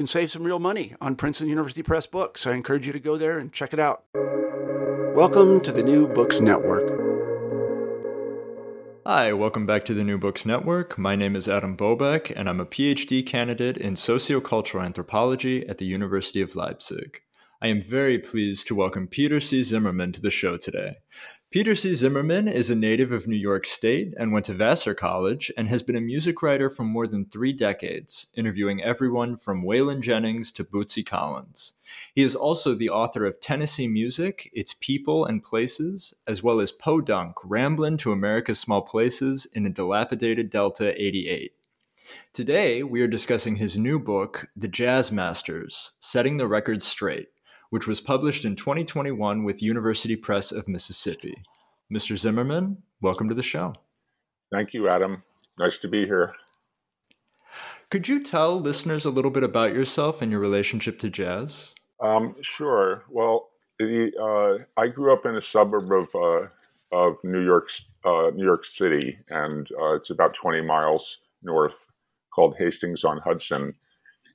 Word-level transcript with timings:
can 0.00 0.06
save 0.06 0.30
some 0.30 0.44
real 0.44 0.58
money 0.58 0.94
on 0.98 1.14
Princeton 1.14 1.50
University 1.50 1.82
Press 1.82 2.06
books. 2.06 2.46
I 2.46 2.54
encourage 2.54 2.86
you 2.86 2.92
to 2.94 2.98
go 2.98 3.18
there 3.18 3.38
and 3.38 3.52
check 3.52 3.74
it 3.74 3.78
out. 3.78 4.04
Welcome 5.14 5.60
to 5.60 5.72
the 5.72 5.82
New 5.82 6.08
Books 6.08 6.40
Network. 6.40 6.88
Hi, 9.04 9.34
welcome 9.34 9.66
back 9.66 9.84
to 9.84 9.92
the 9.92 10.02
New 10.02 10.16
Books 10.16 10.46
Network. 10.46 10.96
My 10.96 11.16
name 11.16 11.36
is 11.36 11.50
Adam 11.50 11.76
Bobeck, 11.76 12.32
and 12.34 12.48
I'm 12.48 12.60
a 12.60 12.64
PhD 12.64 13.26
candidate 13.26 13.76
in 13.76 13.92
sociocultural 13.92 14.82
anthropology 14.82 15.68
at 15.68 15.76
the 15.76 15.84
University 15.84 16.40
of 16.40 16.56
Leipzig. 16.56 17.20
I 17.62 17.66
am 17.66 17.82
very 17.82 18.18
pleased 18.18 18.66
to 18.68 18.74
welcome 18.74 19.06
Peter 19.06 19.38
C. 19.38 19.62
Zimmerman 19.62 20.12
to 20.12 20.22
the 20.22 20.30
show 20.30 20.56
today. 20.56 20.96
Peter 21.50 21.74
C. 21.74 21.92
Zimmerman 21.92 22.48
is 22.48 22.70
a 22.70 22.74
native 22.74 23.12
of 23.12 23.26
New 23.26 23.36
York 23.36 23.66
State 23.66 24.14
and 24.16 24.32
went 24.32 24.46
to 24.46 24.54
Vassar 24.54 24.94
College 24.94 25.52
and 25.58 25.68
has 25.68 25.82
been 25.82 25.96
a 25.96 26.00
music 26.00 26.40
writer 26.40 26.70
for 26.70 26.84
more 26.84 27.06
than 27.06 27.26
three 27.26 27.52
decades, 27.52 28.28
interviewing 28.34 28.82
everyone 28.82 29.36
from 29.36 29.62
Waylon 29.62 30.00
Jennings 30.00 30.52
to 30.52 30.64
Bootsy 30.64 31.04
Collins. 31.04 31.74
He 32.14 32.22
is 32.22 32.34
also 32.34 32.74
the 32.74 32.88
author 32.88 33.26
of 33.26 33.40
Tennessee 33.40 33.88
Music, 33.88 34.48
Its 34.54 34.72
People 34.80 35.26
and 35.26 35.44
Places, 35.44 36.14
as 36.26 36.42
well 36.42 36.60
as 36.60 36.72
Podunk, 36.72 37.34
Ramblin' 37.44 37.98
to 37.98 38.12
America's 38.12 38.58
Small 38.58 38.80
Places 38.80 39.46
in 39.52 39.66
a 39.66 39.70
Dilapidated 39.70 40.48
Delta 40.48 40.98
88. 40.98 41.52
Today, 42.32 42.82
we 42.82 43.02
are 43.02 43.06
discussing 43.06 43.56
his 43.56 43.76
new 43.76 43.98
book, 43.98 44.48
The 44.56 44.66
Jazz 44.66 45.12
Masters 45.12 45.92
Setting 46.00 46.38
the 46.38 46.48
Record 46.48 46.82
Straight 46.82 47.28
which 47.70 47.86
was 47.86 48.00
published 48.00 48.44
in 48.44 48.54
2021 48.54 49.44
with 49.44 49.62
University 49.62 50.16
Press 50.16 50.52
of 50.52 50.68
Mississippi. 50.68 51.34
Mr. 51.92 52.16
Zimmerman, 52.16 52.76
welcome 53.00 53.28
to 53.28 53.34
the 53.34 53.42
show. 53.42 53.74
Thank 54.52 54.74
you, 54.74 54.88
Adam. 54.88 55.22
Nice 55.58 55.78
to 55.78 55.88
be 55.88 56.04
here. 56.04 56.34
Could 57.90 58.06
you 58.06 58.22
tell 58.22 58.60
listeners 58.60 59.04
a 59.04 59.10
little 59.10 59.30
bit 59.30 59.42
about 59.42 59.74
yourself 59.74 60.22
and 60.22 60.30
your 60.30 60.40
relationship 60.40 60.98
to 61.00 61.10
jazz? 61.10 61.74
Um, 62.00 62.36
sure. 62.40 63.04
Well, 63.08 63.48
the, 63.78 64.10
uh, 64.20 64.80
I 64.80 64.88
grew 64.88 65.12
up 65.12 65.26
in 65.26 65.36
a 65.36 65.42
suburb 65.42 65.90
of 65.90 66.14
uh, 66.14 66.46
of 66.92 67.22
New 67.22 67.44
York, 67.44 67.70
uh, 68.04 68.30
New 68.34 68.44
York 68.44 68.64
City, 68.64 69.18
and 69.28 69.68
uh, 69.80 69.94
it's 69.94 70.10
about 70.10 70.34
20 70.34 70.60
miles 70.62 71.18
north, 71.42 71.86
called 72.34 72.56
Hastings 72.58 73.04
on 73.04 73.18
Hudson. 73.18 73.74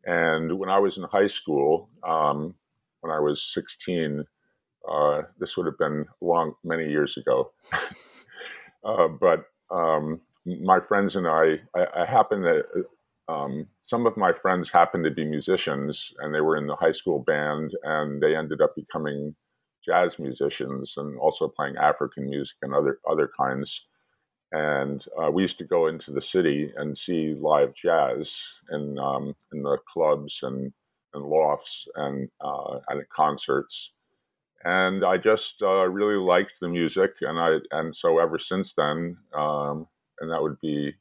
And 0.06 0.58
when 0.58 0.70
I 0.70 0.80
was 0.80 0.98
in 0.98 1.04
high 1.04 1.28
school, 1.28 1.90
um, 2.08 2.56
when 3.06 3.16
I 3.16 3.20
was 3.20 3.54
16. 3.54 4.24
Uh, 4.90 5.22
this 5.40 5.56
would 5.56 5.68
have 5.68 5.78
been 5.78 6.06
long, 6.22 6.54
many 6.64 6.90
years 6.90 7.18
ago. 7.18 7.52
uh, 8.84 9.08
but 9.08 9.46
um, 9.70 10.22
my 10.46 10.80
friends 10.80 11.16
and 11.16 11.28
I, 11.28 11.60
I, 11.76 12.02
I 12.02 12.06
happen 12.06 12.42
to, 12.42 12.64
um, 13.28 13.68
some 13.84 14.08
of 14.08 14.18
my 14.18 14.34
friends 14.34 14.72
happened 14.72 15.04
to 15.04 15.12
be 15.12 15.26
musicians 15.26 16.14
and 16.20 16.34
they 16.34 16.42
were 16.42 16.58
in 16.58 16.68
the 16.68 16.76
high 16.76 16.92
school 16.92 17.20
band 17.20 17.76
and 17.84 18.22
they 18.22 18.36
ended 18.36 18.62
up 18.62 18.76
becoming 18.76 19.36
jazz 19.86 20.18
musicians 20.18 20.96
and 20.98 21.18
also 21.20 21.48
playing 21.48 21.78
African 21.78 22.28
music 22.28 22.58
and 22.64 22.74
other, 22.74 23.00
other 23.10 23.30
kinds. 23.40 23.86
And 24.52 25.06
uh, 25.22 25.30
we 25.30 25.44
used 25.44 25.60
to 25.60 25.64
go 25.64 25.88
into 25.88 26.12
the 26.12 26.22
city 26.22 26.72
and 26.78 26.98
see 26.98 27.36
live 27.40 27.76
jazz 27.76 28.36
in, 28.72 28.98
um, 28.98 29.36
in 29.54 29.62
the 29.62 29.78
clubs 29.92 30.40
and 30.42 30.72
and 31.16 31.26
lofts 31.26 31.88
and 31.96 32.30
uh, 32.42 32.80
and 32.90 33.08
concerts. 33.10 33.92
And 34.64 35.06
I 35.06 35.18
just 35.18 35.62
uh, 35.62 35.88
really 35.88 36.18
liked 36.24 36.54
the 36.60 36.70
music, 36.70 37.12
and 37.22 37.40
I 37.40 37.58
and 37.72 37.96
so 37.96 38.20
ever 38.20 38.40
since 38.40 38.74
then, 38.74 39.18
um, 39.38 39.88
and 40.20 40.32
that 40.32 40.42
would 40.42 40.60
be 40.62 40.94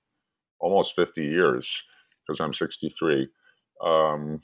almost 0.60 0.94
50 0.96 1.22
years 1.22 1.82
because 2.26 2.40
I'm 2.40 2.54
63. 2.54 3.28
Um, 3.84 4.40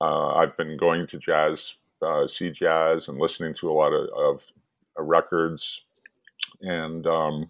uh, 0.00 0.34
I've 0.34 0.56
been 0.56 0.76
going 0.76 1.06
to 1.08 1.18
jazz, 1.18 1.74
uh, 2.02 2.26
see 2.26 2.50
jazz, 2.50 3.08
and 3.08 3.18
listening 3.18 3.54
to 3.54 3.70
a 3.70 3.72
lot 3.72 3.92
of, 3.92 4.08
of 4.16 4.42
records, 4.98 5.82
and 6.62 7.06
um, 7.06 7.48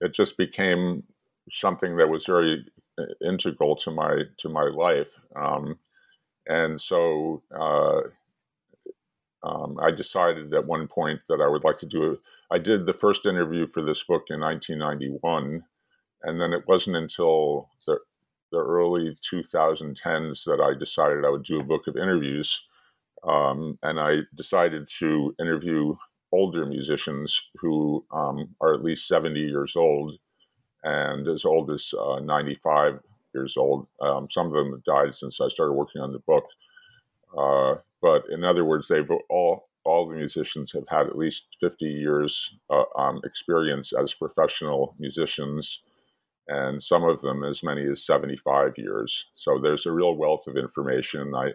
it 0.00 0.14
just 0.14 0.36
became 0.36 1.02
something 1.50 1.96
that 1.96 2.08
was 2.08 2.26
very 2.26 2.66
uh, 2.98 3.04
integral 3.26 3.76
to 3.76 3.90
my 3.90 4.22
to 4.38 4.48
my 4.48 4.64
life. 4.64 5.18
Um, 5.36 5.78
and 6.46 6.80
so 6.80 7.42
uh, 7.58 8.00
um, 9.42 9.78
I 9.80 9.90
decided 9.90 10.52
at 10.54 10.66
one 10.66 10.88
point 10.88 11.20
that 11.28 11.40
I 11.40 11.48
would 11.48 11.64
like 11.64 11.78
to 11.80 11.86
do 11.86 12.12
it. 12.12 12.20
I 12.50 12.58
did 12.58 12.86
the 12.86 12.92
first 12.92 13.26
interview 13.26 13.66
for 13.66 13.82
this 13.82 14.02
book 14.02 14.24
in 14.30 14.40
1991, 14.40 15.62
and 16.22 16.40
then 16.40 16.52
it 16.52 16.66
wasn't 16.66 16.96
until 16.96 17.68
the, 17.86 17.98
the 18.52 18.58
early 18.58 19.16
2010s 19.32 20.44
that 20.44 20.60
I 20.60 20.78
decided 20.78 21.24
I 21.24 21.30
would 21.30 21.44
do 21.44 21.60
a 21.60 21.64
book 21.64 21.86
of 21.86 21.96
interviews. 21.96 22.62
Um, 23.26 23.78
and 23.82 23.98
I 23.98 24.18
decided 24.36 24.88
to 24.98 25.34
interview 25.40 25.96
older 26.32 26.66
musicians 26.66 27.40
who 27.56 28.04
um, 28.12 28.54
are 28.60 28.74
at 28.74 28.84
least 28.84 29.08
70 29.08 29.40
years 29.40 29.76
old 29.76 30.18
and 30.82 31.26
as 31.28 31.44
old 31.44 31.70
as 31.70 31.92
uh, 31.98 32.18
95 32.20 33.00
years 33.34 33.56
old. 33.56 33.86
Um, 34.00 34.28
some 34.30 34.46
of 34.46 34.52
them 34.52 34.72
have 34.72 34.84
died 34.84 35.14
since 35.14 35.40
I 35.40 35.48
started 35.48 35.72
working 35.72 36.02
on 36.02 36.12
the 36.12 36.20
book. 36.20 36.44
Uh, 37.36 37.76
but 38.00 38.24
in 38.30 38.44
other 38.44 38.64
words, 38.64 38.88
they've 38.88 39.10
all 39.30 39.68
all 39.84 40.08
the 40.08 40.14
musicians 40.14 40.72
have 40.72 40.88
had 40.88 41.06
at 41.06 41.18
least 41.18 41.56
50 41.60 41.84
years 41.84 42.54
uh, 42.70 42.84
um, 42.96 43.20
experience 43.24 43.92
as 43.92 44.14
professional 44.14 44.94
musicians, 44.98 45.82
and 46.48 46.82
some 46.82 47.04
of 47.04 47.20
them 47.20 47.44
as 47.44 47.62
many 47.62 47.84
as 47.90 48.06
75 48.06 48.72
years. 48.78 49.26
So 49.34 49.58
there's 49.62 49.86
a 49.86 49.92
real 49.92 50.16
wealth 50.16 50.46
of 50.46 50.56
information. 50.56 51.34
I 51.34 51.52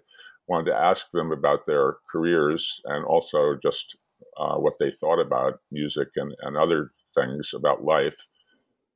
wanted 0.48 0.72
to 0.72 0.78
ask 0.78 1.10
them 1.12 1.31
about 1.31 1.66
their 1.66 1.98
careers 2.12 2.81
and 2.86 3.04
also 3.06 3.58
just 3.62 3.98
uh, 4.38 4.56
what 4.56 4.74
they 4.80 4.92
thought 4.92 5.20
about 5.20 5.60
music 5.72 6.10
and, 6.16 6.36
and 6.42 6.56
other 6.56 6.92
things 7.16 7.52
about 7.56 7.84
life. 7.84 8.16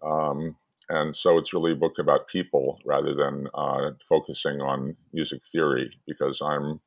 Um, 0.04 0.56
and 0.90 1.16
so 1.16 1.38
it's 1.38 1.54
really 1.54 1.72
a 1.72 1.76
book 1.76 1.98
about 2.00 2.28
people 2.28 2.80
rather 2.86 3.14
than 3.14 3.48
uh, 3.54 3.92
focusing 4.08 4.62
on 4.62 4.96
music 5.14 5.42
theory 5.52 5.92
because 6.08 6.42
I'm 6.42 6.80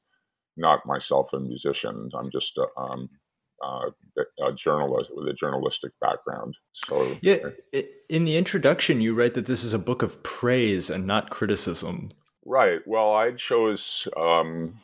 not 0.57 0.87
myself 0.87 1.33
a 1.33 1.41
musician. 1.41 2.11
I'm 2.15 2.31
just 2.31 2.59
a, 2.59 2.67
um, 2.81 3.09
uh, 3.63 3.91
a 4.43 4.53
journalist 4.53 5.11
with 5.15 5.29
a 5.29 5.33
journalistic 5.33 5.93
background. 6.01 6.57
So 6.73 7.17
yeah, 7.21 7.39
in 8.09 8.25
the 8.25 8.37
introduction, 8.37 9.01
you 9.01 9.15
write 9.15 9.35
that 9.35 9.47
this 9.47 9.65
is 9.65 9.73
a 9.73 9.79
book 9.79 10.03
of 10.03 10.23
praise 10.23 10.91
and 10.91 11.07
not 11.07 11.31
criticism. 11.31 12.11
Right. 12.45 12.81
Well, 12.87 13.13
I 13.13 13.33
chose 13.33 14.07
um, 14.17 14.79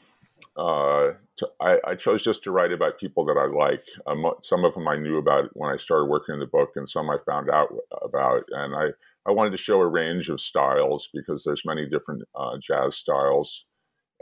uh, 0.57 1.13
to, 1.39 1.49
I, 1.61 1.79
I, 1.87 1.95
chose 1.95 2.23
just 2.23 2.45
to 2.45 2.51
write 2.51 2.73
about 2.73 3.01
people 3.01 3.25
that 3.25 3.39
I 3.39 3.47
like. 3.47 3.85
Um, 4.07 4.31
some 4.43 4.65
of 4.65 4.75
them 4.75 4.87
I 4.87 4.97
knew 4.97 5.17
about 5.17 5.49
when 5.55 5.73
I 5.73 5.79
started 5.79 6.11
working 6.11 6.35
in 6.35 6.41
the 6.41 6.47
book, 6.47 6.73
and 6.77 6.89
some 6.89 7.09
I 7.09 7.17
found 7.25 7.49
out 7.49 7.75
about. 8.03 8.45
And 8.51 8.75
I, 8.75 8.89
I 9.27 9.33
wanted 9.33 9.53
to 9.53 9.57
show 9.57 9.81
a 9.81 9.87
range 9.87 10.29
of 10.29 10.43
styles 10.43 11.09
because 11.15 11.43
there's 11.43 11.65
many 11.65 11.89
different 11.89 12.25
uh, 12.35 12.59
jazz 12.63 12.97
styles. 12.97 13.65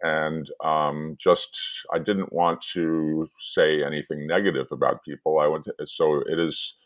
And 0.03 0.49
um, 0.65 1.17
just 1.21 1.59
I 1.93 1.99
didn't 1.99 2.33
want 2.33 2.65
to 2.75 3.29
say 3.53 3.83
anything 3.83 4.27
negative 4.27 4.69
about 4.71 5.05
people. 5.05 5.41
I 5.41 5.49
want 5.49 5.65
to, 5.65 5.75
so 5.87 6.23
it 6.29 6.39
is. 6.39 6.77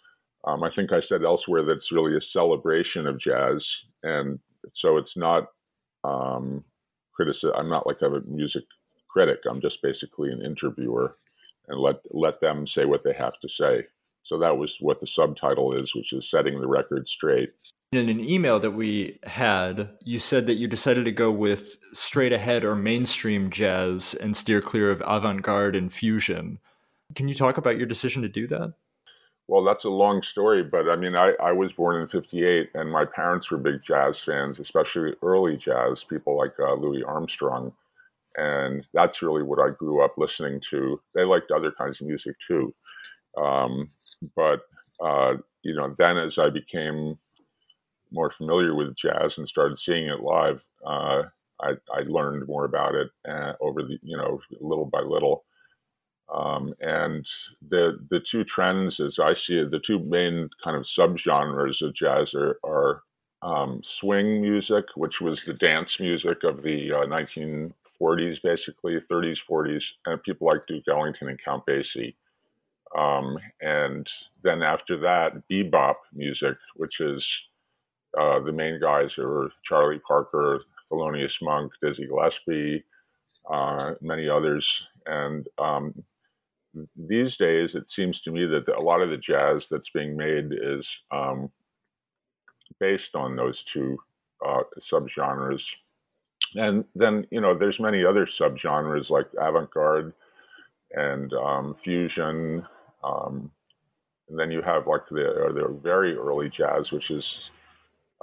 Um, 0.46 0.62
I 0.62 0.70
think 0.70 0.92
I 0.92 1.00
said 1.00 1.22
elsewhere 1.22 1.62
that 1.64 1.72
it's 1.72 1.92
really 1.92 2.16
a 2.16 2.20
celebration 2.20 3.06
of 3.06 3.18
jazz, 3.18 3.84
and 4.02 4.38
so 4.72 4.96
it's 4.96 5.16
not 5.16 5.48
um, 6.02 6.64
criticism. 7.14 7.52
I'm 7.56 7.70
not 7.70 7.86
like 7.86 8.02
a 8.02 8.20
music 8.26 8.64
critic. 9.14 9.38
I'm 9.48 9.60
just 9.60 9.80
basically 9.80 10.32
an 10.32 10.42
interviewer, 10.42 11.16
and 11.68 11.78
let 11.78 11.96
let 12.10 12.40
them 12.40 12.66
say 12.66 12.84
what 12.84 13.04
they 13.04 13.14
have 13.14 13.38
to 13.38 13.48
say. 13.48 13.86
So 14.24 14.38
that 14.38 14.58
was 14.58 14.78
what 14.80 15.00
the 15.00 15.06
subtitle 15.06 15.72
is, 15.72 15.94
which 15.94 16.12
is 16.12 16.28
setting 16.28 16.60
the 16.60 16.66
record 16.66 17.06
straight. 17.06 17.52
In 17.92 18.08
an 18.08 18.28
email 18.28 18.58
that 18.58 18.72
we 18.72 19.20
had, 19.22 19.90
you 20.02 20.18
said 20.18 20.46
that 20.46 20.56
you 20.56 20.66
decided 20.66 21.04
to 21.04 21.12
go 21.12 21.30
with 21.30 21.78
straight 21.92 22.32
ahead 22.32 22.64
or 22.64 22.74
mainstream 22.74 23.50
jazz 23.50 24.14
and 24.14 24.36
steer 24.36 24.60
clear 24.60 24.90
of 24.90 25.02
avant 25.06 25.42
garde 25.42 25.76
and 25.76 25.92
fusion. 25.92 26.58
Can 27.14 27.28
you 27.28 27.34
talk 27.34 27.56
about 27.56 27.76
your 27.76 27.86
decision 27.86 28.22
to 28.22 28.28
do 28.28 28.48
that? 28.48 28.74
Well, 29.46 29.62
that's 29.62 29.84
a 29.84 29.90
long 29.90 30.22
story, 30.22 30.64
but 30.64 30.88
I 30.88 30.96
mean, 30.96 31.14
I, 31.14 31.34
I 31.40 31.52
was 31.52 31.74
born 31.74 32.00
in 32.00 32.08
58, 32.08 32.70
and 32.74 32.90
my 32.90 33.04
parents 33.04 33.50
were 33.50 33.58
big 33.58 33.82
jazz 33.86 34.18
fans, 34.18 34.58
especially 34.58 35.12
early 35.22 35.58
jazz, 35.58 36.02
people 36.02 36.36
like 36.36 36.54
uh, 36.58 36.74
Louis 36.74 37.04
Armstrong. 37.04 37.72
And 38.36 38.86
that's 38.92 39.22
really 39.22 39.42
what 39.42 39.60
I 39.60 39.70
grew 39.70 40.04
up 40.04 40.14
listening 40.16 40.60
to. 40.70 41.00
They 41.14 41.24
liked 41.24 41.50
other 41.50 41.72
kinds 41.72 42.00
of 42.00 42.06
music 42.06 42.36
too. 42.46 42.74
Um, 43.36 43.90
but, 44.36 44.60
uh, 45.00 45.34
you 45.62 45.74
know, 45.74 45.94
then 45.98 46.18
as 46.18 46.38
I 46.38 46.50
became 46.50 47.18
more 48.10 48.30
familiar 48.30 48.74
with 48.74 48.96
jazz 48.96 49.38
and 49.38 49.48
started 49.48 49.78
seeing 49.78 50.06
it 50.06 50.20
live, 50.20 50.64
uh, 50.86 51.22
I, 51.60 51.72
I, 51.92 52.00
learned 52.06 52.46
more 52.46 52.64
about 52.64 52.94
it 52.94 53.10
uh, 53.28 53.52
over 53.60 53.82
the, 53.82 53.98
you 54.02 54.16
know, 54.16 54.40
little 54.60 54.86
by 54.86 55.00
little. 55.00 55.44
Um, 56.32 56.74
and 56.80 57.26
the 57.68 57.98
the 58.10 58.20
two 58.20 58.44
trends, 58.44 58.98
as 58.98 59.18
I 59.18 59.34
see 59.34 59.58
it, 59.58 59.70
the 59.70 59.78
two 59.78 59.98
main 59.98 60.48
kind 60.62 60.76
of 60.76 60.84
subgenres 60.84 61.82
of 61.82 61.94
jazz 61.94 62.34
are, 62.34 62.58
are 62.64 63.02
um, 63.42 63.82
swing 63.84 64.40
music, 64.40 64.86
which 64.96 65.20
was 65.20 65.44
the 65.44 65.52
dance 65.52 66.00
music 66.00 66.42
of 66.44 66.62
the 66.62 66.92
uh, 66.92 67.06
1940s, 68.04 68.42
basically 68.42 68.98
30s, 69.10 69.38
40s, 69.48 69.84
and 70.06 70.22
people 70.22 70.46
like 70.46 70.66
Duke 70.66 70.84
Ellington 70.88 71.28
and 71.28 71.40
Count 71.42 71.64
Basie. 71.66 72.14
Um, 72.96 73.38
and 73.60 74.06
then 74.42 74.62
after 74.62 74.96
that, 74.98 75.42
bebop 75.50 75.96
music, 76.12 76.56
which 76.76 77.00
is 77.00 77.26
uh, 78.18 78.40
the 78.40 78.52
main 78.52 78.80
guys 78.80 79.18
are 79.18 79.50
Charlie 79.64 80.00
Parker, 80.06 80.62
Thelonious 80.90 81.42
Monk, 81.42 81.72
Dizzy 81.82 82.06
Gillespie, 82.06 82.84
uh, 83.50 83.94
many 84.00 84.28
others, 84.28 84.86
and 85.06 85.46
um, 85.58 85.94
these 86.96 87.36
days, 87.36 87.74
it 87.74 87.90
seems 87.90 88.20
to 88.22 88.30
me 88.30 88.46
that 88.46 88.68
a 88.68 88.80
lot 88.80 89.00
of 89.00 89.10
the 89.10 89.16
jazz 89.16 89.68
that's 89.70 89.90
being 89.90 90.16
made 90.16 90.52
is 90.52 90.98
um, 91.10 91.50
based 92.80 93.14
on 93.14 93.36
those 93.36 93.62
two 93.62 93.96
uh, 94.46 94.62
subgenres. 94.80 95.64
And 96.56 96.84
then, 96.94 97.26
you 97.30 97.40
know, 97.40 97.56
there's 97.56 97.80
many 97.80 98.04
other 98.04 98.26
subgenres 98.26 99.10
like 99.10 99.26
avant-garde 99.40 100.12
and 100.92 101.32
um, 101.34 101.74
fusion. 101.74 102.66
Um, 103.02 103.50
and 104.28 104.38
then 104.38 104.50
you 104.50 104.62
have 104.62 104.86
like 104.86 105.08
the, 105.10 105.46
uh, 105.46 105.52
the 105.52 105.80
very 105.82 106.14
early 106.14 106.48
jazz, 106.48 106.92
which 106.92 107.10
is 107.10 107.50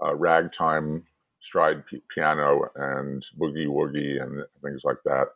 uh, 0.02 0.16
ragtime, 0.16 1.04
stride 1.42 1.86
p- 1.86 2.02
piano, 2.14 2.70
and 2.76 3.26
boogie 3.40 3.68
woogie, 3.68 4.22
and 4.22 4.44
things 4.64 4.82
like 4.84 4.98
that 5.06 5.28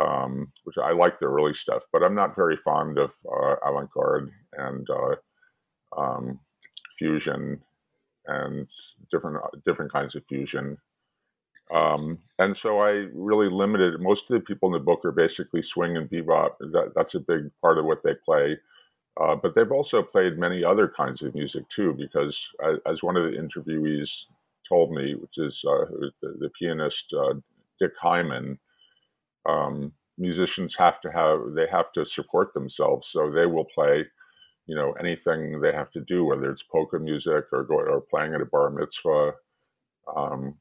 um, 0.00 0.50
which 0.64 0.78
I 0.78 0.92
like 0.92 1.18
the 1.18 1.26
early 1.26 1.54
stuff, 1.54 1.82
but 1.92 2.02
I'm 2.02 2.14
not 2.14 2.34
very 2.34 2.56
fond 2.56 2.98
of 2.98 3.12
uh, 3.30 3.56
avant-garde 3.64 4.30
and 4.54 4.88
uh, 4.88 6.00
um, 6.00 6.40
fusion 6.98 7.60
and 8.26 8.68
different 9.10 9.38
different 9.66 9.92
kinds 9.92 10.14
of 10.14 10.24
fusion. 10.28 10.78
Um, 11.72 12.18
and 12.38 12.56
so 12.56 12.80
I 12.80 13.06
really 13.14 13.48
limited. 13.48 14.00
Most 14.00 14.30
of 14.30 14.34
the 14.34 14.44
people 14.44 14.68
in 14.68 14.74
the 14.74 14.84
book 14.84 15.04
are 15.04 15.12
basically 15.12 15.62
swing 15.62 15.96
and 15.96 16.08
bebop. 16.08 16.58
That, 16.60 16.92
that's 16.94 17.14
a 17.14 17.20
big 17.20 17.50
part 17.60 17.78
of 17.78 17.86
what 17.86 18.02
they 18.02 18.14
play. 18.24 18.58
Uh, 19.20 19.36
but 19.36 19.54
they've 19.54 19.72
also 19.72 20.02
played 20.02 20.38
many 20.38 20.64
other 20.64 20.88
kinds 20.88 21.22
of 21.22 21.34
music 21.34 21.68
too, 21.68 21.94
because 21.94 22.48
as, 22.86 23.02
one 23.02 23.16
of 23.16 23.24
the 23.24 23.38
interviewees 23.38 24.24
told 24.68 24.90
me, 24.92 25.14
which 25.14 25.38
is 25.38 25.62
uh, 25.66 25.84
the, 26.20 26.36
the, 26.38 26.50
pianist 26.58 27.12
uh, 27.12 27.34
Dick 27.78 27.92
Hyman, 28.00 28.58
um, 29.46 29.92
musicians 30.18 30.74
have 30.76 31.00
to 31.00 31.10
have 31.10 31.54
they 31.54 31.66
have 31.66 31.90
to 31.92 32.04
support 32.04 32.52
themselves 32.52 33.08
so 33.10 33.30
they 33.30 33.46
will 33.46 33.64
play 33.64 34.04
you 34.66 34.74
know 34.74 34.92
anything 35.00 35.60
they 35.60 35.72
have 35.72 35.90
to 35.90 36.00
do 36.02 36.24
whether 36.24 36.50
it's 36.50 36.62
polka 36.62 36.98
music 36.98 37.44
or 37.52 37.64
go 37.64 37.76
or 37.76 38.00
playing 38.00 38.34
at 38.34 38.40
a 38.40 38.44
bar 38.44 38.70
mitzvah 38.70 39.32
um, 40.14 40.54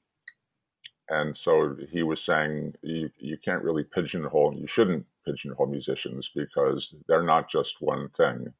and 1.11 1.37
so 1.37 1.75
he 1.91 2.03
was 2.03 2.21
saying 2.23 2.73
you, 2.81 3.09
you 3.19 3.37
can't 3.37 3.63
really 3.63 3.83
pigeonhole 3.83 4.53
you 4.55 4.67
shouldn't 4.67 5.05
pigeonhole 5.25 5.67
musicians 5.67 6.31
because 6.35 6.95
they're 7.07 7.23
not 7.23 7.49
just 7.49 7.81
one 7.81 8.09
thing 8.17 8.51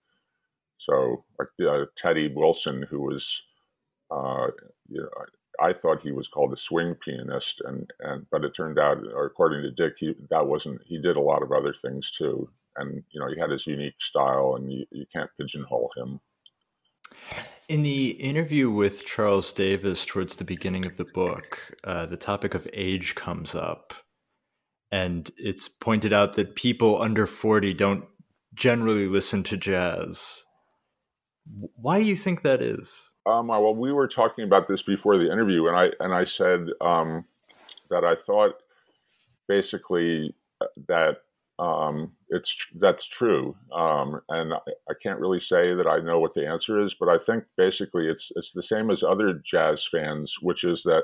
so 0.78 1.24
like 1.40 1.50
uh, 1.68 1.86
teddy 1.98 2.32
wilson 2.34 2.84
who 2.84 3.02
was 3.02 3.42
uh, 4.12 4.48
you 4.90 5.02
know, 5.02 5.10
I 5.60 5.74
thought 5.74 6.02
he 6.02 6.12
was 6.12 6.28
called 6.28 6.54
a 6.54 6.58
swing 6.58 6.96
pianist, 6.96 7.62
and, 7.66 7.90
and 8.02 8.26
but 8.32 8.44
it 8.44 8.54
turned 8.56 8.80
out, 8.80 8.98
according 9.08 9.64
to 9.64 9.72
Dick, 9.72 9.94
he 9.98 10.16
that 10.30 10.46
wasn't. 10.46 10.82
He 10.86 10.98
did 10.98 11.18
a 11.18 11.22
lot 11.22 11.44
of 11.44 11.52
other 11.52 11.74
things 11.74 12.12
too, 12.12 12.50
and 12.78 13.04
you 13.12 13.20
know 13.20 13.30
he 13.34 13.40
had 13.40 13.52
his 13.52 13.68
unique 13.68 14.02
style, 14.02 14.56
and 14.58 14.72
you, 14.72 14.86
you 14.92 15.06
can't 15.14 15.30
pigeonhole 15.40 15.92
him. 15.96 16.20
In 17.72 17.84
the 17.84 18.10
interview 18.10 18.70
with 18.70 19.06
Charles 19.06 19.54
Davis 19.54 20.04
towards 20.04 20.36
the 20.36 20.44
beginning 20.44 20.86
of 20.86 20.98
the 20.98 21.06
book, 21.06 21.74
uh, 21.86 22.06
the 22.06 22.18
topic 22.18 22.54
of 22.54 22.68
age 22.74 23.16
comes 23.16 23.56
up, 23.56 23.94
and 24.92 25.32
it's 25.38 25.70
pointed 25.70 26.12
out 26.12 26.34
that 26.34 26.56
people 26.56 27.02
under 27.02 27.26
forty 27.26 27.74
don't 27.74 28.04
generally 28.56 29.08
listen 29.08 29.42
to 29.44 29.56
jazz. 29.56 30.44
Why 31.78 32.02
do 32.02 32.06
you 32.06 32.18
think 32.18 32.42
that 32.42 32.62
is? 32.62 33.10
Um, 33.26 33.48
well, 33.48 33.74
we 33.74 33.94
were 33.94 34.10
talking 34.10 34.44
about 34.44 34.68
this 34.68 34.84
before 34.84 35.18
the 35.18 35.32
interview, 35.32 35.68
and 35.68 35.78
I 35.78 35.92
and 36.02 36.14
I 36.14 36.26
said 36.26 36.68
um, 36.82 37.24
that 37.90 38.04
I 38.04 38.16
thought 38.16 38.56
basically 39.48 40.36
uh, 40.60 40.66
that 40.90 41.20
um, 41.62 42.12
it's 42.30 42.58
that's 42.80 43.08
true, 43.08 43.56
um, 43.72 44.20
and 44.30 44.54
I, 44.54 44.58
I, 44.90 44.94
can't 45.04 45.20
really 45.20 45.40
say 45.40 45.76
that 45.76 45.86
I 45.86 46.00
know 46.00 46.20
what 46.20 46.34
the 46.34 46.48
answer 46.48 46.82
is, 46.82 46.96
but 47.00 47.08
I 47.08 47.20
think 47.20 47.44
basically 47.56 48.08
it's 48.08 48.32
it's 48.36 48.52
the 48.52 48.64
same 48.64 48.90
as 48.90 49.04
other 49.04 49.40
jazz 49.46 49.88
fans, 49.88 50.38
which 50.42 50.64
is 50.64 50.82
that 50.84 51.04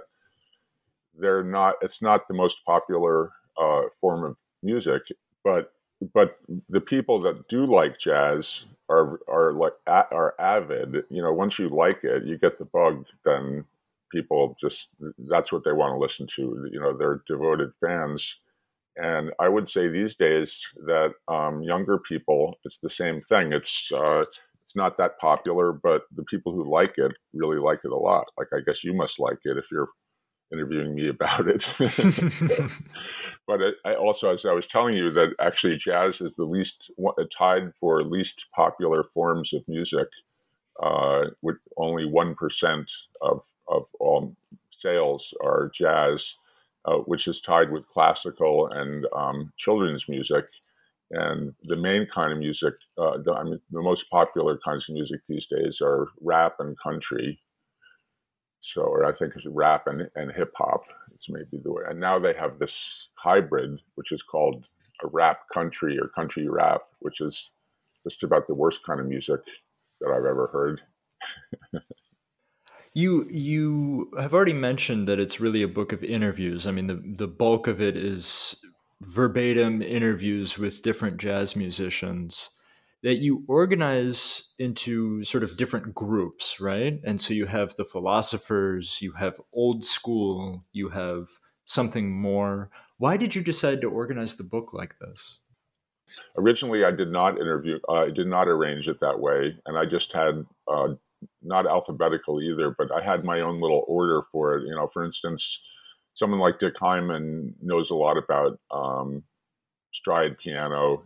they're 1.15 1.43
not. 1.43 1.75
It's 1.81 2.01
not 2.01 2.27
the 2.27 2.33
most 2.33 2.65
popular 2.65 3.31
uh, 3.61 3.83
form 4.01 4.23
of 4.23 4.37
music, 4.63 5.03
but 5.43 5.73
but 6.11 6.39
the 6.69 6.81
people 6.81 7.21
that 7.21 7.47
do 7.49 7.71
like 7.71 7.99
jazz 7.99 8.65
are 8.89 9.19
are 9.27 9.53
like 9.53 9.73
are 9.87 10.33
avid. 10.39 11.03
You 11.11 11.21
know, 11.21 11.33
once 11.33 11.59
you 11.59 11.69
like 11.69 12.03
it, 12.03 12.25
you 12.25 12.39
get 12.39 12.57
the 12.57 12.65
bug. 12.65 13.05
Then 13.25 13.63
people 14.11 14.57
just 14.59 14.87
that's 15.29 15.51
what 15.51 15.63
they 15.63 15.71
want 15.71 15.93
to 15.93 15.99
listen 15.99 16.25
to. 16.35 16.67
You 16.71 16.79
know, 16.79 16.97
they're 16.97 17.21
devoted 17.27 17.73
fans. 17.79 18.37
And 18.97 19.31
I 19.39 19.47
would 19.47 19.69
say 19.69 19.87
these 19.87 20.15
days 20.15 20.59
that 20.85 21.13
um, 21.27 21.61
younger 21.61 21.99
people, 21.99 22.55
it's 22.63 22.79
the 22.81 22.89
same 22.89 23.21
thing. 23.21 23.53
It's 23.53 23.89
uh, 23.95 24.23
it's 24.63 24.75
not 24.75 24.97
that 24.97 25.17
popular, 25.19 25.71
but 25.71 26.01
the 26.15 26.23
people 26.23 26.51
who 26.51 26.69
like 26.69 26.97
it 26.97 27.13
really 27.33 27.59
like 27.59 27.79
it 27.85 27.91
a 27.91 27.95
lot. 27.95 28.25
Like 28.37 28.47
I 28.53 28.59
guess 28.65 28.83
you 28.83 28.93
must 28.93 29.19
like 29.19 29.39
it 29.43 29.57
if 29.57 29.65
you're 29.71 29.89
interviewing 30.51 30.95
me 30.95 31.07
about 31.09 31.47
it. 31.47 31.65
but 33.47 33.59
I 33.85 33.95
also, 33.95 34.33
as 34.33 34.45
I 34.45 34.53
was 34.53 34.67
telling 34.67 34.95
you, 34.95 35.09
that 35.11 35.33
actually 35.39 35.77
jazz 35.77 36.19
is 36.21 36.35
the 36.35 36.43
least 36.43 36.91
tied 37.37 37.73
for 37.79 38.03
least 38.03 38.45
popular 38.55 39.03
forms 39.03 39.53
of 39.53 39.63
music, 39.67 40.07
uh, 40.81 41.25
with 41.41 41.57
only 41.77 42.05
one 42.05 42.35
percent 42.35 42.91
of 43.21 43.41
of 43.67 43.85
all 43.99 44.35
sales 44.71 45.33
are 45.43 45.71
jazz, 45.73 46.35
uh, 46.87 46.97
which 46.99 47.27
is 47.27 47.41
tied 47.41 47.71
with 47.71 47.87
classical 47.89 48.69
and 48.69 49.05
um, 49.15 49.53
children's 49.57 50.09
music. 50.09 50.45
And 51.11 51.53
the 51.65 51.77
main 51.77 52.07
kind 52.13 52.33
of 52.33 52.39
music, 52.39 52.73
uh, 52.97 53.19
the, 53.23 53.33
I 53.33 53.43
mean, 53.43 53.61
the 53.71 53.81
most 53.83 54.09
popular 54.09 54.59
kinds 54.65 54.89
of 54.89 54.95
music 54.95 55.21
these 55.29 55.47
days 55.47 55.79
are 55.81 56.07
rap 56.21 56.55
and 56.59 56.77
country 56.79 57.39
so, 58.61 58.81
or 58.81 59.05
I 59.05 59.13
think 59.13 59.33
it's 59.35 59.45
rap 59.45 59.87
and, 59.87 60.09
and 60.15 60.31
hip 60.31 60.51
hop. 60.57 60.83
It's 61.13 61.29
maybe 61.29 61.57
the 61.63 61.71
way. 61.71 61.83
And 61.89 61.99
now 61.99 62.19
they 62.19 62.33
have 62.33 62.59
this 62.59 62.89
hybrid, 63.15 63.79
which 63.95 64.11
is 64.11 64.23
called 64.23 64.65
a 65.03 65.07
rap 65.07 65.41
country 65.53 65.97
or 65.99 66.07
country 66.09 66.47
rap, 66.49 66.81
which 66.99 67.21
is 67.21 67.51
just 68.03 68.23
about 68.23 68.47
the 68.47 68.55
worst 68.55 68.83
kind 68.85 68.99
of 68.99 69.07
music 69.07 69.39
that 70.01 70.09
I've 70.09 70.25
ever 70.25 70.47
heard. 70.47 70.81
you 72.97 73.27
you 73.29 74.11
have 74.17 74.33
already 74.33 74.53
mentioned 74.53 75.07
that 75.07 75.19
it's 75.19 75.39
really 75.39 75.61
a 75.61 75.67
book 75.67 75.93
of 75.93 76.03
interviews. 76.03 76.65
I 76.65 76.71
mean, 76.71 76.87
the 76.87 76.99
the 77.15 77.27
bulk 77.27 77.67
of 77.67 77.79
it 77.79 77.95
is 77.95 78.55
verbatim 79.01 79.83
interviews 79.83 80.57
with 80.57 80.81
different 80.81 81.17
jazz 81.17 81.55
musicians 81.55 82.49
that 83.03 83.17
you 83.17 83.43
organize 83.47 84.45
into 84.57 85.23
sort 85.23 85.43
of 85.43 85.55
different 85.57 85.93
groups, 85.93 86.59
right? 86.59 86.99
And 87.03 87.21
so 87.21 87.35
you 87.35 87.45
have 87.45 87.75
the 87.75 87.85
philosophers, 87.85 88.99
you 88.99 89.11
have 89.11 89.39
old 89.53 89.85
school, 89.85 90.65
you 90.73 90.89
have 90.89 91.27
something 91.65 92.11
more. 92.19 92.71
Why 92.97 93.15
did 93.15 93.35
you 93.35 93.43
decide 93.43 93.81
to 93.81 93.91
organize 93.91 94.35
the 94.35 94.43
book 94.43 94.73
like 94.73 94.95
this? 94.99 95.37
Originally, 96.35 96.83
I 96.83 96.89
did 96.91 97.11
not 97.11 97.37
interview, 97.37 97.77
uh, 97.87 98.07
I 98.07 98.09
did 98.09 98.25
not 98.25 98.47
arrange 98.47 98.87
it 98.87 98.99
that 99.01 99.19
way. 99.19 99.55
And 99.67 99.77
I 99.77 99.85
just 99.85 100.11
had 100.13 100.43
uh, 100.67 100.95
not 101.41 101.67
alphabetical 101.67 102.41
either, 102.41 102.75
but 102.77 102.91
I 102.91 103.01
had 103.01 103.23
my 103.23 103.41
own 103.41 103.61
little 103.61 103.83
order 103.87 104.21
for 104.21 104.57
it. 104.57 104.67
You 104.67 104.75
know, 104.75 104.87
for 104.87 105.03
instance, 105.03 105.61
someone 106.13 106.39
like 106.39 106.59
Dick 106.59 106.73
Hyman 106.79 107.55
knows 107.61 107.89
a 107.89 107.95
lot 107.95 108.17
about 108.17 108.59
um, 108.71 109.23
stride 109.91 110.37
piano, 110.37 111.03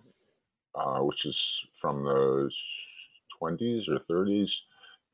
uh, 0.75 0.99
which 0.99 1.25
is 1.25 1.61
from 1.73 2.03
the 2.03 2.51
20s 3.41 3.89
or 3.89 3.99
30s, 3.99 4.51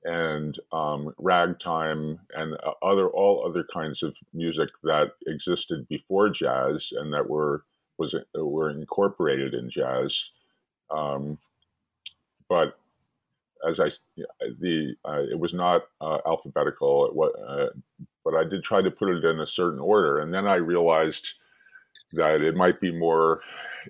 and 0.04 0.60
um, 0.72 1.14
ragtime 1.18 2.20
and 2.36 2.54
uh, 2.64 2.72
other 2.84 3.10
all 3.10 3.46
other 3.48 3.66
kinds 3.74 4.04
of 4.04 4.16
music 4.34 4.70
that 4.84 5.12
existed 5.26 5.88
before 5.88 6.30
jazz 6.30 6.94
and 6.96 7.12
that 7.12 7.28
were 7.28 7.64
was 7.98 8.14
uh, 8.14 8.46
were 8.46 8.70
incorporated 8.70 9.54
in 9.54 9.70
jazz. 9.70 10.24
Um, 10.92 11.38
but 12.48 12.78
as 13.68 13.80
I 13.80 13.90
the 14.60 14.96
uh, 15.06 15.24
it 15.32 15.40
was 15.40 15.54
not 15.54 15.84
uh, 16.02 16.20
alphabetical. 16.26 17.10
Was, 17.14 17.34
uh, 17.48 17.78
but 18.24 18.36
I 18.36 18.44
did 18.44 18.64
try 18.64 18.82
to 18.82 18.92
put 18.92 19.10
it 19.10 19.24
in 19.24 19.40
a 19.40 19.48
certain 19.48 19.80
order, 19.80 20.20
and 20.20 20.34
then 20.34 20.48
I 20.48 20.56
realized 20.56 21.28
that 22.14 22.42
it 22.42 22.56
might 22.56 22.80
be 22.80 22.92
more 22.92 23.42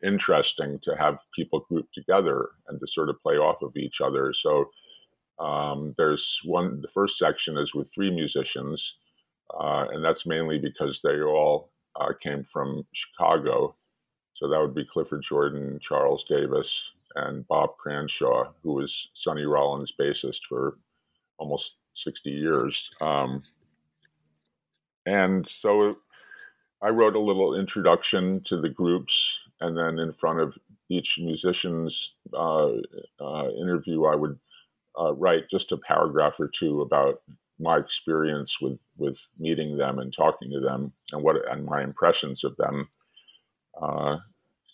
interesting 0.03 0.79
to 0.83 0.95
have 0.95 1.17
people 1.36 1.65
grouped 1.67 1.93
together 1.93 2.50
and 2.67 2.79
to 2.79 2.88
sort 2.88 3.09
of 3.09 3.21
play 3.21 3.36
off 3.36 3.62
of 3.62 3.75
each 3.75 4.00
other. 4.01 4.33
So 4.33 4.69
um, 5.39 5.93
there's 5.97 6.39
one. 6.43 6.81
The 6.81 6.88
first 6.88 7.17
section 7.17 7.57
is 7.57 7.74
with 7.74 7.91
three 7.93 8.12
musicians, 8.12 8.95
uh, 9.59 9.88
and 9.91 10.03
that's 10.03 10.25
mainly 10.25 10.59
because 10.59 11.00
they 11.03 11.21
all 11.21 11.71
uh, 12.00 12.13
came 12.21 12.43
from 12.43 12.86
Chicago. 12.93 13.75
So 14.36 14.47
that 14.47 14.59
would 14.59 14.75
be 14.75 14.86
Clifford 14.86 15.24
Jordan, 15.24 15.79
Charles 15.81 16.24
Davis, 16.24 16.83
and 17.25 17.47
Bob 17.47 17.77
Cranshaw, 17.77 18.51
who 18.63 18.74
was 18.74 19.09
Sonny 19.13 19.43
Rollins' 19.43 19.93
bassist 20.00 20.41
for 20.47 20.77
almost 21.38 21.77
60 21.93 22.29
years. 22.29 22.89
Um, 23.01 23.43
and 25.05 25.47
so 25.47 25.97
I 26.81 26.89
wrote 26.89 27.15
a 27.15 27.19
little 27.19 27.55
introduction 27.55 28.41
to 28.45 28.59
the 28.59 28.69
groups, 28.69 29.39
and 29.62 29.75
then 29.75 30.00
in 30.00 30.12
front 30.12 30.39
of 30.39 30.57
each 30.89 31.17
musician's 31.19 32.13
uh, 32.33 32.69
uh, 33.19 33.50
interview, 33.59 34.05
I 34.05 34.15
would 34.15 34.38
uh, 35.00 35.13
write 35.13 35.50
just 35.50 35.71
a 35.71 35.77
paragraph 35.77 36.39
or 36.39 36.47
two 36.47 36.81
about 36.81 37.21
my 37.59 37.77
experience 37.77 38.62
with 38.62 38.77
with 38.97 39.17
meeting 39.39 39.77
them 39.77 39.97
and 40.00 40.13
talking 40.13 40.51
to 40.51 40.59
them, 40.59 40.91
and 41.12 41.24
what 41.24 41.38
and 41.51 41.65
my 41.65 41.83
impressions 41.83 42.43
of 42.43 42.55
them. 42.57 42.88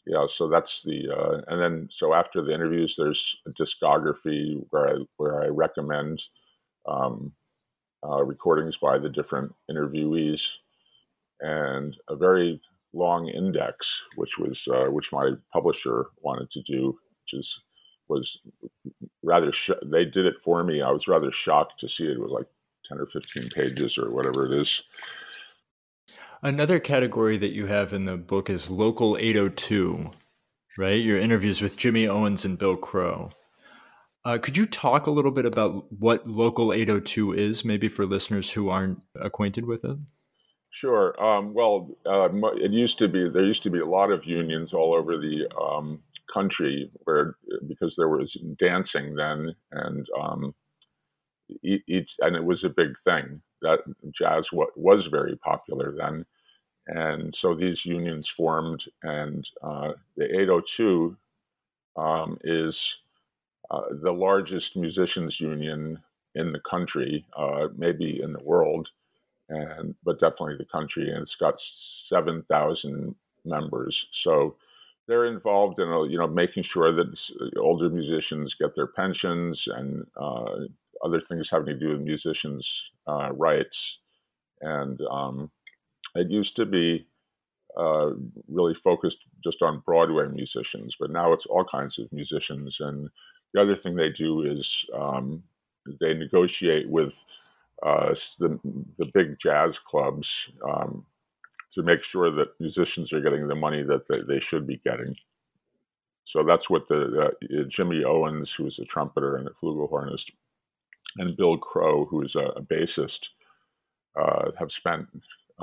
Yeah, 0.05 0.25
so 0.27 0.49
that's 0.49 0.83
the 0.83 1.09
uh, 1.09 1.41
and 1.47 1.61
then 1.61 1.87
so 1.89 2.13
after 2.13 2.43
the 2.43 2.53
interviews, 2.53 2.95
there's 2.97 3.37
a 3.47 3.51
discography 3.51 4.61
where 4.69 4.89
I 4.89 4.95
where 5.17 5.43
I 5.43 5.47
recommend 5.47 6.21
um, 6.87 7.31
uh, 8.05 8.23
recordings 8.23 8.77
by 8.77 8.97
the 8.97 9.09
different 9.09 9.53
interviewees, 9.71 10.41
and 11.39 11.95
a 12.09 12.15
very 12.17 12.61
long 12.93 13.29
index, 13.29 14.01
which 14.15 14.37
was 14.37 14.67
uh, 14.73 14.91
which 14.91 15.13
my 15.13 15.31
publisher 15.53 16.07
wanted 16.21 16.51
to 16.51 16.61
do, 16.63 16.99
which 17.23 17.39
is 17.39 17.61
was 18.09 18.39
rather 19.23 19.51
sh- 19.53 19.71
they 19.85 20.05
did 20.05 20.25
it 20.25 20.41
for 20.41 20.63
me. 20.63 20.81
I 20.81 20.91
was 20.91 21.07
rather 21.07 21.31
shocked 21.31 21.79
to 21.79 21.89
see 21.89 22.05
it. 22.05 22.11
It 22.11 22.19
was 22.19 22.31
like 22.31 22.47
ten 22.87 22.99
or 22.99 23.05
fifteen 23.05 23.49
pages 23.49 23.97
or 23.97 24.11
whatever 24.11 24.45
it 24.45 24.59
is. 24.59 24.83
Another 26.43 26.77
category 26.77 27.37
that 27.37 27.53
you 27.53 27.67
have 27.67 27.93
in 27.93 28.03
the 28.03 28.17
book 28.17 28.49
is 28.49 28.69
Local 28.69 29.15
802, 29.17 30.11
right? 30.77 31.01
Your 31.01 31.17
interviews 31.17 31.61
with 31.61 31.77
Jimmy 31.77 32.05
Owens 32.05 32.43
and 32.43 32.59
Bill 32.59 32.75
Crow. 32.75 33.29
Uh, 34.25 34.37
could 34.37 34.57
you 34.57 34.65
talk 34.65 35.07
a 35.07 35.11
little 35.11 35.31
bit 35.31 35.45
about 35.45 35.85
what 35.93 36.27
Local 36.27 36.73
802 36.73 37.31
is, 37.31 37.63
maybe 37.63 37.87
for 37.87 38.05
listeners 38.05 38.51
who 38.51 38.67
aren't 38.67 38.99
acquainted 39.15 39.65
with 39.65 39.85
it? 39.85 39.97
Sure. 40.69 41.15
Um, 41.23 41.53
well, 41.53 41.95
uh, 42.05 42.27
it 42.57 42.71
used 42.71 42.97
to 42.99 43.07
be 43.07 43.29
there 43.29 43.45
used 43.45 43.63
to 43.63 43.69
be 43.69 43.79
a 43.79 43.85
lot 43.85 44.11
of 44.11 44.25
unions 44.25 44.73
all 44.73 44.93
over 44.93 45.17
the 45.17 45.47
um, 45.57 46.01
country 46.33 46.91
where 47.05 47.37
because 47.69 47.95
there 47.95 48.09
was 48.09 48.33
dancing 48.59 49.15
then, 49.15 49.55
and 49.71 50.07
um, 50.19 50.53
each 51.63 52.15
and 52.19 52.35
it 52.35 52.43
was 52.43 52.65
a 52.65 52.69
big 52.69 52.97
thing 53.05 53.41
that 53.63 53.79
jazz 54.11 54.49
was 54.51 55.07
very 55.07 55.37
popular 55.37 55.95
then. 55.97 56.25
And 56.87 57.33
so 57.35 57.55
these 57.55 57.85
unions 57.85 58.27
formed, 58.27 58.83
and 59.03 59.47
uh, 59.61 59.93
the 60.17 60.25
802 60.25 61.15
um, 61.95 62.37
is 62.43 62.97
uh, 63.71 63.81
the 64.01 64.11
largest 64.11 64.75
musicians 64.75 65.39
union 65.39 66.01
in 66.35 66.51
the 66.51 66.59
country, 66.59 67.25
uh, 67.37 67.67
maybe 67.75 68.21
in 68.21 68.33
the 68.33 68.43
world, 68.43 68.89
and 69.49 69.95
but 70.03 70.19
definitely 70.19 70.57
the 70.57 70.65
country. 70.65 71.09
And 71.09 71.21
it's 71.21 71.35
got 71.35 71.59
7,000 71.59 73.15
members. 73.45 74.07
So 74.11 74.55
they're 75.07 75.25
involved 75.25 75.79
in 75.79 75.87
you 76.09 76.17
know 76.17 76.27
making 76.27 76.63
sure 76.63 76.93
that 76.93 77.57
older 77.57 77.89
musicians 77.89 78.55
get 78.55 78.75
their 78.75 78.87
pensions 78.87 79.67
and 79.67 80.05
uh, 80.17 80.65
other 81.03 81.21
things 81.21 81.49
having 81.49 81.67
to 81.67 81.75
do 81.75 81.89
with 81.89 82.01
musicians' 82.01 82.89
uh, 83.07 83.31
rights. 83.33 83.99
And 84.61 84.99
um, 85.11 85.51
it 86.15 86.29
used 86.29 86.55
to 86.57 86.65
be 86.65 87.05
uh, 87.77 88.11
really 88.47 88.75
focused 88.75 89.19
just 89.43 89.61
on 89.61 89.81
Broadway 89.85 90.27
musicians, 90.27 90.95
but 90.99 91.09
now 91.09 91.33
it's 91.33 91.45
all 91.45 91.65
kinds 91.65 91.97
of 91.99 92.11
musicians. 92.11 92.77
And 92.79 93.09
the 93.53 93.61
other 93.61 93.75
thing 93.75 93.95
they 93.95 94.09
do 94.09 94.43
is 94.43 94.85
um, 94.93 95.43
they 95.99 96.13
negotiate 96.13 96.87
with 96.89 97.23
uh, 97.81 98.13
the, 98.39 98.59
the 98.97 99.09
big 99.13 99.37
jazz 99.39 99.79
clubs 99.79 100.49
um, 100.67 101.05
to 101.73 101.81
make 101.81 102.03
sure 102.03 102.31
that 102.31 102.59
musicians 102.59 103.11
are 103.11 103.21
getting 103.21 103.47
the 103.47 103.55
money 103.55 103.81
that 103.83 104.07
they, 104.07 104.21
they 104.21 104.39
should 104.39 104.67
be 104.67 104.77
getting. 104.85 105.15
So 106.25 106.43
that's 106.43 106.69
what 106.69 106.87
the 106.87 107.31
uh, 107.31 107.63
Jimmy 107.67 108.03
Owens, 108.03 108.51
who's 108.51 108.79
a 108.79 108.85
trumpeter 108.85 109.35
and 109.37 109.47
a 109.47 109.51
flugelhornist, 109.51 110.31
and 111.17 111.35
Bill 111.35 111.57
Crow, 111.57 112.05
who 112.05 112.21
is 112.21 112.35
a, 112.35 112.45
a 112.55 112.61
bassist, 112.61 113.29
uh, 114.19 114.51
have 114.57 114.71
spent 114.71 115.07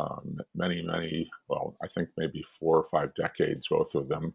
um, 0.01 0.39
many, 0.55 0.83
many, 0.83 1.31
well, 1.49 1.75
I 1.83 1.87
think 1.87 2.09
maybe 2.17 2.45
four 2.59 2.77
or 2.77 2.85
five 2.85 3.15
decades, 3.15 3.69
both 3.69 3.95
of 3.95 4.09
them, 4.09 4.35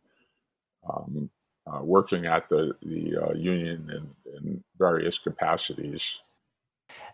um, 0.90 1.30
uh, 1.68 1.82
working 1.82 2.26
at 2.26 2.48
the, 2.50 2.74
the 2.84 3.18
uh, 3.18 3.34
union 3.34 3.90
in, 3.96 4.36
in 4.36 4.64
various 4.78 5.18
capacities. 5.18 6.20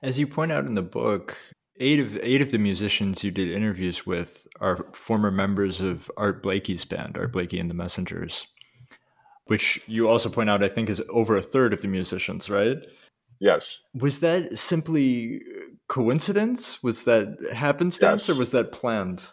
As 0.03 0.19
you 0.19 0.27
point 0.27 0.51
out 0.51 0.65
in 0.65 0.73
the 0.73 0.81
book, 0.81 1.37
eight 1.79 1.99
of 1.99 2.17
eight 2.17 2.41
of 2.41 2.51
the 2.51 2.57
musicians 2.57 3.23
you 3.23 3.31
did 3.31 3.49
interviews 3.49 4.05
with 4.05 4.45
are 4.59 4.85
former 4.93 5.31
members 5.31 5.79
of 5.79 6.11
Art 6.17 6.43
Blakey's 6.43 6.83
band, 6.83 7.17
Art 7.17 7.31
Blakey 7.31 7.59
and 7.59 7.69
the 7.69 7.75
Messengers, 7.75 8.45
which 9.45 9.81
you 9.87 10.09
also 10.09 10.29
point 10.29 10.49
out, 10.49 10.63
I 10.63 10.69
think, 10.69 10.89
is 10.89 11.01
over 11.09 11.37
a 11.37 11.41
third 11.41 11.73
of 11.73 11.81
the 11.81 11.87
musicians, 11.87 12.49
right? 12.49 12.77
Yes. 13.41 13.79
Was 13.95 14.19
that 14.19 14.57
simply 14.57 15.41
coincidence? 15.89 16.81
Was 16.83 17.05
that 17.05 17.37
happenstance, 17.51 18.27
yes. 18.27 18.29
or 18.29 18.37
was 18.37 18.51
that 18.51 18.71
planned? 18.71 19.27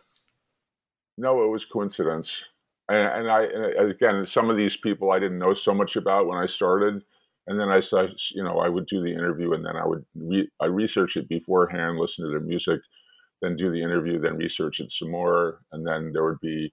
No, 1.18 1.44
it 1.44 1.48
was 1.48 1.66
coincidence. 1.66 2.42
And, 2.88 3.06
and 3.06 3.30
I, 3.30 3.42
and 3.42 3.90
again, 3.90 4.24
some 4.24 4.48
of 4.48 4.56
these 4.56 4.78
people 4.78 5.10
I 5.10 5.18
didn't 5.18 5.38
know 5.38 5.52
so 5.52 5.74
much 5.74 5.96
about 5.96 6.26
when 6.26 6.38
I 6.38 6.46
started, 6.46 7.02
and 7.46 7.60
then 7.60 7.68
I 7.68 7.80
saw, 7.80 8.06
you 8.34 8.42
know, 8.42 8.60
I 8.60 8.70
would 8.70 8.86
do 8.86 9.02
the 9.02 9.12
interview, 9.12 9.52
and 9.52 9.62
then 9.62 9.76
I 9.76 9.86
would 9.86 10.06
re- 10.14 10.50
I 10.58 10.66
research 10.66 11.18
it 11.18 11.28
beforehand, 11.28 11.98
listen 11.98 12.24
to 12.24 12.30
their 12.30 12.40
music, 12.40 12.80
then 13.42 13.56
do 13.56 13.70
the 13.70 13.82
interview, 13.82 14.18
then 14.18 14.38
research 14.38 14.80
it 14.80 14.90
some 14.90 15.10
more, 15.10 15.60
and 15.72 15.86
then 15.86 16.12
there 16.14 16.24
would 16.24 16.40
be 16.40 16.72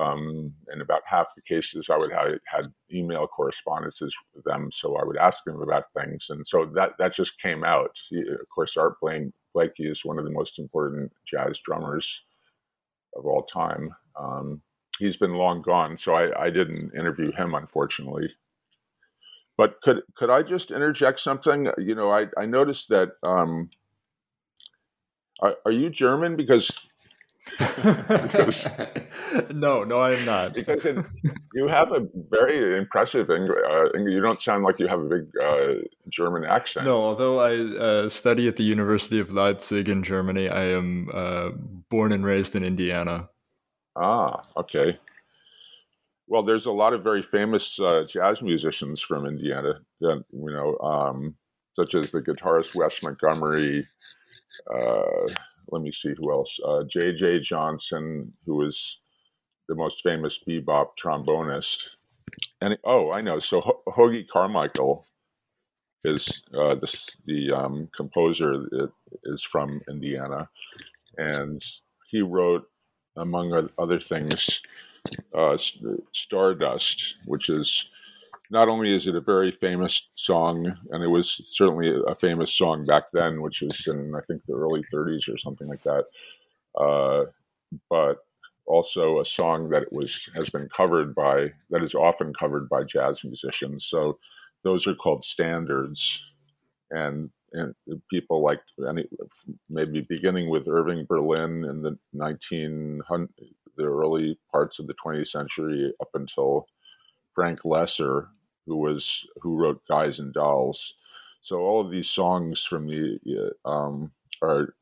um, 0.00 0.52
in 0.72 0.80
about 0.80 1.02
half 1.04 1.28
the 1.36 1.42
cases, 1.42 1.88
I 1.90 1.96
would 1.96 2.12
have 2.12 2.38
had 2.46 2.72
email 2.92 3.26
correspondences 3.26 4.14
with 4.34 4.44
them, 4.44 4.70
so 4.72 4.96
I 4.96 5.04
would 5.04 5.16
ask 5.16 5.44
them 5.44 5.60
about 5.60 5.84
things, 5.96 6.26
and 6.30 6.46
so 6.46 6.66
that 6.74 6.92
that 6.98 7.14
just 7.14 7.40
came 7.40 7.64
out. 7.64 7.96
Of 8.12 8.48
course, 8.54 8.76
Art 8.76 8.94
Blaine 9.00 9.32
Blakey 9.54 9.84
is 9.84 10.04
one 10.04 10.18
of 10.18 10.24
the 10.24 10.30
most 10.30 10.58
important 10.58 11.12
jazz 11.26 11.60
drummers 11.60 12.22
of 13.16 13.26
all 13.26 13.42
time. 13.42 13.90
Um, 14.18 14.62
he's 14.98 15.16
been 15.16 15.34
long 15.34 15.62
gone, 15.62 15.96
so 15.96 16.14
I, 16.14 16.46
I 16.46 16.50
didn't 16.50 16.94
interview 16.94 17.32
him, 17.32 17.54
unfortunately. 17.54 18.32
But 19.56 19.80
could 19.82 20.02
could 20.16 20.30
I 20.30 20.42
just 20.42 20.70
interject 20.70 21.20
something? 21.20 21.68
You 21.78 21.94
know, 21.94 22.10
I, 22.10 22.26
I 22.38 22.46
noticed 22.46 22.88
that. 22.88 23.10
Um, 23.22 23.70
are, 25.42 25.56
are 25.64 25.72
you 25.72 25.90
German? 25.90 26.36
Because 26.36 26.70
because, 27.58 28.68
no, 29.50 29.84
no, 29.84 29.98
I 29.98 30.12
am 30.12 30.24
not. 30.24 30.54
Because 30.54 30.84
it, 30.84 31.04
you 31.54 31.68
have 31.68 31.92
a 31.92 32.06
very 32.30 32.78
impressive 32.78 33.30
English. 33.30 33.58
Uh, 33.68 33.98
you 33.98 34.20
don't 34.20 34.40
sound 34.40 34.64
like 34.64 34.78
you 34.78 34.86
have 34.86 35.00
a 35.00 35.08
big 35.08 35.26
uh, 35.42 35.74
German 36.08 36.44
accent. 36.44 36.86
No, 36.86 37.02
although 37.02 37.40
I 37.40 37.56
uh, 37.78 38.08
study 38.08 38.48
at 38.48 38.56
the 38.56 38.62
University 38.62 39.20
of 39.20 39.32
Leipzig 39.32 39.88
in 39.88 40.02
Germany, 40.02 40.48
I 40.48 40.64
am 40.64 41.08
uh, 41.12 41.50
born 41.88 42.12
and 42.12 42.24
raised 42.24 42.54
in 42.54 42.64
Indiana. 42.64 43.28
Ah, 43.96 44.42
okay. 44.56 44.98
Well, 46.28 46.42
there's 46.42 46.66
a 46.66 46.72
lot 46.72 46.92
of 46.92 47.02
very 47.02 47.22
famous 47.22 47.80
uh, 47.80 48.04
jazz 48.08 48.40
musicians 48.40 49.00
from 49.00 49.26
Indiana, 49.26 49.80
that, 50.00 50.24
you 50.32 50.50
know, 50.52 50.78
um, 50.78 51.34
such 51.72 51.94
as 51.94 52.10
the 52.10 52.20
guitarist 52.20 52.74
Wes 52.74 53.02
Montgomery. 53.02 53.86
Let 55.70 55.82
me 55.82 55.92
see 55.92 56.14
who 56.18 56.32
else. 56.32 56.58
J.J. 56.88 57.36
Uh, 57.36 57.40
Johnson, 57.42 58.32
who 58.46 58.62
is 58.64 59.00
the 59.68 59.74
most 59.74 60.02
famous 60.02 60.38
bebop 60.48 60.88
trombonist. 61.02 61.90
And 62.60 62.78
oh, 62.84 63.12
I 63.12 63.20
know. 63.22 63.38
So 63.38 63.60
Ho- 63.60 63.82
Hoagy 63.88 64.26
Carmichael 64.28 65.06
is 66.04 66.42
uh, 66.54 66.76
the, 66.76 67.10
the 67.26 67.52
um, 67.52 67.88
composer 67.94 68.66
is 69.24 69.42
from 69.42 69.80
Indiana, 69.88 70.48
and 71.18 71.62
he 72.10 72.22
wrote, 72.22 72.64
among 73.16 73.68
other 73.78 74.00
things, 74.00 74.62
uh, 75.34 75.56
Stardust, 76.12 77.16
which 77.26 77.48
is 77.50 77.86
not 78.50 78.68
only 78.68 78.94
is 78.94 79.06
it 79.06 79.14
a 79.14 79.20
very 79.20 79.50
famous 79.50 80.08
song, 80.16 80.76
and 80.90 81.02
it 81.04 81.08
was 81.08 81.40
certainly 81.48 81.92
a 82.08 82.14
famous 82.14 82.52
song 82.52 82.84
back 82.84 83.04
then, 83.12 83.40
which 83.40 83.62
was 83.62 83.86
in 83.86 84.14
I 84.14 84.20
think 84.22 84.42
the 84.46 84.54
early 84.54 84.82
30s 84.92 85.32
or 85.32 85.38
something 85.38 85.68
like 85.68 85.82
that, 85.84 86.04
uh, 86.78 87.24
but 87.88 88.18
also 88.66 89.20
a 89.20 89.24
song 89.24 89.68
that 89.70 89.92
was 89.92 90.28
has 90.34 90.50
been 90.50 90.68
covered 90.76 91.14
by 91.14 91.52
that 91.70 91.82
is 91.82 91.94
often 91.94 92.32
covered 92.34 92.68
by 92.68 92.84
jazz 92.84 93.22
musicians. 93.24 93.86
So 93.86 94.18
those 94.64 94.86
are 94.86 94.94
called 94.94 95.24
standards, 95.24 96.22
and 96.90 97.30
and 97.52 97.74
people 98.10 98.42
like 98.42 98.60
any 98.88 99.06
maybe 99.68 100.02
beginning 100.08 100.50
with 100.50 100.68
Irving 100.68 101.04
Berlin 101.08 101.64
in 101.64 101.82
the 101.82 101.98
1900 102.12 103.28
the 103.76 103.84
early 103.84 104.38
parts 104.52 104.78
of 104.78 104.86
the 104.86 104.94
20th 104.94 105.28
century 105.28 105.92
up 106.00 106.10
until 106.14 106.66
Frank 107.34 107.60
Loesser, 107.60 108.28
who 108.70 108.76
was 108.76 109.26
who 109.42 109.56
wrote 109.56 109.82
Guys 109.88 110.20
and 110.20 110.32
Dolls. 110.32 110.94
So 111.40 111.58
all 111.58 111.80
of 111.80 111.90
these 111.90 112.08
songs 112.08 112.64
from 112.64 112.86
the 112.86 113.18
um, 113.64 114.12
are 114.40 114.74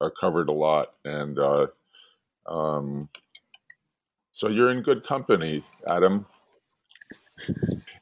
are 0.00 0.12
covered 0.20 0.48
a 0.48 0.52
lot, 0.52 0.94
and 1.04 1.38
uh, 1.38 1.66
um, 2.48 3.08
so 4.32 4.48
you're 4.48 4.72
in 4.72 4.82
good 4.82 5.04
company, 5.04 5.64
Adam. 5.86 6.26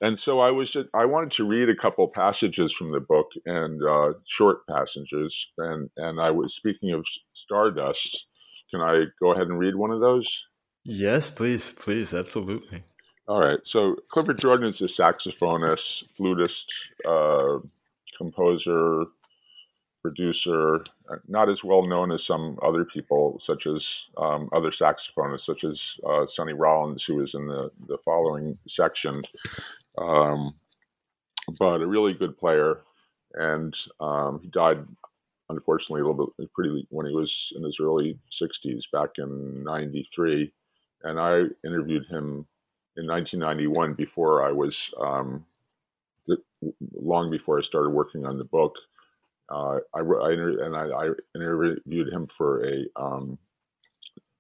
And 0.00 0.18
so 0.18 0.40
I 0.40 0.50
was 0.50 0.70
just, 0.70 0.88
I 0.94 1.04
wanted 1.04 1.32
to 1.32 1.44
read 1.44 1.68
a 1.68 1.76
couple 1.76 2.08
passages 2.08 2.72
from 2.72 2.92
the 2.92 3.00
book 3.00 3.32
and 3.44 3.82
uh, 3.84 4.14
short 4.26 4.66
passages, 4.66 5.48
and 5.58 5.90
and 5.98 6.18
I 6.20 6.30
was 6.30 6.54
speaking 6.54 6.92
of 6.92 7.04
Stardust. 7.34 8.26
Can 8.70 8.80
I 8.80 9.04
go 9.20 9.32
ahead 9.32 9.48
and 9.48 9.58
read 9.58 9.74
one 9.74 9.90
of 9.90 10.00
those? 10.00 10.46
Yes, 10.84 11.30
please, 11.30 11.72
please, 11.72 12.14
absolutely. 12.14 12.80
All 13.28 13.40
right. 13.40 13.60
So 13.64 13.96
Clifford 14.08 14.38
Jordan 14.38 14.68
is 14.68 14.80
a 14.80 14.86
saxophonist, 14.86 16.04
flutist, 16.16 16.72
uh, 17.06 17.58
composer, 18.16 19.04
producer, 20.00 20.76
uh, 21.10 21.16
not 21.28 21.50
as 21.50 21.62
well 21.62 21.86
known 21.86 22.10
as 22.10 22.24
some 22.24 22.58
other 22.62 22.86
people, 22.86 23.38
such 23.38 23.66
as 23.66 24.06
um, 24.16 24.48
other 24.52 24.70
saxophonists, 24.70 25.44
such 25.44 25.64
as 25.64 25.96
uh, 26.08 26.24
Sonny 26.24 26.54
Rollins, 26.54 27.04
who 27.04 27.20
is 27.20 27.34
in 27.34 27.46
the, 27.46 27.70
the 27.86 27.98
following 27.98 28.56
section. 28.66 29.22
Um, 29.98 30.54
but 31.58 31.82
a 31.82 31.86
really 31.86 32.14
good 32.14 32.38
player. 32.38 32.80
And 33.34 33.76
um, 34.00 34.40
he 34.42 34.48
died, 34.48 34.86
unfortunately, 35.50 36.00
a 36.00 36.06
little 36.06 36.32
bit 36.38 36.50
pretty 36.54 36.86
when 36.88 37.04
he 37.04 37.14
was 37.14 37.52
in 37.56 37.62
his 37.62 37.78
early 37.78 38.18
60s, 38.32 38.84
back 38.90 39.10
in 39.18 39.62
93. 39.64 40.50
And 41.02 41.20
I 41.20 41.42
interviewed 41.62 42.06
him 42.06 42.46
in 42.98 43.06
1991 43.06 43.94
before 43.94 44.46
I 44.46 44.50
was 44.50 44.92
um, 45.00 45.44
long 46.92 47.30
before 47.30 47.58
I 47.58 47.62
started 47.62 47.90
working 47.90 48.26
on 48.26 48.38
the 48.38 48.44
book. 48.44 48.74
Uh, 49.50 49.78
I, 49.94 50.00
I, 50.00 50.32
and 50.32 50.76
I, 50.76 50.88
I, 50.88 51.10
interviewed 51.34 52.12
him 52.12 52.26
for 52.26 52.66
a 52.66 52.84
um, 52.96 53.38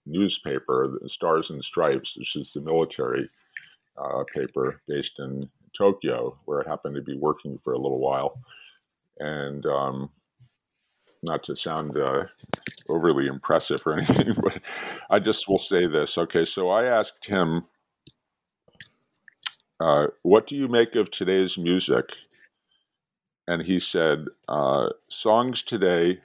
newspaper, 0.04 0.98
Stars 1.06 1.48
and 1.48 1.64
Stripes, 1.64 2.18
which 2.18 2.36
is 2.36 2.52
the 2.52 2.60
military 2.60 3.30
uh, 3.96 4.24
paper 4.34 4.82
based 4.86 5.18
in 5.18 5.48
Tokyo, 5.76 6.36
where 6.44 6.66
I 6.66 6.68
happened 6.68 6.96
to 6.96 7.00
be 7.00 7.16
working 7.16 7.58
for 7.58 7.72
a 7.72 7.78
little 7.78 8.00
while. 8.00 8.38
And 9.18 9.64
um, 9.64 10.10
not 11.22 11.42
to 11.44 11.56
sound 11.56 11.96
uh, 11.96 12.24
overly 12.88 13.28
impressive 13.28 13.86
or 13.86 13.94
anything, 13.98 14.34
but 14.42 14.60
I 15.08 15.20
just 15.20 15.48
will 15.48 15.58
say 15.58 15.86
this. 15.86 16.18
Okay, 16.18 16.44
so 16.44 16.68
I 16.68 16.84
asked 16.84 17.24
him 17.24 17.64
uh, 19.80 20.08
what 20.22 20.46
do 20.46 20.56
you 20.56 20.68
make 20.68 20.96
of 20.96 21.10
today's 21.10 21.56
music? 21.56 22.10
And 23.46 23.62
he 23.62 23.78
said, 23.78 24.26
uh, 24.48 24.88
songs 25.08 25.62
today 25.62 26.20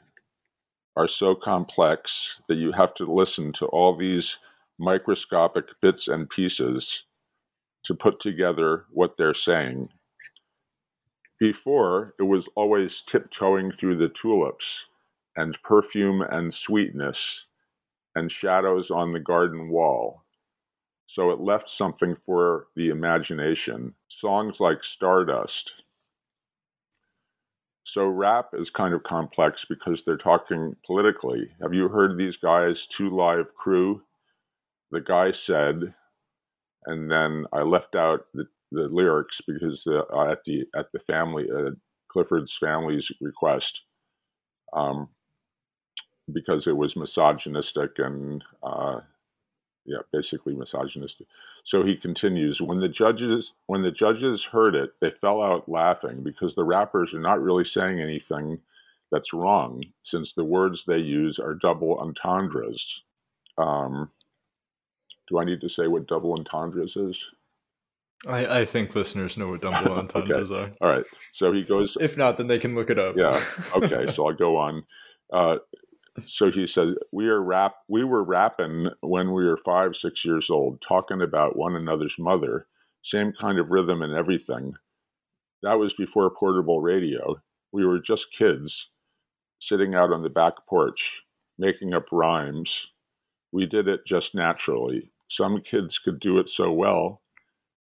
are 0.95 1.07
so 1.07 1.35
complex 1.35 2.41
that 2.47 2.57
you 2.57 2.71
have 2.71 2.93
to 2.95 3.05
listen 3.11 3.53
to 3.53 3.65
all 3.67 3.95
these 3.95 4.37
microscopic 4.79 5.65
bits 5.81 6.07
and 6.07 6.29
pieces 6.29 7.05
to 7.83 7.93
put 7.93 8.19
together 8.19 8.85
what 8.91 9.17
they're 9.17 9.33
saying. 9.33 9.89
Before, 11.39 12.13
it 12.19 12.23
was 12.23 12.49
always 12.55 13.01
tiptoeing 13.01 13.71
through 13.71 13.97
the 13.97 14.09
tulips 14.09 14.85
and 15.35 15.57
perfume 15.63 16.21
and 16.21 16.53
sweetness 16.53 17.45
and 18.15 18.31
shadows 18.31 18.91
on 18.91 19.11
the 19.11 19.19
garden 19.19 19.69
wall 19.69 20.22
so 21.05 21.31
it 21.31 21.39
left 21.39 21.69
something 21.69 22.15
for 22.15 22.67
the 22.75 22.89
imagination. 22.89 23.93
Songs 24.07 24.59
like 24.59 24.83
Stardust. 24.83 25.83
So 27.83 28.07
rap 28.07 28.49
is 28.53 28.69
kind 28.69 28.93
of 28.93 29.03
complex 29.03 29.65
because 29.65 30.03
they're 30.03 30.17
talking 30.17 30.75
politically. 30.85 31.51
Have 31.61 31.73
you 31.73 31.89
heard 31.89 32.17
these 32.17 32.37
guys, 32.37 32.87
Two 32.87 33.09
Live 33.09 33.53
Crew? 33.55 34.01
The 34.91 35.01
guy 35.01 35.31
said, 35.31 35.93
and 36.85 37.11
then 37.11 37.45
I 37.51 37.61
left 37.61 37.95
out 37.95 38.25
the, 38.33 38.45
the 38.71 38.87
lyrics 38.87 39.41
because 39.45 39.85
uh, 39.85 40.31
at 40.31 40.43
the 40.45 40.65
at 40.75 40.91
the 40.93 40.99
family 40.99 41.45
uh, 41.55 41.71
Clifford's 42.09 42.55
family's 42.57 43.11
request, 43.21 43.83
um, 44.71 45.09
because 46.31 46.67
it 46.67 46.77
was 46.77 46.95
misogynistic 46.95 47.99
and 47.99 48.43
uh, 48.63 49.01
yeah, 49.85 49.99
basically 50.11 50.55
misogynistic. 50.55 51.27
So 51.63 51.83
he 51.83 51.97
continues, 51.97 52.61
when 52.61 52.79
the 52.79 52.87
judges 52.87 53.53
when 53.67 53.81
the 53.81 53.91
judges 53.91 54.43
heard 54.43 54.75
it, 54.75 54.93
they 55.01 55.09
fell 55.09 55.41
out 55.41 55.67
laughing 55.67 56.23
because 56.23 56.55
the 56.55 56.63
rappers 56.63 57.13
are 57.13 57.19
not 57.19 57.41
really 57.41 57.65
saying 57.65 57.99
anything 57.99 58.59
that's 59.11 59.33
wrong, 59.33 59.83
since 60.01 60.33
the 60.33 60.43
words 60.43 60.85
they 60.85 60.97
use 60.97 61.37
are 61.37 61.53
double 61.53 61.99
entendres. 61.99 63.03
Um, 63.57 64.09
do 65.29 65.37
I 65.37 65.45
need 65.45 65.61
to 65.61 65.69
say 65.69 65.87
what 65.87 66.07
double 66.07 66.33
entendres 66.33 66.95
is? 66.95 67.21
I, 68.27 68.59
I 68.61 68.65
think 68.65 68.95
listeners 68.95 69.37
know 69.37 69.49
what 69.49 69.61
double 69.61 69.93
entendres 69.93 70.51
okay. 70.51 70.71
are. 70.71 70.71
All 70.81 70.95
right. 70.95 71.05
So 71.31 71.51
he 71.51 71.63
goes. 71.63 71.97
If 71.99 72.17
not, 72.17 72.37
then 72.37 72.47
they 72.47 72.59
can 72.59 72.73
look 72.73 72.89
it 72.89 72.97
up. 72.97 73.15
Yeah. 73.17 73.43
Okay. 73.75 74.07
so 74.07 74.27
I'll 74.27 74.33
go 74.33 74.57
on. 74.57 74.83
Uh, 75.31 75.57
so 76.25 76.51
he 76.51 76.67
says 76.67 76.95
we 77.11 77.27
are 77.27 77.41
rap 77.41 77.75
we 77.87 78.03
were 78.03 78.23
rapping 78.23 78.89
when 79.01 79.33
we 79.33 79.45
were 79.45 79.57
five 79.57 79.95
six 79.95 80.25
years 80.25 80.49
old 80.49 80.81
talking 80.81 81.21
about 81.21 81.57
one 81.57 81.75
another's 81.75 82.15
mother 82.19 82.67
same 83.03 83.33
kind 83.33 83.59
of 83.59 83.71
rhythm 83.71 84.01
and 84.01 84.13
everything. 84.13 84.73
That 85.61 85.73
was 85.79 85.93
before 85.93 86.29
portable 86.31 86.81
radio. 86.81 87.35
We 87.71 87.85
were 87.85 87.99
just 87.99 88.31
kids 88.31 88.89
sitting 89.59 89.93
out 89.95 90.11
on 90.11 90.23
the 90.23 90.29
back 90.29 90.53
porch 90.67 91.21
making 91.57 91.93
up 91.93 92.05
rhymes. 92.11 92.91
We 93.51 93.65
did 93.65 93.87
it 93.87 94.05
just 94.05 94.33
naturally. 94.35 95.11
Some 95.29 95.61
kids 95.61 95.99
could 95.99 96.19
do 96.19 96.39
it 96.39 96.49
so 96.49 96.71
well 96.71 97.21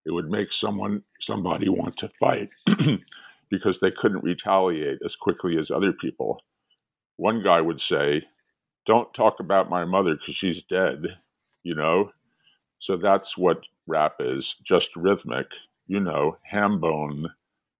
it 0.05 0.11
would 0.11 0.29
make 0.29 0.51
someone 0.51 1.03
somebody 1.21 1.69
want 1.69 1.95
to 1.97 2.09
fight 2.09 2.49
because 3.49 3.79
they 3.79 3.91
couldn't 3.91 4.23
retaliate 4.23 4.99
as 5.05 5.15
quickly 5.15 5.57
as 5.57 5.71
other 5.71 5.93
people 5.93 6.41
one 7.17 7.43
guy 7.43 7.61
would 7.61 7.79
say, 7.79 8.23
don't 8.85 9.13
talk 9.13 9.39
about 9.39 9.69
my 9.69 9.85
mother 9.85 10.15
because 10.15 10.35
she's 10.35 10.63
dead, 10.63 11.17
you 11.63 11.75
know? 11.75 12.11
So 12.79 12.97
that's 12.97 13.37
what 13.37 13.61
rap 13.87 14.15
is 14.19 14.55
just 14.63 14.95
rhythmic, 14.95 15.47
you 15.87 15.99
know, 15.99 16.37
ham 16.43 16.79
bone, 16.79 17.29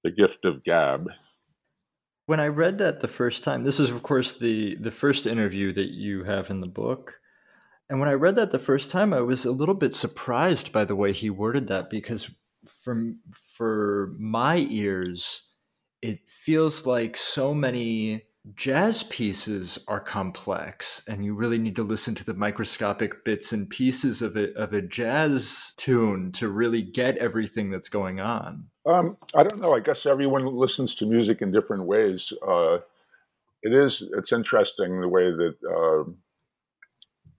the 0.04 0.12
gift 0.12 0.46
of 0.46 0.64
gab. 0.64 1.10
When 2.26 2.40
I 2.40 2.48
read 2.48 2.78
that 2.78 3.02
the 3.02 3.08
first 3.08 3.44
time, 3.44 3.64
this 3.64 3.80
is 3.80 3.92
of 3.92 4.02
course 4.02 4.38
the 4.38 4.76
the 4.76 4.92
first 4.92 5.28
interview 5.28 5.74
that 5.74 5.90
you 5.90 6.24
have 6.24 6.50
in 6.50 6.62
the 6.62 6.68
book. 6.68 7.20
And 7.90 8.00
when 8.00 8.08
I 8.08 8.14
read 8.14 8.38
that 8.38 8.52
the 8.52 8.60
first 8.60 8.92
time, 8.92 9.14
I 9.14 9.20
was 9.20 9.46
a 9.46 9.52
little 9.52 9.76
bit 9.76 9.94
surprised 9.94 10.72
by 10.72 10.86
the 10.86 10.96
way 10.96 11.12
he 11.12 11.30
worded 11.30 11.68
that 11.68 11.90
because 11.90 12.34
from 12.82 13.20
for 13.58 14.14
my 14.18 14.66
ears, 14.70 15.44
it 16.02 16.20
feels 16.30 16.86
like 16.86 17.18
so 17.18 17.54
many 17.54 18.24
jazz 18.56 19.04
pieces 19.04 19.80
are 19.88 20.02
complex 20.02 21.02
and 21.08 21.24
you 21.24 21.34
really 21.34 21.58
need 21.58 21.76
to 21.78 21.84
listen 21.84 22.14
to 22.14 22.26
the 22.26 22.34
microscopic 22.34 23.24
bits 23.24 23.54
and 23.54 23.70
pieces 23.70 24.22
of 24.22 24.36
it 24.36 24.56
of 24.58 24.74
a 24.74 24.82
jazz 24.82 25.74
tune 25.78 26.32
to 26.32 26.50
really 26.50 26.82
get 26.82 27.18
everything 27.18 27.72
that's 27.72 27.88
going 27.88 28.20
on. 28.20 28.66
Um, 28.86 29.18
i 29.34 29.44
don't 29.44 29.62
know. 29.62 29.74
I 29.74 29.80
guess 29.80 30.06
everyone 30.06 30.46
listens 30.46 30.94
to 30.96 31.06
music 31.06 31.42
in 31.42 31.52
different 31.52 31.86
ways. 31.86 32.34
Uh, 32.46 32.80
it 33.62 33.74
is 33.74 34.04
it's 34.18 34.34
interesting 34.34 35.00
the 35.00 35.08
way 35.08 35.32
that 35.32 35.56
uh, 35.66 36.12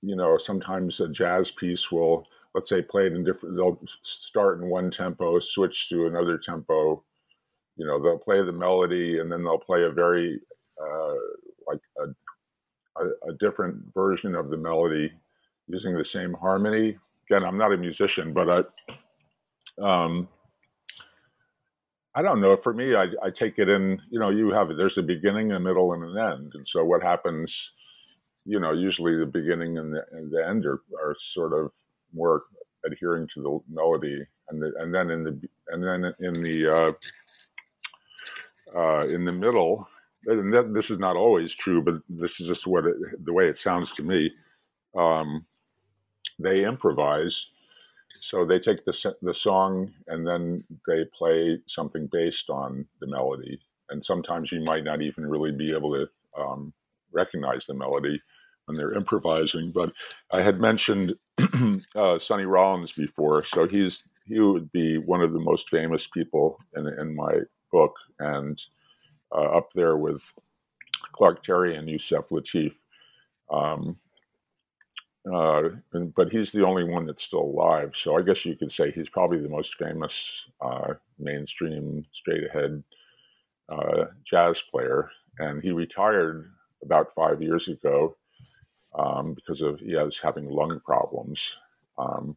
you 0.01 0.17
know 0.17 0.39
sometimes 0.39 1.01
a 1.01 1.09
jazz 1.09 1.51
piece 1.51 1.93
will 1.93 2.27
let's 2.55 2.71
say 2.71 2.81
play 2.81 3.07
it 3.07 3.13
in 3.13 3.25
different 3.25 3.57
they'll 3.57 3.79
start 4.03 4.59
in 4.59 4.71
one 4.71 4.91
tempo 4.91 5.39
switch 5.39 5.91
to 5.91 6.07
another 6.07 6.39
tempo. 6.39 7.05
You 7.77 7.85
know 7.85 8.03
they'll 8.03 8.19
play 8.19 8.43
the 8.43 8.53
melody 8.53 9.19
and 9.19 9.31
then 9.31 9.45
they'll 9.45 9.59
play 9.59 9.83
a 9.83 9.91
very 9.91 10.41
uh, 10.81 11.15
like 11.67 11.81
a, 11.99 13.03
a, 13.03 13.07
a, 13.31 13.35
different 13.39 13.77
version 13.95 14.35
of 14.35 14.51
the 14.51 14.57
melody 14.57 15.13
using 15.69 15.97
the 15.97 16.05
same 16.05 16.35
harmony. 16.35 16.97
Again, 17.29 17.45
I'm 17.45 17.59
not 17.59 17.73
a 17.73 17.77
musician, 17.77 18.33
but 18.33 18.49
I, 18.51 20.05
um, 20.05 20.29
I 22.15 22.23
don't 22.23 22.41
know. 22.41 22.57
For 22.57 22.73
me, 22.73 22.95
I, 22.95 23.07
I 23.23 23.31
take 23.31 23.59
it 23.59 23.69
in. 23.69 24.01
You 24.11 24.21
know, 24.21 24.31
you 24.31 24.51
have 24.53 24.69
there's 24.77 24.99
a 24.99 25.03
beginning, 25.03 25.53
a 25.53 25.61
middle, 25.61 25.95
and 25.95 26.05
an 26.05 26.17
end. 26.17 26.53
And 26.55 26.67
so, 26.67 26.85
what 26.85 27.03
happens? 27.03 27.71
You 28.45 28.61
know, 28.61 28.73
usually 28.73 29.17
the 29.17 29.27
beginning 29.27 29.79
and 29.79 29.93
the, 29.93 30.05
and 30.13 30.31
the 30.31 30.47
end 30.47 30.67
are, 30.67 30.83
are 31.01 31.17
sort 31.19 31.53
of 31.53 31.73
more 32.15 32.45
adhering 32.87 33.27
to 33.35 33.43
the 33.43 33.75
melody, 33.75 34.25
and 34.49 34.63
the, 34.63 34.73
and 34.79 34.95
then 34.95 35.11
in 35.11 35.25
the 35.25 35.41
and 35.69 35.83
then 35.83 36.15
in 36.21 36.35
the 36.43 36.69
uh, 36.69 36.93
uh, 38.77 39.07
in 39.07 39.25
the 39.25 39.33
middle, 39.33 39.89
and 40.27 40.53
that, 40.53 40.75
this 40.75 40.91
is 40.91 40.99
not 40.99 41.17
always 41.17 41.55
true, 41.55 41.83
but 41.83 41.97
this 42.09 42.41
is 42.41 42.49
just 42.49 42.67
what 42.67 42.87
it, 42.87 42.97
the 43.25 43.33
way 43.33 43.49
it 43.49 43.59
sounds 43.59 43.93
to 43.93 44.03
me. 44.03 44.31
Um, 44.97 45.47
they 46.39 46.65
improvise, 46.65 47.47
so 48.21 48.45
they 48.45 48.59
take 48.59 48.85
the 48.85 48.93
the 49.23 49.35
song 49.35 49.93
and 50.09 50.27
then 50.27 50.65
they 50.87 51.05
play 51.17 51.59
something 51.69 52.09
based 52.13 52.51
on 52.51 52.87
the 53.01 53.07
melody. 53.07 53.61
And 53.91 54.05
sometimes 54.05 54.51
you 54.53 54.61
might 54.63 54.85
not 54.85 55.03
even 55.03 55.27
really 55.27 55.53
be 55.53 55.73
able 55.73 55.93
to 55.95 56.09
um, 56.41 56.73
recognize 57.13 57.67
the 57.67 57.75
melody 57.75 58.21
when 58.67 58.77
they're 58.77 58.95
improvising. 58.95 59.73
But 59.73 59.93
I 60.33 60.43
had 60.43 60.61
mentioned 60.61 61.15
uh, 61.97 62.19
Sonny 62.19 62.47
Rollins 62.47 62.93
before, 62.93 63.45
so 63.45 63.67
he's 63.67 64.05
he 64.27 64.41
would 64.41 64.73
be 64.73 64.99
one 64.99 65.21
of 65.21 65.33
the 65.33 65.41
most 65.41 65.69
famous 65.69 66.07
people 66.07 66.59
in 66.77 66.87
in 66.87 67.15
my 67.15 67.41
book, 67.73 67.95
and 68.19 68.59
up 69.41 69.73
there 69.73 69.97
with 69.97 70.33
Clark 71.13 71.43
Terry 71.43 71.77
and 71.77 71.89
Yusef 71.89 72.29
Lateef. 72.29 72.75
Um, 73.51 73.99
uh, 75.33 75.71
and, 75.93 76.15
but 76.15 76.31
he's 76.31 76.53
the 76.53 76.65
only 76.67 76.85
one 76.85 77.07
that's 77.07 77.23
still 77.23 77.41
alive. 77.41 77.93
So 77.95 78.19
I 78.19 78.23
guess 78.23 78.45
you 78.45 78.57
could 78.57 78.71
say 78.71 78.91
he's 78.91 79.09
probably 79.09 79.41
the 79.41 79.49
most 79.49 79.77
famous 79.77 80.45
uh, 80.61 80.95
mainstream, 81.19 82.05
straight 82.13 82.45
ahead 82.47 82.83
uh, 83.69 84.05
jazz 84.25 84.63
player. 84.71 85.11
And 85.39 85.63
he 85.63 85.71
retired 85.71 86.51
about 86.83 87.15
five 87.15 87.41
years 87.41 87.69
ago 87.69 88.17
um, 88.99 89.35
because 89.35 89.63
of 89.63 89.81
he 89.81 89.97
was 89.97 90.19
having 90.23 90.49
lung 90.49 90.81
problems. 90.85 91.57
Um, 91.97 92.37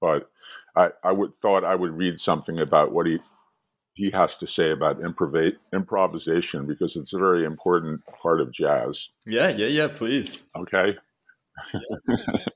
but 0.00 0.30
I, 0.76 0.90
I 1.02 1.12
would 1.12 1.36
thought 1.36 1.64
I 1.64 1.74
would 1.74 1.96
read 1.96 2.20
something 2.20 2.60
about 2.60 2.92
what 2.92 3.06
he 3.06 3.18
he 3.94 4.10
has 4.10 4.36
to 4.36 4.46
say 4.46 4.70
about 4.70 5.00
improv- 5.00 5.56
improvisation 5.72 6.66
because 6.66 6.96
it's 6.96 7.12
a 7.12 7.18
very 7.18 7.44
important 7.44 8.00
part 8.06 8.40
of 8.40 8.52
jazz. 8.52 9.10
Yeah, 9.26 9.48
yeah, 9.48 9.66
yeah, 9.66 9.88
please. 9.88 10.44
Okay. 10.56 10.96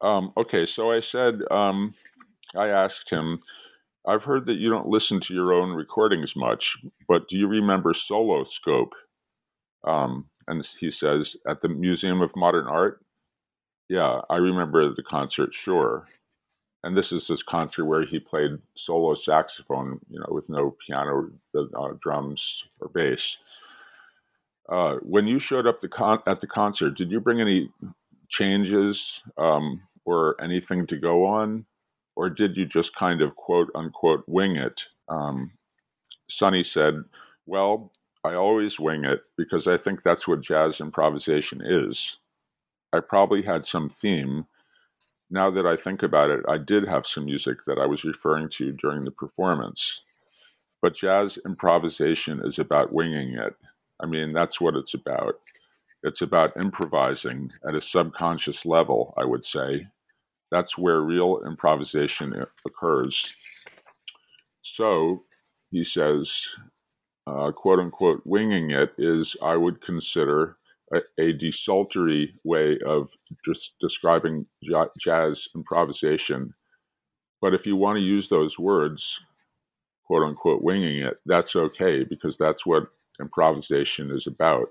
um, 0.00 0.32
okay, 0.36 0.66
so 0.66 0.92
I 0.92 1.00
said, 1.00 1.40
um, 1.50 1.94
I 2.54 2.68
asked 2.68 3.08
him, 3.10 3.40
I've 4.06 4.24
heard 4.24 4.46
that 4.46 4.58
you 4.58 4.70
don't 4.70 4.88
listen 4.88 5.20
to 5.20 5.34
your 5.34 5.52
own 5.52 5.70
recordings 5.70 6.36
much, 6.36 6.76
but 7.08 7.28
do 7.28 7.36
you 7.36 7.46
remember 7.46 7.94
Solo 7.94 8.44
Scope? 8.44 8.94
Um, 9.84 10.26
and 10.46 10.66
he 10.78 10.90
says, 10.90 11.36
at 11.46 11.62
the 11.62 11.68
Museum 11.68 12.20
of 12.20 12.36
Modern 12.36 12.66
Art? 12.66 13.00
Yeah, 13.88 14.20
I 14.28 14.36
remember 14.36 14.94
the 14.94 15.02
concert, 15.02 15.54
sure 15.54 16.06
and 16.84 16.96
this 16.96 17.12
is 17.12 17.26
this 17.26 17.42
concert 17.42 17.84
where 17.84 18.04
he 18.06 18.20
played 18.20 18.58
solo 18.76 19.14
saxophone, 19.14 20.00
you 20.08 20.18
know, 20.18 20.28
with 20.30 20.48
no 20.48 20.76
piano, 20.86 21.30
uh, 21.56 21.88
drums, 22.00 22.64
or 22.80 22.88
bass. 22.88 23.36
Uh, 24.68 24.96
when 25.02 25.26
you 25.26 25.38
showed 25.38 25.66
up 25.66 25.80
the 25.80 25.88
con- 25.88 26.22
at 26.26 26.40
the 26.40 26.46
concert, 26.46 26.96
did 26.96 27.10
you 27.10 27.20
bring 27.20 27.40
any 27.40 27.70
changes 28.28 29.22
um, 29.38 29.82
or 30.04 30.40
anything 30.40 30.86
to 30.86 30.96
go 30.96 31.26
on, 31.26 31.64
or 32.14 32.30
did 32.30 32.56
you 32.56 32.66
just 32.66 32.94
kind 32.94 33.22
of 33.22 33.34
quote 33.36 33.70
unquote 33.74 34.24
wing 34.26 34.56
it? 34.56 34.82
Um, 35.08 35.52
Sonny 36.28 36.62
said, 36.62 37.02
"Well, 37.46 37.92
I 38.24 38.34
always 38.34 38.78
wing 38.78 39.04
it 39.04 39.22
because 39.36 39.66
I 39.66 39.78
think 39.78 40.02
that's 40.02 40.28
what 40.28 40.42
jazz 40.42 40.80
improvisation 40.80 41.62
is. 41.64 42.18
I 42.92 43.00
probably 43.00 43.42
had 43.42 43.64
some 43.64 43.88
theme." 43.88 44.46
Now 45.30 45.50
that 45.50 45.66
I 45.66 45.76
think 45.76 46.02
about 46.02 46.30
it, 46.30 46.40
I 46.48 46.58
did 46.58 46.86
have 46.88 47.06
some 47.06 47.26
music 47.26 47.58
that 47.66 47.78
I 47.78 47.86
was 47.86 48.04
referring 48.04 48.48
to 48.50 48.72
during 48.72 49.04
the 49.04 49.10
performance. 49.10 50.02
But 50.80 50.96
jazz 50.96 51.38
improvisation 51.44 52.40
is 52.44 52.58
about 52.58 52.92
winging 52.92 53.34
it. 53.34 53.54
I 54.00 54.06
mean, 54.06 54.32
that's 54.32 54.60
what 54.60 54.76
it's 54.76 54.94
about. 54.94 55.40
It's 56.04 56.22
about 56.22 56.56
improvising 56.56 57.50
at 57.66 57.74
a 57.74 57.80
subconscious 57.80 58.64
level, 58.64 59.14
I 59.18 59.24
would 59.24 59.44
say. 59.44 59.88
That's 60.50 60.78
where 60.78 61.00
real 61.00 61.40
improvisation 61.44 62.44
occurs. 62.64 63.34
So, 64.62 65.24
he 65.70 65.84
says, 65.84 66.46
uh, 67.26 67.52
quote 67.52 67.80
unquote, 67.80 68.22
winging 68.24 68.70
it 68.70 68.94
is, 68.96 69.36
I 69.42 69.56
would 69.56 69.80
consider, 69.82 70.56
a, 70.94 71.00
a 71.18 71.32
desultory 71.32 72.34
way 72.44 72.78
of 72.86 73.10
just 73.44 73.74
describing 73.80 74.46
jazz 75.00 75.48
improvisation. 75.54 76.54
But 77.40 77.54
if 77.54 77.66
you 77.66 77.76
want 77.76 77.98
to 77.98 78.04
use 78.04 78.28
those 78.28 78.58
words, 78.58 79.20
quote 80.06 80.24
unquote, 80.24 80.62
winging 80.62 80.98
it, 81.00 81.18
that's 81.26 81.56
okay 81.56 82.04
because 82.04 82.36
that's 82.38 82.66
what 82.66 82.88
improvisation 83.20 84.10
is 84.10 84.26
about. 84.26 84.68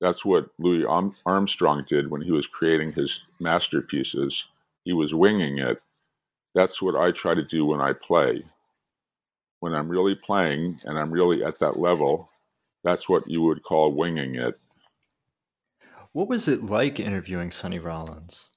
That's 0.00 0.24
what 0.24 0.50
Louis 0.58 0.84
Armstrong 1.26 1.84
did 1.88 2.10
when 2.10 2.22
he 2.22 2.32
was 2.32 2.46
creating 2.46 2.92
his 2.92 3.22
masterpieces. 3.40 4.46
He 4.84 4.92
was 4.92 5.14
winging 5.14 5.58
it. 5.58 5.80
That's 6.54 6.82
what 6.82 6.96
I 6.96 7.12
try 7.12 7.34
to 7.34 7.44
do 7.44 7.66
when 7.66 7.80
I 7.80 7.92
play. 7.94 8.44
When 9.60 9.74
I'm 9.74 9.88
really 9.88 10.14
playing 10.14 10.80
and 10.84 10.98
I'm 10.98 11.10
really 11.10 11.44
at 11.44 11.60
that 11.60 11.78
level, 11.78 12.30
that's 12.84 13.08
what 13.08 13.28
you 13.28 13.42
would 13.42 13.62
call 13.62 13.92
winging 13.92 14.36
it. 14.36 14.58
What 16.16 16.30
was 16.30 16.48
it 16.48 16.64
like 16.64 16.98
interviewing 16.98 17.50
Sonny 17.50 17.78
Rollins? 17.78 18.48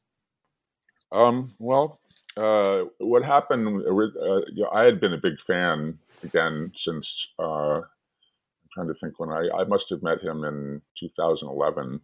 Um, 1.12 1.54
well, 1.60 2.00
uh, 2.38 2.84
what 3.00 3.26
happened? 3.26 3.84
Uh, 3.86 4.66
I 4.74 4.84
had 4.84 5.02
been 5.02 5.12
a 5.12 5.18
big 5.18 5.42
fan 5.42 6.00
again 6.24 6.72
since. 6.74 7.28
Uh, 7.38 7.80
I'm 7.80 8.70
trying 8.74 8.88
to 8.88 8.94
think 8.94 9.20
when 9.20 9.32
I 9.32 9.50
I 9.54 9.66
must 9.66 9.90
have 9.90 10.02
met 10.02 10.22
him 10.22 10.46
in 10.46 10.82
2011, 10.98 12.00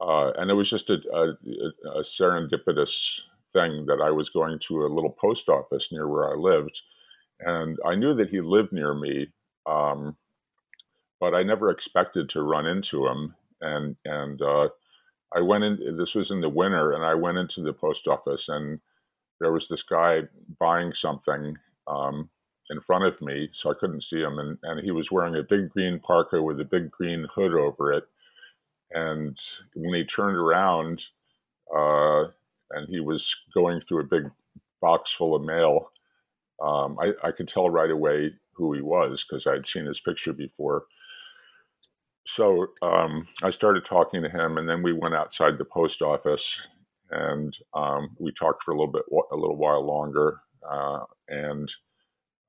uh, 0.00 0.32
and 0.36 0.50
it 0.50 0.54
was 0.54 0.68
just 0.68 0.90
a, 0.90 0.98
a, 1.14 1.98
a, 2.00 2.02
serendipitous 2.02 3.20
thing 3.52 3.86
that 3.86 4.00
I 4.02 4.10
was 4.10 4.28
going 4.30 4.58
to 4.66 4.86
a 4.86 4.92
little 4.92 5.16
post 5.20 5.48
office 5.48 5.92
near 5.92 6.08
where 6.08 6.32
I 6.32 6.34
lived, 6.34 6.80
and 7.38 7.78
I 7.86 7.94
knew 7.94 8.16
that 8.16 8.30
he 8.30 8.40
lived 8.40 8.72
near 8.72 8.94
me, 8.94 9.28
um, 9.66 10.16
but 11.20 11.32
I 11.32 11.44
never 11.44 11.70
expected 11.70 12.28
to 12.30 12.42
run 12.42 12.66
into 12.66 13.06
him, 13.06 13.36
and 13.60 13.94
and 14.04 14.42
uh, 14.42 14.70
I 15.34 15.40
went 15.40 15.64
in, 15.64 15.96
this 15.96 16.14
was 16.14 16.30
in 16.30 16.40
the 16.40 16.48
winter, 16.48 16.92
and 16.92 17.04
I 17.04 17.14
went 17.14 17.38
into 17.38 17.62
the 17.62 17.72
post 17.72 18.08
office, 18.08 18.48
and 18.48 18.80
there 19.40 19.52
was 19.52 19.68
this 19.68 19.82
guy 19.82 20.22
buying 20.58 20.92
something 20.92 21.56
um, 21.86 22.28
in 22.70 22.80
front 22.80 23.04
of 23.04 23.20
me, 23.22 23.48
so 23.52 23.70
I 23.70 23.74
couldn't 23.78 24.02
see 24.02 24.20
him. 24.20 24.38
And, 24.38 24.58
and 24.62 24.84
he 24.84 24.90
was 24.90 25.10
wearing 25.10 25.36
a 25.36 25.42
big 25.42 25.70
green 25.70 26.00
parka 26.00 26.42
with 26.42 26.60
a 26.60 26.64
big 26.64 26.90
green 26.90 27.26
hood 27.34 27.54
over 27.54 27.92
it. 27.92 28.04
And 28.92 29.38
when 29.74 29.94
he 29.94 30.04
turned 30.04 30.36
around, 30.36 31.04
uh, 31.74 32.24
and 32.72 32.88
he 32.88 33.00
was 33.00 33.34
going 33.54 33.80
through 33.80 34.00
a 34.00 34.04
big 34.04 34.30
box 34.80 35.12
full 35.12 35.34
of 35.34 35.42
mail, 35.42 35.90
um, 36.60 36.98
I, 37.00 37.12
I 37.28 37.30
could 37.32 37.48
tell 37.48 37.70
right 37.70 37.90
away 37.90 38.32
who 38.52 38.74
he 38.74 38.82
was 38.82 39.24
because 39.24 39.46
I'd 39.46 39.66
seen 39.66 39.86
his 39.86 40.00
picture 40.00 40.32
before. 40.32 40.84
So 42.26 42.68
um, 42.82 43.26
I 43.42 43.50
started 43.50 43.84
talking 43.84 44.22
to 44.22 44.28
him, 44.28 44.58
and 44.58 44.68
then 44.68 44.82
we 44.82 44.92
went 44.92 45.14
outside 45.14 45.58
the 45.58 45.64
post 45.64 46.02
office, 46.02 46.60
and 47.10 47.56
um, 47.74 48.16
we 48.18 48.32
talked 48.32 48.62
for 48.62 48.72
a 48.72 48.78
little 48.78 48.92
bit, 48.92 49.02
a 49.32 49.36
little 49.36 49.56
while 49.56 49.84
longer, 49.84 50.40
uh, 50.70 51.00
and 51.28 51.70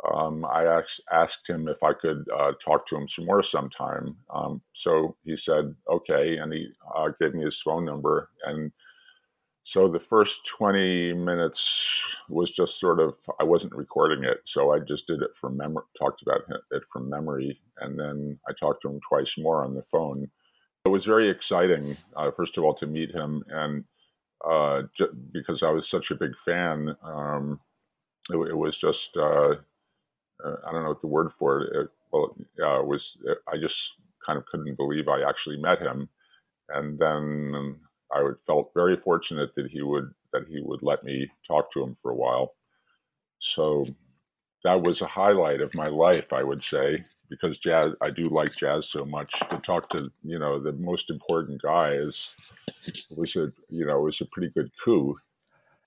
um, 0.09 0.45
I 0.45 0.65
asked, 0.65 1.01
asked, 1.11 1.47
him 1.47 1.67
if 1.67 1.83
I 1.83 1.93
could 1.93 2.25
uh, 2.35 2.53
talk 2.63 2.87
to 2.87 2.95
him 2.95 3.07
some 3.07 3.25
more 3.25 3.43
sometime. 3.43 4.15
Um, 4.33 4.61
so 4.73 5.15
he 5.23 5.37
said, 5.37 5.75
okay. 5.89 6.37
And 6.37 6.51
he 6.51 6.69
uh, 6.95 7.09
gave 7.19 7.33
me 7.35 7.43
his 7.45 7.61
phone 7.61 7.85
number. 7.85 8.29
And 8.45 8.71
so 9.63 9.87
the 9.87 9.99
first 9.99 10.41
20 10.57 11.13
minutes 11.13 12.01
was 12.29 12.51
just 12.51 12.79
sort 12.79 12.99
of, 12.99 13.15
I 13.39 13.43
wasn't 13.43 13.75
recording 13.75 14.23
it. 14.23 14.39
So 14.45 14.73
I 14.73 14.79
just 14.79 15.05
did 15.07 15.21
it 15.21 15.35
from 15.39 15.57
memory, 15.57 15.83
talked 15.97 16.23
about 16.23 16.41
it 16.71 16.83
from 16.91 17.09
memory. 17.09 17.59
And 17.79 17.99
then 17.99 18.39
I 18.49 18.53
talked 18.53 18.81
to 18.83 18.89
him 18.89 18.99
twice 19.07 19.35
more 19.37 19.63
on 19.63 19.75
the 19.75 19.83
phone. 19.83 20.29
It 20.85 20.89
was 20.89 21.05
very 21.05 21.29
exciting, 21.29 21.95
uh, 22.15 22.31
first 22.31 22.57
of 22.57 22.63
all, 22.63 22.73
to 22.75 22.87
meet 22.87 23.11
him. 23.11 23.43
And 23.49 23.83
uh, 24.49 24.83
because 25.31 25.61
I 25.61 25.69
was 25.69 25.87
such 25.87 26.09
a 26.09 26.15
big 26.15 26.35
fan, 26.43 26.95
um, 27.03 27.59
it, 28.31 28.37
it, 28.37 28.57
was 28.57 28.77
just, 28.79 29.15
uh, 29.15 29.53
uh, 30.43 30.55
I 30.67 30.71
don't 30.71 30.83
know 30.83 30.89
what 30.89 31.01
the 31.01 31.07
word 31.07 31.31
for 31.31 31.61
it. 31.61 31.75
it 31.75 31.89
well, 32.11 32.35
uh, 32.63 32.83
was 32.83 33.15
it, 33.25 33.37
I 33.47 33.57
just 33.57 33.93
kind 34.25 34.37
of 34.37 34.45
couldn't 34.47 34.75
believe 34.75 35.07
I 35.07 35.21
actually 35.21 35.57
met 35.57 35.79
him, 35.79 36.09
and 36.69 36.99
then 36.99 37.77
I 38.13 38.21
would, 38.23 38.39
felt 38.45 38.71
very 38.73 38.95
fortunate 38.95 39.55
that 39.55 39.69
he 39.69 39.81
would 39.81 40.13
that 40.33 40.47
he 40.47 40.61
would 40.61 40.81
let 40.81 41.03
me 41.03 41.29
talk 41.47 41.71
to 41.73 41.83
him 41.83 41.95
for 41.95 42.11
a 42.11 42.15
while. 42.15 42.53
So 43.39 43.85
that 44.63 44.81
was 44.81 45.01
a 45.01 45.07
highlight 45.07 45.61
of 45.61 45.75
my 45.75 45.87
life, 45.87 46.31
I 46.31 46.43
would 46.43 46.63
say, 46.63 47.03
because 47.29 47.59
jazz 47.59 47.87
I 48.01 48.09
do 48.09 48.29
like 48.29 48.55
jazz 48.55 48.87
so 48.87 49.05
much. 49.05 49.31
To 49.49 49.57
talk 49.57 49.89
to 49.89 50.11
you 50.23 50.39
know 50.39 50.59
the 50.59 50.73
most 50.73 51.09
important 51.09 51.61
guy 51.61 51.93
is 51.93 52.35
was 53.09 53.35
a 53.35 53.51
you 53.69 53.85
know 53.85 54.01
was 54.01 54.21
a 54.21 54.25
pretty 54.25 54.49
good 54.49 54.71
coup 54.83 55.17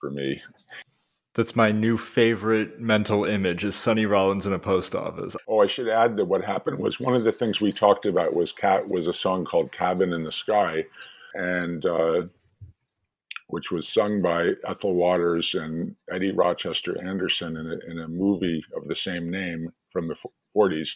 for 0.01 0.11
me. 0.11 0.41
That's 1.35 1.57
my 1.57 1.73
new 1.73 1.97
favorite 1.97 2.81
mental 2.81 3.25
image 3.25 3.65
is 3.65 3.75
Sonny 3.75 4.07
Rollins 4.07 4.47
in 4.47 4.53
a 4.53 4.59
post 4.59 4.95
office. 4.95 5.37
Oh, 5.49 5.61
I 5.61 5.67
should 5.67 5.89
add 5.89 6.17
that 6.17 6.27
what 6.27 6.45
happened 6.45 6.79
was 6.79 7.01
one 7.01 7.17
of 7.17 7.25
the 7.25 7.33
things 7.33 7.61
we 7.61 7.73
talked 7.73 8.07
about 8.07 8.35
was 8.35 8.53
cat 8.53 8.89
was 8.89 9.09
a 9.09 9.13
song 9.13 9.45
called 9.45 9.73
"Cabin 9.73 10.13
in 10.13 10.23
the 10.23 10.33
Sky," 10.33 10.85
and 11.35 11.85
uh, 11.87 12.23
which 13.49 13.70
was 13.70 13.88
sung 13.88 14.23
by 14.23 14.53
Ethel 14.68 14.94
Waters 14.94 15.55
and 15.55 15.94
Eddie 16.12 16.33
Rochester 16.33 17.03
Anderson 17.07 17.57
in 17.57 17.66
a, 17.66 17.90
in 17.90 17.99
a 18.01 18.09
movie 18.09 18.64
of 18.77 18.88
the 18.88 18.97
same 18.97 19.31
name 19.31 19.70
from 19.92 20.09
the 20.09 20.16
40s. 20.57 20.90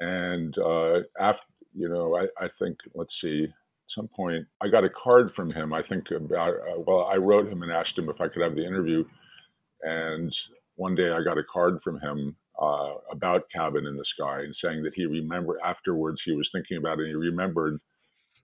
And 0.00 0.56
uh, 0.58 1.00
after, 1.20 1.46
you 1.74 1.88
know, 1.88 2.16
I, 2.16 2.44
I 2.44 2.48
think 2.58 2.78
let's 2.94 3.20
see, 3.20 3.44
at 3.44 3.50
some 3.86 4.08
point 4.08 4.46
I 4.62 4.68
got 4.68 4.84
a 4.84 4.90
card 4.90 5.34
from 5.34 5.50
him. 5.50 5.72
I 5.72 5.82
think 5.82 6.10
about 6.10 6.54
uh, 6.54 6.80
well, 6.86 7.10
I 7.12 7.16
wrote 7.16 7.48
him 7.48 7.62
and 7.62 7.72
asked 7.72 7.98
him 7.98 8.08
if 8.08 8.20
I 8.20 8.28
could 8.28 8.42
have 8.42 8.56
the 8.56 8.66
interview 8.66 9.04
and 9.82 10.34
one 10.76 10.94
day 10.94 11.10
I 11.10 11.22
got 11.22 11.38
a 11.38 11.44
card 11.44 11.82
from 11.82 12.00
him 12.00 12.36
uh, 12.60 12.94
about 13.10 13.50
Cabin 13.50 13.86
in 13.86 13.96
the 13.96 14.04
Sky 14.04 14.40
and 14.40 14.54
saying 14.54 14.82
that 14.84 14.94
he 14.94 15.06
remembered 15.06 15.58
afterwards 15.64 16.22
he 16.22 16.34
was 16.34 16.50
thinking 16.50 16.76
about 16.76 16.98
it 17.00 17.04
and 17.04 17.10
he 17.10 17.14
remembered 17.14 17.80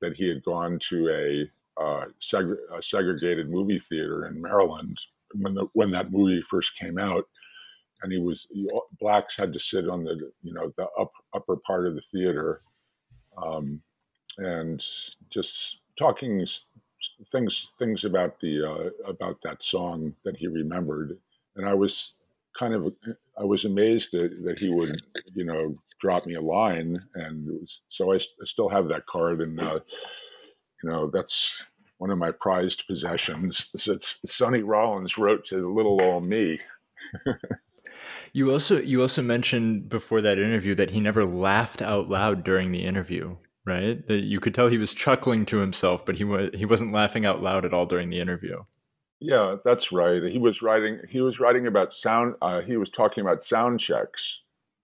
that 0.04 0.16
he 0.16 0.28
had 0.28 0.42
gone 0.44 0.78
to 0.90 1.08
a, 1.08 1.82
uh, 1.82 2.04
seg- 2.20 2.56
a 2.76 2.82
segregated 2.82 3.50
movie 3.50 3.78
theater 3.80 4.26
in 4.26 4.40
Maryland 4.40 4.98
when 5.34 5.54
the, 5.54 5.66
when 5.72 5.90
that 5.90 6.12
movie 6.12 6.42
first 6.42 6.78
came 6.78 6.98
out. 6.98 7.24
And 8.02 8.12
he 8.12 8.18
was 8.18 8.46
he, 8.52 8.68
blacks 9.00 9.34
had 9.36 9.52
to 9.54 9.58
sit 9.58 9.88
on 9.88 10.04
the 10.04 10.30
you 10.42 10.52
know 10.52 10.72
the 10.76 10.86
up, 11.00 11.12
upper 11.34 11.56
part 11.56 11.86
of 11.86 11.94
the 11.94 12.02
theater 12.12 12.60
um, 13.40 13.80
and 14.38 14.84
just 15.30 15.78
talking 15.98 16.46
things 17.30 17.68
things 17.78 18.04
about 18.04 18.38
the 18.40 18.62
uh, 18.62 19.10
about 19.10 19.38
that 19.42 19.62
song 19.62 20.14
that 20.24 20.36
he 20.36 20.48
remembered, 20.48 21.16
and 21.56 21.66
I 21.66 21.74
was 21.74 22.14
kind 22.58 22.74
of 22.74 22.92
I 23.38 23.44
was 23.44 23.64
amazed 23.64 24.10
that, 24.12 24.30
that 24.44 24.58
he 24.58 24.70
would 24.70 24.96
you 25.34 25.44
know 25.44 25.76
drop 26.00 26.26
me 26.26 26.34
a 26.34 26.40
line, 26.40 26.98
and 27.14 27.68
so 27.88 28.12
I, 28.12 28.16
I, 28.16 28.44
still 28.44 28.68
have 28.68 28.88
that 28.88 29.06
card, 29.06 29.40
and 29.40 29.60
uh, 29.60 29.80
you 30.82 30.90
know 30.90 31.10
that's 31.12 31.54
one 31.98 32.10
of 32.10 32.18
my 32.18 32.32
prized 32.32 32.84
possessions. 32.86 33.70
It's, 33.86 34.16
Sonny 34.26 34.62
Rollins 34.62 35.18
wrote 35.18 35.44
to 35.46 35.74
little 35.74 36.00
old 36.00 36.24
me. 36.24 36.60
you 38.32 38.50
also 38.50 38.80
you 38.80 39.00
also 39.00 39.22
mentioned 39.22 39.88
before 39.88 40.20
that 40.22 40.38
interview 40.38 40.74
that 40.74 40.90
he 40.90 41.00
never 41.00 41.24
laughed 41.24 41.82
out 41.82 42.08
loud 42.08 42.44
during 42.44 42.72
the 42.72 42.84
interview 42.84 43.36
right? 43.66 44.06
That 44.08 44.24
you 44.24 44.40
could 44.40 44.54
tell 44.54 44.68
he 44.68 44.78
was 44.78 44.94
chuckling 44.94 45.46
to 45.46 45.58
himself, 45.58 46.04
but 46.04 46.18
he 46.18 46.24
was 46.24 46.50
he 46.54 46.66
wasn't 46.66 46.92
laughing 46.92 47.24
out 47.24 47.42
loud 47.42 47.64
at 47.64 47.72
all 47.72 47.86
during 47.86 48.10
the 48.10 48.20
interview. 48.20 48.62
Yeah, 49.24 49.56
that's 49.64 49.90
right. 49.90 50.22
He 50.22 50.36
was 50.36 50.60
writing. 50.60 51.00
He 51.08 51.22
was 51.22 51.40
writing 51.40 51.66
about 51.66 51.94
sound. 51.94 52.34
Uh, 52.42 52.60
he 52.60 52.76
was 52.76 52.90
talking 52.90 53.22
about 53.22 53.42
sound 53.42 53.80
checks, 53.80 54.40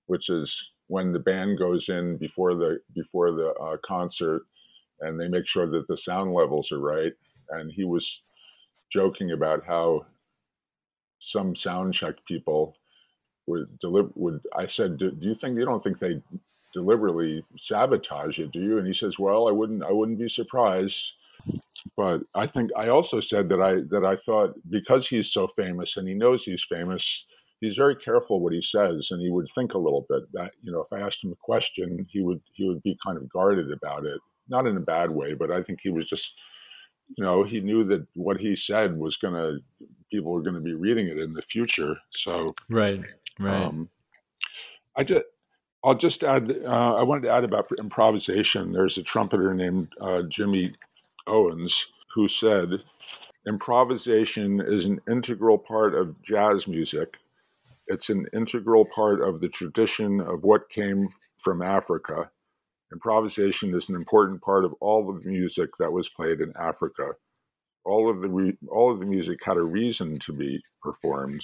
which 0.07 0.31
is 0.31 0.59
when 0.87 1.13
the 1.13 1.19
band 1.19 1.59
goes 1.59 1.91
in 1.91 2.17
before 2.17 2.55
the 2.55 2.81
before 2.95 3.33
the 3.33 3.49
uh, 3.61 3.77
concert, 3.85 4.43
and 5.01 5.21
they 5.21 5.29
make 5.29 5.47
sure 5.47 5.71
that 5.71 5.87
the 5.89 5.97
sound 5.97 6.33
levels 6.33 6.73
are 6.73 6.81
right. 6.81 7.13
And 7.51 7.71
he 7.71 7.85
was 7.85 8.23
joking 8.91 9.33
about 9.33 9.63
how 9.67 10.07
some 11.21 11.55
sound 11.55 11.93
check 11.93 12.15
people 12.27 12.79
would 13.47 13.79
deliver. 13.79 14.09
Would 14.15 14.41
I 14.57 14.67
said, 14.67 14.97
do, 14.97 15.11
do 15.11 15.27
you 15.27 15.35
think 15.35 15.59
you 15.59 15.67
don't 15.67 15.83
think 15.83 15.99
they 15.99 16.23
deliberately 16.73 17.45
sabotage 17.59 18.39
it, 18.39 18.53
do 18.53 18.61
you? 18.61 18.79
And 18.79 18.87
he 18.87 18.95
says, 18.95 19.19
well, 19.19 19.49
I 19.49 19.53
wouldn't, 19.53 19.83
I 19.83 19.93
wouldn't 19.93 20.19
be 20.19 20.31
surprised. 20.31 21.13
But 21.97 22.23
I 22.35 22.47
think 22.47 22.71
I 22.77 22.89
also 22.89 23.21
said 23.21 23.49
that 23.51 23.61
I 23.61 23.77
that 23.91 24.05
I 24.05 24.17
thought 24.17 24.55
because 24.69 25.07
he's 25.07 25.33
so 25.33 25.47
famous 25.47 25.97
and 25.97 26.07
he 26.07 26.15
knows 26.15 26.45
he's 26.45 26.65
famous, 26.69 27.27
he's 27.61 27.77
very 27.77 27.97
careful 27.97 28.41
what 28.41 28.53
he 28.53 28.63
says, 28.63 29.09
and 29.11 29.21
he 29.21 29.31
would 29.31 29.49
think 29.55 29.75
a 29.75 29.79
little 29.79 30.07
bit. 30.09 30.23
That 30.33 30.53
you 30.63 30.73
know, 30.73 30.81
if 30.81 30.93
I 30.93 31.01
asked 31.01 31.25
him 31.25 31.33
a 31.33 31.37
question, 31.37 32.07
he 32.11 32.23
would 32.23 32.41
he 32.53 32.69
would 32.69 32.83
be 32.83 32.99
kind 33.05 33.17
of 33.17 33.29
guarded 33.29 33.71
about 33.73 34.05
it, 34.05 34.21
not 34.49 34.67
in 34.67 34.77
a 34.77 34.81
bad 34.81 35.11
way, 35.11 35.35
but 35.35 35.51
I 35.51 35.63
think 35.63 35.81
he 35.83 35.91
was 35.91 36.09
just, 36.09 36.35
you 37.17 37.25
know, 37.25 37.45
he 37.45 37.61
knew 37.61 37.85
that 37.85 38.07
what 38.15 38.39
he 38.39 38.57
said 38.57 38.97
was 38.97 39.17
going 39.17 39.35
to 39.35 39.59
people 40.11 40.33
were 40.33 40.43
going 40.43 40.55
to 40.55 40.61
be 40.61 40.75
reading 40.75 41.09
it 41.09 41.19
in 41.19 41.33
the 41.33 41.43
future. 41.43 41.97
So 42.11 42.55
right, 42.69 43.01
right. 43.39 43.65
Um, 43.65 43.89
I 44.97 45.05
just 45.05 45.25
I'll 45.83 45.95
just 45.95 46.23
add, 46.23 46.51
uh, 46.65 46.95
I 46.95 47.03
wanted 47.03 47.23
to 47.23 47.31
add 47.31 47.45
about 47.45 47.71
improvisation. 47.79 48.73
There's 48.73 48.99
a 48.99 49.03
trumpeter 49.03 49.55
named 49.55 49.89
uh, 50.01 50.23
Jimmy 50.23 50.75
Owens 51.31 51.87
who 52.15 52.29
said, 52.29 52.71
Improvisation 53.49 54.61
is 54.61 54.87
an 54.87 55.01
integral 55.11 55.59
part 55.59 55.95
of 55.95 56.23
jazz 56.23 56.69
music. 56.69 57.17
It's 57.89 58.11
an 58.11 58.27
integral 58.35 58.87
part 58.95 59.23
of 59.23 59.41
the 59.41 59.49
tradition 59.51 60.21
of 60.21 60.45
what 60.45 60.71
came 60.71 61.09
from 61.39 61.63
Africa. 61.63 62.31
Improvisation 62.93 63.75
is 63.75 63.89
an 63.91 63.97
important 63.97 64.43
part 64.43 64.65
of 64.65 64.75
all 64.81 65.11
of 65.11 65.23
the 65.23 65.31
music 65.31 65.71
that 65.81 65.93
was 65.93 66.11
played 66.11 66.41
in 66.41 66.53
Africa. 66.61 67.13
All 67.85 68.11
of 68.11 68.21
the 68.21 68.29
re- 68.31 68.59
all 68.71 68.93
of 68.93 69.01
the 69.01 69.07
music 69.07 69.41
had 69.45 69.57
a 69.59 69.63
reason 69.63 70.19
to 70.21 70.33
be 70.33 70.61
performed. 70.83 71.43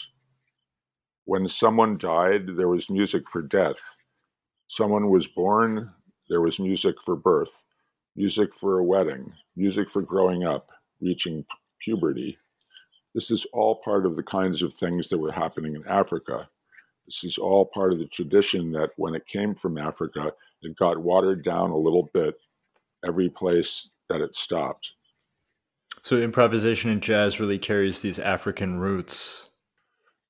When 1.27 1.49
someone 1.49 1.99
died, 1.99 2.57
there 2.57 2.69
was 2.69 2.91
music 2.91 3.29
for 3.29 3.43
death 3.43 3.81
Someone 4.69 5.11
was 5.11 5.29
born, 5.29 5.93
there 6.29 6.41
was 6.41 6.59
music 6.59 6.97
for 7.05 7.17
birth, 7.17 7.63
music 8.17 8.53
for 8.53 8.79
a 8.79 8.85
wedding, 8.85 9.33
music 9.57 9.91
for 9.91 10.03
growing 10.03 10.45
up, 10.45 10.71
reaching 11.01 11.45
puberty. 11.81 12.39
This 13.15 13.31
is 13.31 13.47
all 13.53 13.77
part 13.77 14.07
of 14.07 14.17
the 14.17 14.23
kinds 14.23 14.63
of 14.63 14.73
things 14.73 15.09
that 15.09 15.19
were 15.19 15.33
happening 15.33 15.75
in 15.75 15.87
Africa. 15.87 16.49
This 17.07 17.25
is 17.25 17.39
all 17.39 17.65
part 17.65 17.93
of 17.93 17.99
the 17.99 18.07
tradition 18.07 18.73
that 18.73 18.91
when 18.97 19.15
it 19.15 19.27
came 19.27 19.55
from 19.55 19.79
Africa, 19.79 20.33
it 20.63 20.77
got 20.77 20.99
watered 20.99 21.45
down 21.45 21.71
a 21.71 21.77
little 21.77 22.11
bit 22.13 22.35
every 23.07 23.29
place 23.29 23.91
that 24.09 24.21
it 24.21 24.35
stopped. 24.35 24.93
So 26.03 26.17
improvisation 26.17 26.91
in 26.91 27.01
jazz 27.01 27.41
really 27.41 27.59
carries 27.59 28.01
these 28.01 28.19
African 28.19 28.79
roots. 28.79 29.51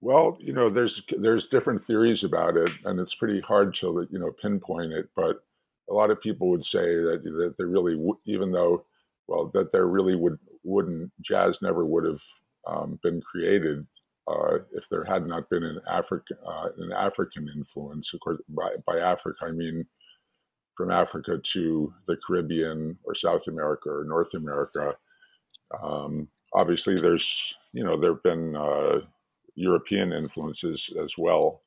Well, 0.01 0.37
you 0.40 0.53
know, 0.53 0.68
there's 0.68 1.03
there's 1.18 1.49
different 1.49 1.85
theories 1.85 2.22
about 2.22 2.57
it, 2.57 2.70
and 2.85 3.01
it's 3.01 3.14
pretty 3.14 3.40
hard 3.40 3.75
to 3.77 4.07
you 4.11 4.18
know 4.18 4.33
pinpoint 4.40 4.92
it. 4.92 5.09
But 5.16 5.44
a 5.88 5.94
lot 5.94 6.11
of 6.11 6.20
people 6.20 6.49
would 6.49 6.64
say 6.64 6.81
that 6.81 7.22
that 7.25 7.55
there 7.59 7.66
really, 7.66 7.96
even 8.25 8.53
though, 8.53 8.85
well, 9.29 9.51
that 9.55 9.72
there 9.72 9.87
really 9.87 10.16
would 10.16 10.38
wouldn't 10.64 11.11
jazz 11.22 11.62
never 11.62 11.85
would 11.85 12.05
have 12.05 12.22
um, 12.66 12.99
been 13.03 13.20
created 13.20 13.87
uh, 14.29 14.59
if 14.72 14.88
there 14.88 15.05
had 15.05 15.27
not 15.27 15.49
been 15.49 15.62
an 15.62 15.81
African 15.88 16.37
uh, 16.46 16.68
an 16.79 16.92
African 16.92 17.49
influence. 17.55 18.12
Of 18.12 18.20
course, 18.20 18.40
by 18.49 18.75
by 18.87 18.99
Africa 18.99 19.46
I 19.46 19.53
mean 19.53 19.87
from 20.77 20.90
Africa 20.90 21.40
to 21.53 21.94
the 22.07 22.16
Caribbean 22.27 22.99
or 23.05 23.14
South 23.14 23.46
America 23.49 23.88
or 23.88 24.05
North 24.05 24.35
America. 24.35 24.94
Um, 25.83 26.29
obviously, 26.53 26.96
there's 26.96 27.55
you 27.72 27.85
know 27.85 27.99
there 27.99 28.14
have 28.14 28.22
been 28.22 28.57
uh, 28.57 29.01
European 29.55 30.12
influences 30.12 30.90
as 31.03 31.14
well, 31.16 31.62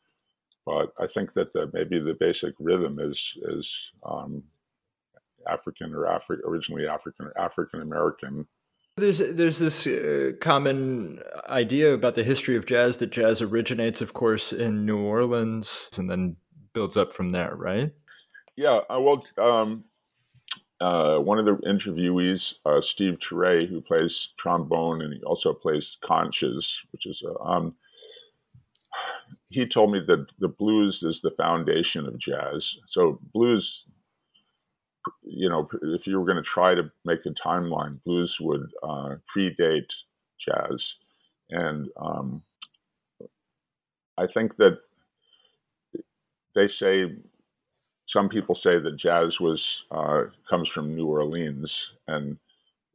but 0.66 0.94
I 1.00 1.08
think 1.08 1.34
that 1.34 1.54
the, 1.54 1.70
maybe 1.74 2.00
the 2.00 2.16
basic 2.20 2.54
rhythm 2.60 3.00
is 3.00 3.34
is 3.44 3.92
um, 4.04 4.44
African 5.48 5.94
or 5.94 6.06
Afri- 6.06 6.44
originally 6.46 6.88
African 6.88 7.28
or 7.28 7.38
African 7.40 7.82
American. 7.82 8.48
There's 8.98 9.20
there's 9.20 9.60
this 9.60 9.88
uh, 9.88 10.34
common 10.42 11.22
idea 11.50 11.94
about 11.94 12.16
the 12.16 12.24
history 12.24 12.56
of 12.56 12.66
jazz 12.66 12.98
that 12.98 13.12
jazz 13.12 13.42
originates, 13.42 14.02
of 14.02 14.14
course, 14.14 14.52
in 14.52 14.86
New 14.86 15.00
Orleans 15.00 15.90
and 15.98 16.10
then 16.10 16.36
builds 16.74 16.98
up 16.98 17.14
from 17.14 17.30
there, 17.30 17.56
right? 17.56 17.92
Yeah, 18.58 18.82
uh, 18.90 19.00
well, 19.00 19.26
um, 19.38 19.86
uh, 20.82 21.18
one 21.20 21.40
of 21.40 21.46
the 21.46 21.56
interviewees, 21.66 22.56
uh, 22.66 22.82
Steve 22.82 23.20
Turre, 23.20 23.68
who 23.68 23.82
plays 23.82 24.30
trombone 24.38 25.02
and 25.02 25.14
he 25.14 25.22
also 25.24 25.54
plays 25.54 25.98
conches, 26.04 26.80
which 26.92 27.06
is 27.06 27.24
a, 27.24 27.40
um, 27.40 27.74
he 29.50 29.66
told 29.66 29.92
me 29.92 30.00
that 30.08 30.28
the 30.40 30.48
blues 30.48 31.04
is 31.04 31.22
the 31.22 31.32
foundation 31.32 32.06
of 32.06 32.18
jazz. 32.20 32.76
So 32.88 33.20
blues, 33.34 33.86
you 35.24 35.50
know, 35.50 35.68
if 35.82 36.08
you 36.08 36.20
were 36.20 36.26
going 36.26 36.38
to 36.38 36.44
try 36.44 36.76
to 36.76 36.92
make 37.06 37.26
a 37.26 37.30
timeline, 37.30 38.04
blues 38.04 38.38
would 38.40 38.72
uh, 38.84 39.16
predate 39.36 39.90
jazz, 40.40 40.96
and 41.50 41.90
um, 41.98 42.44
I 44.18 44.28
think 44.28 44.58
that 44.58 44.80
they 46.56 46.68
say 46.68 47.16
some 48.08 48.30
people 48.30 48.56
say 48.56 48.80
that 48.80 48.98
jazz 48.98 49.40
was 49.40 49.86
uh, 49.92 50.24
comes 50.50 50.70
from 50.70 50.96
New 50.96 51.08
Orleans, 51.08 51.92
and 52.08 52.38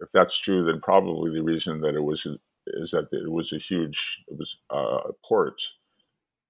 if 0.01 0.11
that's 0.13 0.39
true, 0.39 0.65
then 0.65 0.81
probably 0.81 1.33
the 1.33 1.43
reason 1.43 1.81
that 1.83 1.95
it 1.95 2.03
was 2.03 2.27
is 2.67 2.91
that 2.93 3.09
it 3.13 3.31
was 3.31 3.53
a 3.53 3.59
huge 3.59 4.25
it 4.29 4.37
was 4.37 4.57
uh, 4.73 5.09
a 5.09 5.13
port, 5.27 5.61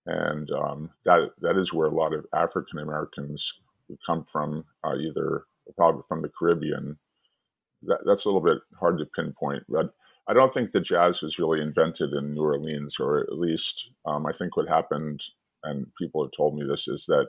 and 0.06 0.50
um, 0.50 0.90
that 1.04 1.30
that 1.40 1.56
is 1.56 1.72
where 1.72 1.88
a 1.88 1.94
lot 1.94 2.12
of 2.12 2.26
African 2.34 2.78
Americans 2.78 3.52
who 3.88 3.96
come 4.06 4.24
from, 4.24 4.64
uh, 4.82 4.94
either 4.96 5.44
probably 5.76 6.02
from 6.08 6.22
the 6.22 6.30
Caribbean. 6.38 6.98
That, 7.82 8.00
that's 8.06 8.24
a 8.24 8.28
little 8.28 8.40
bit 8.40 8.58
hard 8.78 8.98
to 8.98 9.06
pinpoint, 9.06 9.64
but 9.68 9.94
I 10.26 10.32
don't 10.32 10.52
think 10.54 10.72
the 10.72 10.80
jazz 10.80 11.20
was 11.20 11.38
really 11.38 11.60
invented 11.60 12.12
in 12.14 12.32
New 12.32 12.42
Orleans, 12.42 12.96
or 12.98 13.20
at 13.20 13.38
least 13.38 13.90
um, 14.06 14.26
I 14.26 14.32
think 14.32 14.56
what 14.56 14.68
happened, 14.68 15.22
and 15.62 15.86
people 15.96 16.22
have 16.22 16.32
told 16.34 16.56
me 16.56 16.64
this, 16.66 16.88
is 16.88 17.04
that 17.06 17.28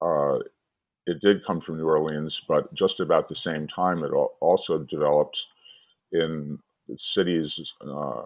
uh, 0.00 0.38
it 1.06 1.20
did 1.20 1.44
come 1.44 1.60
from 1.60 1.76
New 1.76 1.86
Orleans, 1.86 2.40
but 2.48 2.72
just 2.74 3.00
about 3.00 3.28
the 3.28 3.34
same 3.34 3.66
time, 3.66 4.04
it 4.04 4.12
also 4.40 4.78
developed 4.78 5.38
in 6.12 6.58
cities, 6.96 7.74
uh, 7.86 8.22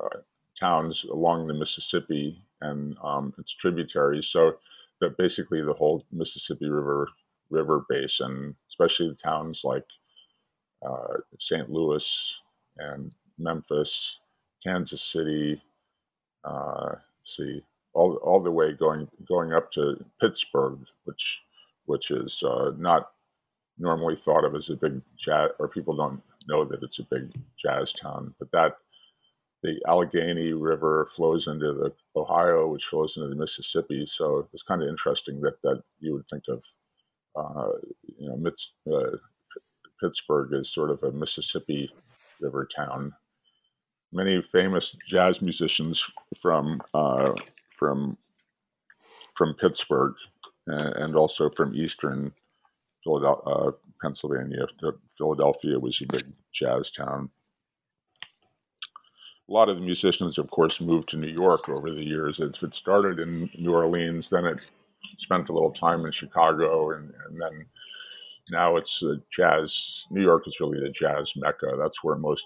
towns 0.58 1.04
along 1.10 1.48
the 1.48 1.54
Mississippi 1.54 2.40
and 2.62 2.96
um, 3.02 3.34
its 3.38 3.54
tributaries. 3.54 4.28
So 4.28 4.54
that 5.00 5.16
basically 5.18 5.62
the 5.62 5.72
whole 5.72 6.04
Mississippi 6.12 6.68
River 6.68 7.08
river 7.50 7.84
basin, 7.88 8.56
especially 8.68 9.08
the 9.08 9.14
towns 9.16 9.62
like 9.64 9.84
uh, 10.84 11.18
St. 11.38 11.70
Louis 11.70 12.34
and 12.78 13.12
Memphis, 13.38 14.18
Kansas 14.64 15.02
City. 15.02 15.62
Uh, 16.44 16.94
see, 17.24 17.62
all 17.94 18.16
all 18.16 18.42
the 18.42 18.50
way 18.50 18.72
going 18.72 19.08
going 19.28 19.52
up 19.52 19.70
to 19.72 20.02
Pittsburgh, 20.20 20.80
which 21.04 21.40
which 21.86 22.10
is 22.10 22.42
uh, 22.44 22.72
not 22.78 23.10
normally 23.78 24.16
thought 24.16 24.44
of 24.44 24.54
as 24.54 24.70
a 24.70 24.76
big 24.76 25.00
jazz, 25.18 25.50
or 25.58 25.68
people 25.68 25.96
don't 25.96 26.22
know 26.48 26.64
that 26.64 26.82
it's 26.82 26.98
a 26.98 27.04
big 27.10 27.32
jazz 27.62 27.92
town. 27.92 28.34
But 28.38 28.50
that 28.52 28.76
the 29.62 29.80
Allegheny 29.86 30.52
River 30.52 31.08
flows 31.14 31.46
into 31.46 31.72
the 31.72 31.92
Ohio, 32.16 32.66
which 32.66 32.86
flows 32.86 33.16
into 33.16 33.28
the 33.28 33.36
Mississippi. 33.36 34.06
So 34.06 34.48
it's 34.52 34.62
kind 34.62 34.82
of 34.82 34.88
interesting 34.88 35.40
that 35.42 35.60
that 35.62 35.82
you 36.00 36.14
would 36.14 36.26
think 36.28 36.44
of, 36.48 36.64
uh, 37.36 37.72
you 38.18 38.28
know, 38.28 38.96
uh, 38.96 39.16
Pittsburgh 40.00 40.52
as 40.54 40.68
sort 40.68 40.90
of 40.90 41.02
a 41.02 41.12
Mississippi 41.12 41.90
River 42.40 42.68
town. 42.74 43.14
Many 44.12 44.42
famous 44.42 44.96
jazz 45.08 45.40
musicians 45.40 46.02
from 46.36 46.82
uh, 46.92 47.32
from 47.70 48.18
from 49.32 49.54
Pittsburgh 49.54 50.14
and 50.66 51.16
also 51.16 51.48
from 51.50 51.74
eastern 51.74 52.32
Philadelphia, 53.02 53.52
uh, 53.52 53.70
Pennsylvania. 54.00 54.66
Philadelphia 55.16 55.78
was 55.78 56.00
a 56.00 56.06
big 56.06 56.32
jazz 56.52 56.90
town. 56.90 57.30
A 59.48 59.52
lot 59.52 59.68
of 59.68 59.76
the 59.76 59.82
musicians, 59.82 60.38
of 60.38 60.50
course, 60.50 60.80
moved 60.80 61.08
to 61.10 61.16
New 61.16 61.28
York 61.28 61.68
over 61.68 61.90
the 61.90 62.04
years. 62.04 62.40
It 62.40 62.56
started 62.74 63.18
in 63.18 63.50
New 63.58 63.72
Orleans, 63.74 64.30
then 64.30 64.46
it 64.46 64.66
spent 65.18 65.48
a 65.48 65.52
little 65.52 65.72
time 65.72 66.04
in 66.04 66.12
Chicago, 66.12 66.92
and, 66.92 67.12
and 67.28 67.40
then 67.40 67.66
now 68.50 68.76
it's 68.76 69.02
jazz. 69.36 70.06
New 70.10 70.22
York 70.22 70.46
is 70.46 70.60
really 70.60 70.80
the 70.80 70.90
jazz 70.90 71.32
mecca. 71.36 71.76
That's 71.78 72.02
where 72.02 72.16
most 72.16 72.44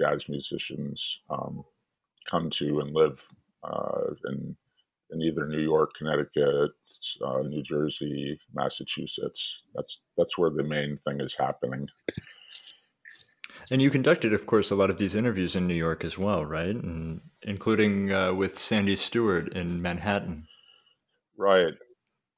jazz 0.00 0.28
musicians 0.28 1.20
um, 1.30 1.64
come 2.30 2.50
to 2.50 2.80
and 2.80 2.94
live 2.94 3.20
uh, 3.62 4.12
in, 4.30 4.56
in 5.10 5.22
either 5.22 5.46
New 5.46 5.62
York, 5.62 5.92
Connecticut, 5.96 6.72
uh, 7.24 7.42
New 7.42 7.62
Jersey, 7.62 8.38
Massachusetts. 8.54 9.62
That's 9.74 10.00
that's 10.16 10.38
where 10.38 10.50
the 10.50 10.62
main 10.62 10.98
thing 11.04 11.20
is 11.20 11.34
happening. 11.38 11.88
And 13.70 13.80
you 13.80 13.90
conducted, 13.90 14.34
of 14.34 14.46
course, 14.46 14.70
a 14.70 14.74
lot 14.74 14.90
of 14.90 14.98
these 14.98 15.14
interviews 15.14 15.56
in 15.56 15.66
New 15.66 15.74
York 15.74 16.04
as 16.04 16.18
well, 16.18 16.44
right? 16.44 16.74
And 16.74 17.20
including 17.42 18.12
uh, 18.12 18.34
with 18.34 18.58
Sandy 18.58 18.96
Stewart 18.96 19.52
in 19.54 19.80
Manhattan. 19.80 20.46
Right. 21.36 21.74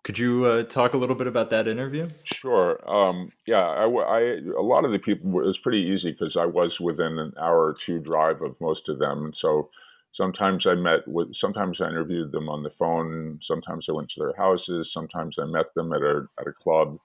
Could 0.04 0.20
you 0.20 0.44
uh, 0.44 0.62
talk 0.62 0.94
a 0.94 0.96
little 0.96 1.16
bit 1.16 1.26
about 1.26 1.50
that 1.50 1.66
interview? 1.66 2.08
Sure. 2.22 2.78
Um, 2.88 3.28
yeah, 3.44 3.66
I, 3.66 3.86
I, 3.86 4.20
a 4.56 4.62
lot 4.62 4.84
of 4.84 4.92
the 4.92 5.00
people, 5.00 5.40
it 5.40 5.46
was 5.46 5.58
pretty 5.58 5.80
easy 5.80 6.12
because 6.12 6.36
I 6.36 6.44
was 6.46 6.80
within 6.80 7.18
an 7.18 7.32
hour 7.40 7.66
or 7.66 7.74
two 7.74 7.98
drive 7.98 8.40
of 8.40 8.54
most 8.60 8.88
of 8.88 9.00
them. 9.00 9.32
So 9.34 9.68
sometimes 10.12 10.64
I 10.64 10.76
met 10.76 11.06
with, 11.08 11.34
sometimes 11.34 11.80
I 11.80 11.88
interviewed 11.88 12.30
them 12.30 12.48
on 12.48 12.62
the 12.62 12.70
phone. 12.70 13.40
Sometimes 13.42 13.88
I 13.88 13.92
went 13.92 14.08
to 14.10 14.20
their 14.20 14.34
houses. 14.36 14.92
Sometimes 14.92 15.40
I 15.40 15.44
met 15.44 15.74
them 15.74 15.92
at 15.92 16.02
a 16.02 16.26
at 16.40 16.46
a 16.46 16.52
club, 16.52 16.98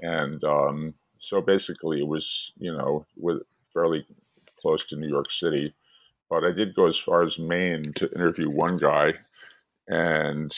and 0.00 0.42
um, 0.42 0.94
so 1.20 1.40
basically 1.40 2.00
it 2.00 2.08
was 2.08 2.52
you 2.58 2.76
know 2.76 3.06
with 3.16 3.42
fairly 3.72 4.04
close 4.60 4.84
to 4.86 4.96
New 4.96 5.08
York 5.08 5.30
City. 5.30 5.72
But 6.28 6.44
I 6.44 6.52
did 6.52 6.74
go 6.74 6.86
as 6.86 6.96
far 6.96 7.22
as 7.22 7.38
Maine 7.38 7.92
to 7.94 8.10
interview 8.12 8.48
one 8.48 8.76
guy, 8.76 9.14
and 9.88 10.56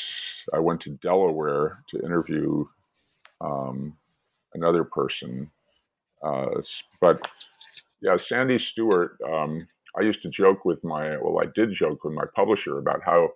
I 0.52 0.58
went 0.58 0.80
to 0.82 0.90
Delaware 0.90 1.82
to 1.88 2.00
interview 2.00 2.66
um, 3.40 3.96
another 4.54 4.84
person. 4.84 5.50
Uh, 6.22 6.60
but 7.00 7.26
yeah, 8.00 8.16
Sandy 8.16 8.58
Stewart. 8.58 9.18
Um, 9.26 9.66
I 9.98 10.02
used 10.02 10.22
to 10.22 10.30
joke 10.30 10.64
with 10.64 10.82
my 10.84 11.16
well, 11.18 11.40
I 11.40 11.50
did 11.54 11.72
joke 11.72 12.04
with 12.04 12.14
my 12.14 12.24
publisher 12.34 12.78
about 12.78 13.02
how 13.04 13.30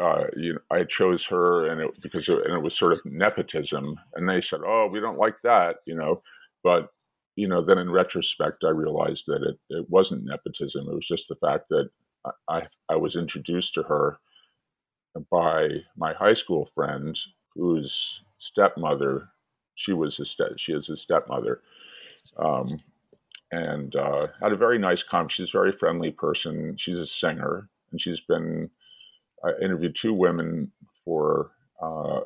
uh, 0.00 0.24
you 0.36 0.54
know, 0.54 0.60
I 0.70 0.84
chose 0.84 1.24
her 1.26 1.68
and 1.68 1.80
it 1.80 2.00
because 2.02 2.28
it, 2.28 2.38
and 2.44 2.54
it 2.54 2.62
was 2.62 2.76
sort 2.76 2.92
of 2.92 3.00
nepotism, 3.04 3.98
and 4.14 4.28
they 4.28 4.40
said, 4.40 4.60
"Oh, 4.64 4.88
we 4.90 5.00
don't 5.00 5.18
like 5.18 5.36
that," 5.44 5.76
you 5.86 5.94
know. 5.94 6.22
But 6.62 6.88
you 7.36 7.48
know, 7.48 7.64
then 7.64 7.78
in 7.78 7.90
retrospect, 7.90 8.64
I 8.64 8.70
realized 8.70 9.24
that 9.28 9.42
it, 9.42 9.58
it 9.70 9.90
wasn't 9.90 10.24
nepotism. 10.24 10.88
It 10.88 10.94
was 10.94 11.06
just 11.06 11.28
the 11.28 11.36
fact 11.36 11.68
that 11.70 11.90
I 12.48 12.66
I 12.88 12.96
was 12.96 13.16
introduced 13.16 13.74
to 13.74 13.82
her 13.84 14.18
by 15.30 15.68
my 15.96 16.12
high 16.14 16.34
school 16.34 16.66
friend, 16.74 17.18
whose 17.54 18.22
stepmother, 18.38 19.28
she 19.76 19.92
was 19.92 20.18
a 20.18 20.24
step, 20.24 20.54
she 20.58 20.72
is 20.72 20.88
a 20.88 20.96
stepmother. 20.96 21.62
Um, 22.36 22.66
and 23.52 23.94
uh, 23.94 24.28
had 24.42 24.52
a 24.52 24.56
very 24.56 24.78
nice 24.78 25.02
com. 25.02 25.28
She's 25.28 25.50
a 25.50 25.58
very 25.58 25.72
friendly 25.72 26.10
person. 26.10 26.76
She's 26.76 26.98
a 26.98 27.06
singer, 27.06 27.68
and 27.92 28.00
she's 28.00 28.20
been 28.20 28.70
I 29.44 29.50
interviewed 29.62 29.96
two 29.96 30.14
women 30.14 30.72
for 31.04 31.52
uh, 31.82 32.20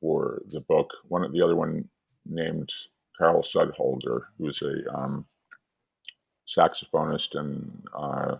for 0.00 0.42
the 0.48 0.60
book. 0.60 0.90
One, 1.08 1.30
the 1.32 1.42
other 1.42 1.56
one 1.56 1.88
named 2.26 2.70
Carol 3.18 3.42
Sudhalter, 3.42 4.22
who's 4.38 4.62
a 4.62 4.94
um, 4.96 5.26
saxophonist 6.48 7.38
and 7.38 7.84
uh, 7.96 8.36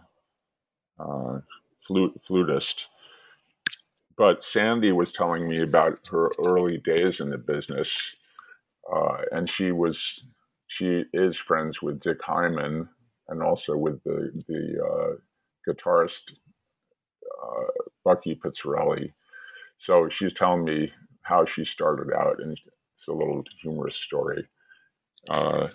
uh, 0.99 1.41
flute 1.79 2.21
flutist. 2.23 2.87
But 4.17 4.45
Sandy 4.45 4.93
was 4.93 5.13
telling 5.13 5.49
me 5.49 5.61
about 5.63 5.99
her 6.11 6.31
early 6.47 6.79
days 6.79 7.21
in 7.21 7.31
the 7.31 7.39
business, 7.39 8.17
uh, 8.93 9.19
and 9.33 9.49
she 9.49 9.73
was 9.73 10.25
she 10.69 11.05
is 11.13 11.37
friends 11.37 11.83
with 11.83 12.01
Dick 12.01 12.23
Hyman 12.23 12.89
and 13.29 13.43
also 13.43 13.77
with 13.77 14.03
the 14.05 14.31
the 14.49 14.85
uh, 14.85 15.15
guitarist 15.69 16.33
uh, 17.43 17.80
Bucky 18.05 18.35
Pizzarelli. 18.35 19.13
So 19.77 20.09
she's 20.09 20.35
telling 20.35 20.65
me 20.65 20.93
how 21.23 21.45
she 21.45 21.65
started 21.65 22.15
out, 22.15 22.41
and 22.43 22.59
it's 22.95 23.09
a 23.09 23.13
little 23.13 23.45
humorous 23.63 23.97
story. 23.97 24.47
Uh, 25.29 25.69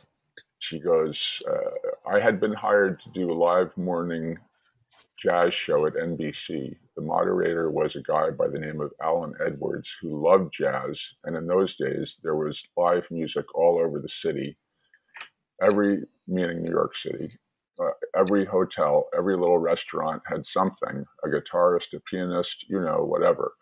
she 0.59 0.79
goes, 0.79 1.39
uh, 1.47 2.09
I 2.09 2.19
had 2.19 2.39
been 2.39 2.53
hired 2.53 2.99
to 3.01 3.09
do 3.09 3.31
a 3.31 3.33
live 3.33 3.77
morning 3.77 4.37
jazz 5.17 5.53
show 5.53 5.85
at 5.85 5.93
NBC. 5.93 6.75
The 6.95 7.01
moderator 7.01 7.69
was 7.71 7.95
a 7.95 8.01
guy 8.01 8.31
by 8.31 8.47
the 8.47 8.59
name 8.59 8.81
of 8.81 8.93
Alan 9.01 9.33
Edwards 9.45 9.95
who 10.01 10.23
loved 10.23 10.53
jazz. 10.53 11.07
And 11.23 11.35
in 11.35 11.47
those 11.47 11.75
days, 11.75 12.17
there 12.23 12.35
was 12.35 12.67
live 12.75 13.09
music 13.11 13.45
all 13.55 13.79
over 13.79 13.99
the 13.99 14.09
city. 14.09 14.57
Every, 15.61 16.03
meaning 16.27 16.63
New 16.63 16.71
York 16.71 16.95
City, 16.97 17.29
uh, 17.79 17.91
every 18.15 18.45
hotel, 18.45 19.07
every 19.17 19.35
little 19.35 19.57
restaurant 19.57 20.21
had 20.25 20.45
something 20.45 21.05
a 21.23 21.27
guitarist, 21.27 21.93
a 21.93 21.99
pianist, 22.09 22.65
you 22.69 22.79
know, 22.79 23.03
whatever. 23.03 23.53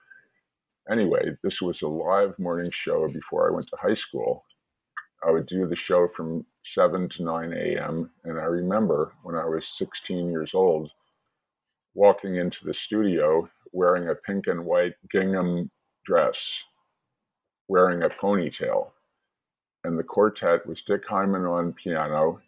Anyway, 0.92 1.32
this 1.44 1.62
was 1.62 1.82
a 1.82 1.88
live 1.88 2.38
morning 2.38 2.72
show 2.72 3.08
before 3.08 3.50
I 3.50 3.56
went 3.56 3.68
to 3.68 3.78
high 3.82 3.94
school. 3.94 4.44
I 5.26 5.32
would 5.32 5.48
do 5.48 5.68
the 5.68 5.76
show 5.76 6.08
from 6.08 6.46
7 6.66 7.08
to 7.10 7.24
9 7.24 7.54
a.m. 7.54 8.10
And 8.26 8.40
I 8.40 8.44
remember 8.44 9.14
when 9.24 9.36
I 9.36 9.46
was 9.46 9.78
16 9.78 10.30
years 10.30 10.54
old, 10.54 10.92
walking 11.94 12.36
into 12.36 12.66
the 12.66 12.74
studio 12.74 13.50
wearing 13.74 14.10
a 14.10 14.16
pink 14.16 14.48
and 14.48 14.66
white 14.66 14.94
gingham 15.12 15.70
dress, 16.06 16.64
wearing 17.68 18.04
a 18.04 18.10
ponytail. 18.10 18.92
And 19.84 19.98
the 19.98 20.04
quartet 20.04 20.66
was 20.66 20.82
Dick 20.84 21.04
Hyman 21.08 21.46
on 21.46 21.74
piano, 21.74 22.40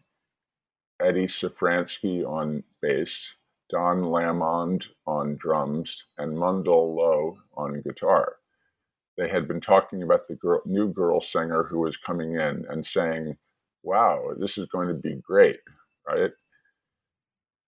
Eddie 1.02 1.28
Safranski 1.28 2.26
on 2.26 2.64
bass, 2.82 3.30
Don 3.70 4.04
Lamond 4.12 4.88
on 5.06 5.36
drums, 5.36 6.04
and 6.18 6.38
Mundell 6.38 6.96
Lowe 6.96 7.38
on 7.56 7.82
guitar. 7.82 8.38
They 9.18 9.30
had 9.30 9.48
been 9.48 9.62
talking 9.62 10.04
about 10.04 10.28
the 10.28 10.36
girl, 10.36 10.62
new 10.66 10.88
girl 10.92 11.22
singer 11.22 11.66
who 11.70 11.84
was 11.84 11.98
coming 11.98 12.36
in 12.36 12.66
and 12.70 12.86
saying, 12.86 13.38
Wow, 13.84 14.34
this 14.38 14.58
is 14.58 14.68
going 14.68 14.88
to 14.88 14.94
be 14.94 15.16
great, 15.16 15.60
right? 16.08 16.32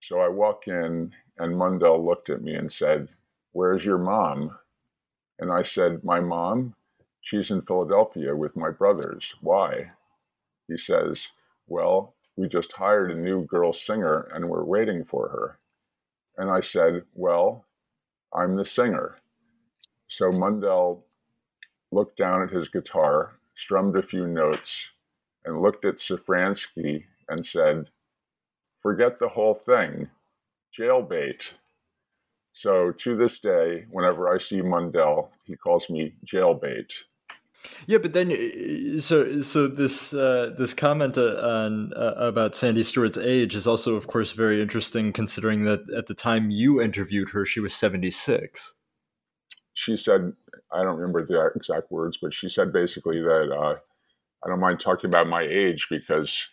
So 0.00 0.20
I 0.20 0.28
walk 0.28 0.68
in, 0.68 1.14
and 1.38 1.54
Mundell 1.54 2.04
looked 2.04 2.30
at 2.30 2.42
me 2.42 2.54
and 2.54 2.72
said, 2.72 3.08
Where's 3.52 3.84
your 3.84 3.98
mom? 3.98 4.58
And 5.38 5.52
I 5.52 5.62
said, 5.62 6.04
My 6.04 6.20
mom? 6.20 6.74
She's 7.20 7.50
in 7.50 7.62
Philadelphia 7.62 8.34
with 8.34 8.56
my 8.56 8.70
brothers. 8.70 9.34
Why? 9.42 9.92
He 10.68 10.78
says, 10.78 11.28
Well, 11.66 12.14
we 12.38 12.46
just 12.46 12.70
hired 12.72 13.10
a 13.10 13.16
new 13.16 13.44
girl 13.46 13.72
singer 13.72 14.30
and 14.32 14.48
we're 14.48 14.62
waiting 14.62 15.02
for 15.02 15.28
her. 15.28 15.58
And 16.36 16.48
I 16.48 16.60
said, 16.60 17.02
Well, 17.14 17.64
I'm 18.32 18.54
the 18.54 18.64
singer. 18.64 19.16
So 20.06 20.26
Mundell 20.26 21.02
looked 21.90 22.16
down 22.16 22.42
at 22.42 22.50
his 22.50 22.68
guitar, 22.68 23.32
strummed 23.56 23.96
a 23.96 24.02
few 24.02 24.28
notes, 24.28 24.86
and 25.44 25.60
looked 25.60 25.84
at 25.84 25.96
Safranski 25.96 27.02
and 27.28 27.44
said, 27.44 27.90
Forget 28.78 29.18
the 29.18 29.28
whole 29.28 29.54
thing. 29.54 30.08
Jailbait. 30.78 31.50
So 32.52 32.92
to 32.92 33.16
this 33.16 33.40
day, 33.40 33.84
whenever 33.90 34.32
I 34.32 34.38
see 34.38 34.60
Mundell, 34.60 35.30
he 35.42 35.56
calls 35.56 35.90
me 35.90 36.14
jailbait. 36.24 36.92
Yeah, 37.86 37.98
but 37.98 38.12
then 38.12 38.30
uh, 38.30 39.00
so 39.00 39.42
so 39.42 39.66
this 39.66 40.14
uh, 40.14 40.54
this 40.56 40.74
comment 40.74 41.18
uh, 41.18 41.36
on 41.36 41.92
uh, 41.94 42.14
about 42.16 42.54
Sandy 42.54 42.82
Stewart's 42.82 43.18
age 43.18 43.54
is 43.54 43.66
also, 43.66 43.94
of 43.94 44.06
course, 44.06 44.32
very 44.32 44.62
interesting, 44.62 45.12
considering 45.12 45.64
that 45.64 45.80
at 45.96 46.06
the 46.06 46.14
time 46.14 46.50
you 46.50 46.80
interviewed 46.80 47.30
her, 47.30 47.44
she 47.44 47.60
was 47.60 47.74
seventy 47.74 48.10
six. 48.10 48.76
She 49.74 49.96
said, 49.96 50.32
I 50.72 50.82
don't 50.82 50.98
remember 50.98 51.24
the 51.24 51.50
exact 51.54 51.90
words, 51.90 52.18
but 52.20 52.34
she 52.34 52.48
said 52.48 52.72
basically 52.72 53.20
that 53.20 53.52
uh, 53.52 53.76
I 54.44 54.48
don't 54.48 54.60
mind 54.60 54.80
talking 54.80 55.08
about 55.08 55.28
my 55.28 55.42
age 55.42 55.86
because 55.90 56.46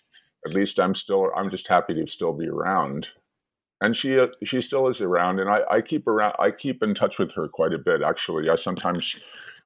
at 0.45 0.53
least 0.53 0.80
I'm 0.80 0.95
still 0.95 1.32
I'm 1.36 1.49
just 1.49 1.68
happy 1.68 1.93
to 1.95 2.08
still 2.08 2.34
be 2.34 2.47
around. 2.47 3.08
And 3.82 3.95
she 3.95 4.18
uh, 4.18 4.28
she 4.43 4.62
still 4.62 4.88
is 4.88 5.01
around, 5.01 5.39
and 5.39 5.49
I, 5.49 5.62
I 5.70 5.82
keep 5.82 6.08
around 6.08 6.36
I 6.39 6.51
keep 6.51 6.82
in 6.82 6.95
touch 6.95 7.20
with 7.20 7.32
her 7.34 7.47
quite 7.47 7.74
a 7.74 7.78
bit. 7.78 8.01
Actually, 8.01 8.49
I 8.49 8.56
sometimes 8.56 9.22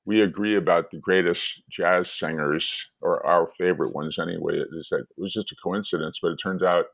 we 0.05 0.21
agree 0.21 0.57
about 0.57 0.91
the 0.91 0.97
greatest 0.97 1.61
jazz 1.71 2.11
singers 2.11 2.73
or 3.01 3.25
our 3.25 3.49
favorite 3.57 3.93
ones 3.93 4.17
anyway. 4.19 4.59
That, 4.59 4.99
it 4.99 5.21
was 5.21 5.33
just 5.33 5.51
a 5.51 5.55
coincidence, 5.63 6.19
but 6.21 6.31
it 6.31 6.39
turns 6.41 6.63
out 6.63 6.85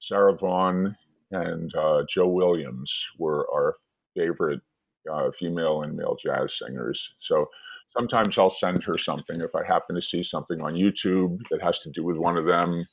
Sarah 0.00 0.36
Vaughan 0.36 0.96
and 1.30 1.74
uh, 1.74 2.02
Joe 2.12 2.28
Williams 2.28 2.92
were 3.18 3.46
our 3.52 3.76
favorite 4.16 4.60
uh, 5.12 5.30
female 5.38 5.82
and 5.82 5.96
male 5.96 6.16
jazz 6.22 6.58
singers. 6.58 7.14
So 7.18 7.46
sometimes 7.96 8.38
I'll 8.38 8.50
send 8.50 8.84
her 8.86 8.98
something 8.98 9.40
if 9.40 9.54
I 9.54 9.64
happen 9.66 9.94
to 9.96 10.02
see 10.02 10.22
something 10.22 10.60
on 10.60 10.74
YouTube 10.74 11.38
that 11.50 11.62
has 11.62 11.78
to 11.80 11.90
do 11.90 12.04
with 12.04 12.16
one 12.16 12.36
of 12.36 12.46
them. 12.46 12.86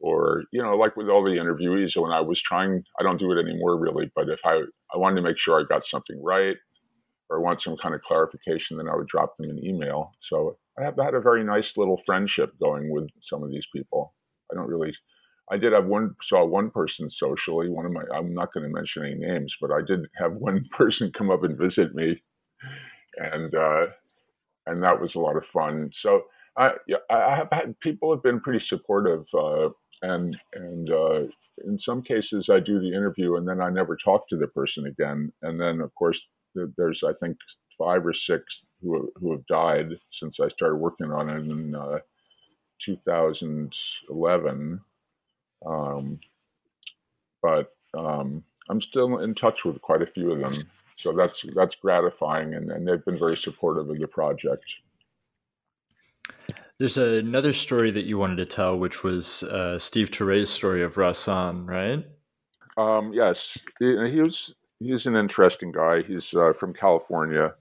Or, 0.00 0.42
you 0.50 0.60
know, 0.60 0.74
like 0.76 0.96
with 0.96 1.08
all 1.08 1.22
the 1.22 1.30
interviewees, 1.30 1.96
when 1.96 2.10
I 2.10 2.20
was 2.20 2.42
trying, 2.42 2.82
I 2.98 3.04
don't 3.04 3.20
do 3.20 3.30
it 3.30 3.38
anymore 3.40 3.78
really, 3.78 4.10
but 4.16 4.28
if 4.28 4.40
I, 4.44 4.62
I 4.92 4.96
wanted 4.96 5.16
to 5.16 5.22
make 5.22 5.38
sure 5.38 5.60
I 5.60 5.64
got 5.68 5.86
something 5.86 6.20
right 6.20 6.56
or 7.32 7.40
want 7.40 7.62
some 7.62 7.76
kind 7.76 7.94
of 7.94 8.02
clarification, 8.02 8.76
then 8.76 8.88
I 8.88 8.94
would 8.94 9.08
drop 9.08 9.36
them 9.36 9.50
an 9.50 9.64
email. 9.64 10.12
So 10.20 10.58
I 10.78 10.84
have 10.84 10.96
had 10.96 11.14
a 11.14 11.20
very 11.20 11.42
nice 11.42 11.76
little 11.76 12.00
friendship 12.04 12.52
going 12.60 12.90
with 12.90 13.08
some 13.20 13.42
of 13.42 13.50
these 13.50 13.66
people. 13.74 14.14
I 14.50 14.54
don't 14.54 14.68
really, 14.68 14.94
I 15.50 15.56
did 15.56 15.72
have 15.72 15.86
one, 15.86 16.14
saw 16.22 16.44
one 16.44 16.70
person 16.70 17.08
socially, 17.08 17.68
one 17.68 17.86
of 17.86 17.92
my, 17.92 18.02
I'm 18.14 18.34
not 18.34 18.52
going 18.52 18.64
to 18.64 18.74
mention 18.74 19.04
any 19.04 19.14
names, 19.14 19.56
but 19.60 19.70
I 19.70 19.80
did 19.86 20.06
have 20.16 20.34
one 20.34 20.66
person 20.76 21.12
come 21.16 21.30
up 21.30 21.42
and 21.42 21.58
visit 21.58 21.94
me. 21.94 22.22
And, 23.16 23.54
uh, 23.54 23.86
and 24.66 24.82
that 24.82 25.00
was 25.00 25.14
a 25.14 25.20
lot 25.20 25.36
of 25.36 25.46
fun. 25.46 25.90
So 25.92 26.22
I, 26.56 26.72
yeah, 26.86 26.98
I 27.10 27.36
have 27.36 27.48
had 27.50 27.80
people 27.80 28.12
have 28.12 28.22
been 28.22 28.40
pretty 28.40 28.60
supportive, 28.60 29.26
uh, 29.34 29.70
and 30.02 30.36
and 30.54 30.90
uh, 30.90 31.22
in 31.64 31.78
some 31.78 32.02
cases 32.02 32.50
I 32.50 32.60
do 32.60 32.78
the 32.80 32.94
interview 32.94 33.36
and 33.36 33.46
then 33.46 33.60
I 33.60 33.70
never 33.70 33.96
talk 33.96 34.28
to 34.28 34.36
the 34.36 34.48
person 34.48 34.86
again. 34.86 35.32
And 35.42 35.60
then 35.60 35.80
of 35.80 35.94
course 35.94 36.26
there's 36.76 37.02
I 37.02 37.14
think 37.14 37.38
five 37.78 38.06
or 38.06 38.12
six 38.12 38.62
who 38.80 39.10
who 39.16 39.32
have 39.32 39.46
died 39.46 39.98
since 40.12 40.38
I 40.40 40.48
started 40.48 40.76
working 40.76 41.10
on 41.10 41.30
it 41.30 41.44
in 41.44 41.74
uh, 41.74 41.98
2011. 42.80 44.80
Um, 45.64 46.20
but 47.42 47.72
um, 47.96 48.42
I'm 48.68 48.80
still 48.80 49.18
in 49.18 49.34
touch 49.34 49.64
with 49.64 49.80
quite 49.80 50.02
a 50.02 50.06
few 50.06 50.32
of 50.32 50.40
them, 50.40 50.68
so 50.96 51.12
that's 51.12 51.44
that's 51.54 51.76
gratifying, 51.76 52.54
and, 52.54 52.70
and 52.70 52.86
they've 52.86 53.04
been 53.04 53.18
very 53.18 53.36
supportive 53.36 53.90
of 53.90 53.98
the 53.98 54.08
project. 54.08 54.64
There's 56.78 56.98
another 56.98 57.52
story 57.52 57.90
that 57.92 58.06
you 58.06 58.18
wanted 58.18 58.36
to 58.36 58.44
tell, 58.44 58.78
which 58.78 59.04
was 59.04 59.44
uh, 59.44 59.78
Steve 59.78 60.10
Turre's 60.10 60.50
story 60.50 60.82
of 60.82 60.94
Rahsaan, 60.94 61.68
right? 61.68 62.04
Um, 62.76 63.12
yes, 63.12 63.64
he, 63.78 64.10
he, 64.10 64.20
was. 64.20 64.54
He's 64.82 65.06
an 65.06 65.16
interesting 65.16 65.72
guy. 65.72 66.02
He's 66.02 66.34
uh, 66.34 66.52
from 66.52 66.74
California, 66.74 67.54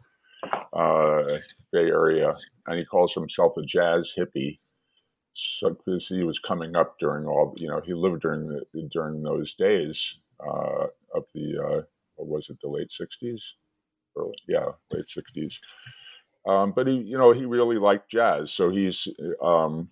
uh, 0.74 1.24
Bay 1.72 1.88
Area, 1.88 2.34
and 2.67 2.80
he 2.80 2.86
calls 2.86 3.13
himself 3.13 3.57
a 3.57 3.63
jazz 3.63 4.11
hippie. 4.17 4.59
So, 5.34 5.69
because 5.72 6.07
he 6.07 6.24
was 6.24 6.39
coming 6.39 6.76
up 6.76 6.99
during 6.99 7.26
all, 7.26 7.53
you 7.57 7.67
know, 7.69 7.82
he 7.82 7.93
lived 7.93 8.22
during 8.22 8.47
the 8.47 8.89
during 8.91 9.24
those 9.24 9.55
days 9.55 10.15
uh, 10.45 10.88
of 11.15 11.26
the 11.34 11.57
uh, 11.59 11.82
what 12.15 12.28
was 12.28 12.49
it, 12.49 12.57
the 12.61 12.69
late 12.69 12.89
'60s? 12.89 13.39
Early, 14.17 14.36
yeah, 14.47 14.67
late 14.91 15.05
'60s 15.07 15.55
um, 16.47 16.72
but 16.72 16.88
he, 16.88 16.95
you 16.95 17.17
know, 17.17 17.34
he 17.34 17.45
really 17.45 17.78
liked 17.78 18.11
jazz, 18.11 18.51
so 18.51 18.72
he's 18.72 19.07
um, 19.43 19.89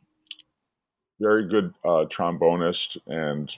very 1.20 1.48
good 1.48 1.74
uh, 1.86 2.06
trombonist, 2.06 2.98
and 3.08 3.52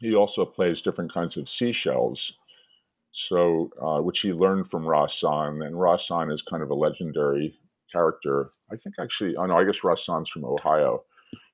he 0.00 0.14
also 0.14 0.44
plays 0.44 0.82
different 0.82 1.12
kinds 1.12 1.36
of 1.36 1.48
seashells. 1.48 2.34
So, 3.14 3.70
uh, 3.80 4.02
which 4.02 4.20
he 4.20 4.32
learned 4.32 4.68
from 4.68 4.82
Rahsaan, 4.84 5.64
and 5.64 5.76
Rahsaan 5.76 6.32
is 6.32 6.42
kind 6.42 6.64
of 6.64 6.70
a 6.70 6.74
legendary 6.74 7.56
character. 7.92 8.50
I 8.72 8.76
think 8.76 8.96
actually, 8.98 9.36
oh 9.36 9.46
no, 9.46 9.56
I 9.56 9.64
guess 9.64 9.80
Rahsaan's 9.80 10.28
from 10.28 10.44
Ohio, 10.44 11.04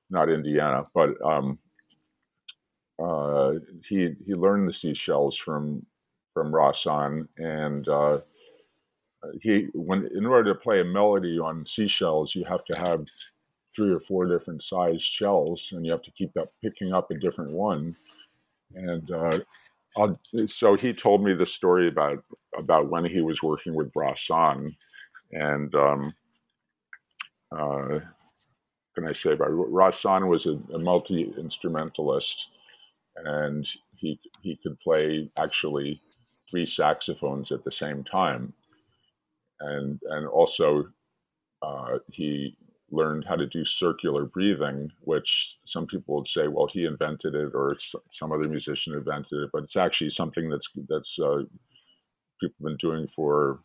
not 0.09 0.29
Indiana, 0.29 0.87
but 0.95 1.09
um, 1.23 1.59
uh, 3.01 3.53
he 3.87 4.15
he 4.25 4.33
learned 4.33 4.67
the 4.67 4.73
seashells 4.73 5.37
from 5.37 5.85
from 6.33 6.51
Rahsaan, 6.51 7.27
and 7.37 7.87
uh, 7.87 8.21
he 9.41 9.67
when 9.75 10.09
in 10.15 10.25
order 10.25 10.55
to 10.55 10.59
play 10.59 10.81
a 10.81 10.85
melody 10.85 11.37
on 11.37 11.67
seashells, 11.67 12.33
you 12.33 12.43
have 12.45 12.65
to 12.65 12.77
have 12.79 13.05
three 13.75 13.91
or 13.91 13.99
four 13.99 14.25
different 14.25 14.63
sized 14.63 15.03
shells, 15.03 15.69
and 15.73 15.85
you 15.85 15.91
have 15.91 16.01
to 16.01 16.11
keep 16.11 16.35
up 16.37 16.51
picking 16.63 16.91
up 16.91 17.11
a 17.11 17.19
different 17.19 17.51
one. 17.51 17.95
And 18.73 19.11
uh, 19.97 20.13
so 20.47 20.75
he 20.75 20.93
told 20.93 21.23
me 21.23 21.33
the 21.33 21.45
story 21.45 21.87
about 21.87 22.23
about 22.57 22.89
when 22.89 23.05
he 23.05 23.21
was 23.21 23.41
working 23.43 23.73
with 23.75 23.93
Rahsaan, 23.93 24.75
and 25.31 25.73
um, 25.75 26.13
uh, 27.51 27.99
can 28.95 29.07
I 29.07 29.13
say 29.13 29.33
about 29.33 29.49
Rahsaan 29.51 30.27
was 30.27 30.45
a, 30.45 30.59
a 30.73 30.79
multi 30.79 31.33
instrumentalist, 31.37 32.47
and 33.17 33.67
he 33.95 34.19
he 34.41 34.57
could 34.63 34.79
play 34.79 35.29
actually 35.37 36.01
three 36.49 36.65
saxophones 36.65 37.51
at 37.51 37.63
the 37.63 37.71
same 37.71 38.03
time. 38.03 38.53
And 39.59 39.99
and 40.09 40.27
also 40.27 40.87
uh, 41.61 41.99
he 42.11 42.55
learned 42.91 43.25
how 43.27 43.35
to 43.35 43.47
do 43.47 43.63
circular 43.65 44.25
breathing, 44.25 44.91
which 45.01 45.57
some 45.65 45.87
people 45.87 46.17
would 46.17 46.27
say, 46.27 46.47
well, 46.47 46.67
he 46.71 46.85
invented 46.85 47.35
it 47.35 47.51
or 47.53 47.77
some 48.11 48.31
other 48.31 48.47
musician 48.47 48.93
invented 48.93 49.43
it, 49.43 49.49
but 49.53 49.63
it's 49.63 49.77
actually 49.77 50.09
something 50.09 50.49
that's 50.49 50.69
that's 50.89 51.17
uh, 51.19 51.43
people 52.39 52.55
have 52.59 52.65
been 52.65 52.77
doing 52.77 53.07
for 53.07 53.59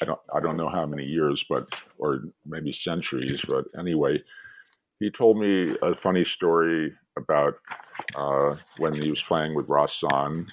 I 0.00 0.04
don't 0.04 0.20
I 0.34 0.40
don't 0.40 0.56
know 0.56 0.68
how 0.68 0.86
many 0.86 1.04
years, 1.04 1.44
but 1.48 1.68
or 1.98 2.22
maybe 2.46 2.72
centuries. 2.72 3.44
But 3.48 3.66
anyway, 3.78 4.22
he 5.00 5.10
told 5.10 5.38
me 5.38 5.76
a 5.82 5.94
funny 5.94 6.24
story 6.24 6.92
about 7.16 7.54
uh, 8.16 8.56
when 8.78 8.94
he 8.94 9.10
was 9.10 9.22
playing 9.22 9.54
with 9.54 9.68
Rahsaan. 9.68 10.50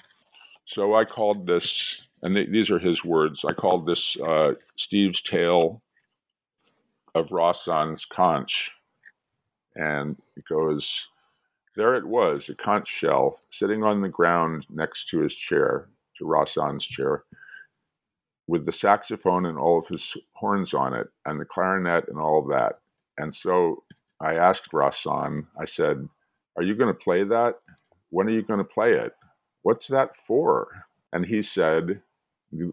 So 0.66 0.94
I 0.94 1.04
called 1.04 1.46
this, 1.46 2.02
and 2.22 2.34
th- 2.34 2.50
these 2.50 2.70
are 2.70 2.78
his 2.78 3.04
words. 3.04 3.44
I 3.44 3.52
called 3.52 3.86
this 3.86 4.16
uh, 4.20 4.54
Steve's 4.76 5.20
tale 5.20 5.82
of 7.16 7.30
Rahsaan's 7.30 8.04
conch, 8.04 8.70
and 9.74 10.16
it 10.36 10.44
goes. 10.48 11.08
There 11.74 11.94
it 11.94 12.06
was, 12.06 12.48
a 12.48 12.54
conch 12.54 12.88
shell 12.88 13.38
sitting 13.50 13.82
on 13.82 14.00
the 14.00 14.08
ground 14.08 14.66
next 14.70 15.08
to 15.10 15.20
his 15.20 15.34
chair, 15.34 15.88
to 16.18 16.24
Rahsaan's 16.24 16.86
chair 16.86 17.24
with 18.46 18.64
the 18.64 18.72
saxophone 18.72 19.46
and 19.46 19.58
all 19.58 19.78
of 19.78 19.88
his 19.88 20.16
horns 20.34 20.72
on 20.72 20.94
it, 20.94 21.08
and 21.24 21.40
the 21.40 21.44
clarinet 21.44 22.08
and 22.08 22.18
all 22.18 22.38
of 22.38 22.48
that. 22.48 22.80
And 23.18 23.34
so 23.34 23.82
I 24.20 24.34
asked 24.34 24.72
Rahsaan, 24.72 25.46
I 25.60 25.64
said, 25.64 26.08
Are 26.56 26.62
you 26.62 26.74
going 26.74 26.94
to 26.94 26.98
play 26.98 27.24
that? 27.24 27.56
When 28.10 28.26
are 28.26 28.32
you 28.32 28.42
going 28.42 28.58
to 28.58 28.64
play 28.64 28.92
it? 28.92 29.12
What's 29.62 29.88
that 29.88 30.14
for? 30.14 30.68
And 31.12 31.26
he 31.26 31.42
said, 31.42 32.00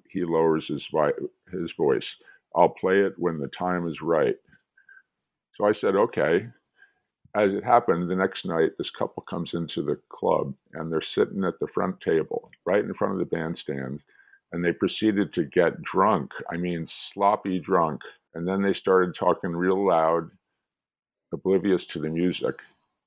he 0.09 0.23
lowers 0.23 0.67
his, 0.67 0.89
his 1.51 1.71
voice, 1.71 2.17
I'll 2.55 2.69
play 2.69 3.01
it 3.01 3.13
when 3.17 3.39
the 3.39 3.47
time 3.47 3.87
is 3.87 4.01
right. 4.01 4.35
So 5.53 5.65
I 5.65 5.71
said, 5.71 5.95
Okay. 5.95 6.47
As 7.35 7.53
it 7.53 7.63
happened, 7.63 8.09
the 8.09 8.15
next 8.15 8.45
night, 8.45 8.71
this 8.77 8.91
couple 8.91 9.23
comes 9.23 9.55
into 9.55 9.81
the 9.83 9.99
club 10.09 10.53
and 10.73 10.91
they're 10.91 11.01
sitting 11.01 11.43
at 11.43 11.59
the 11.59 11.67
front 11.67 11.99
table, 12.01 12.51
right 12.65 12.83
in 12.83 12.93
front 12.93 13.13
of 13.13 13.19
the 13.19 13.25
bandstand 13.25 14.01
and 14.53 14.63
they 14.63 14.71
proceeded 14.71 15.33
to 15.33 15.43
get 15.43 15.81
drunk. 15.81 16.31
I 16.49 16.57
mean, 16.57 16.85
sloppy 16.85 17.59
drunk. 17.59 18.03
And 18.35 18.47
then 18.47 18.61
they 18.61 18.73
started 18.73 19.13
talking 19.13 19.51
real 19.51 19.85
loud, 19.85 20.29
oblivious 21.33 21.87
to 21.87 21.99
the 21.99 22.09
music. 22.09 22.61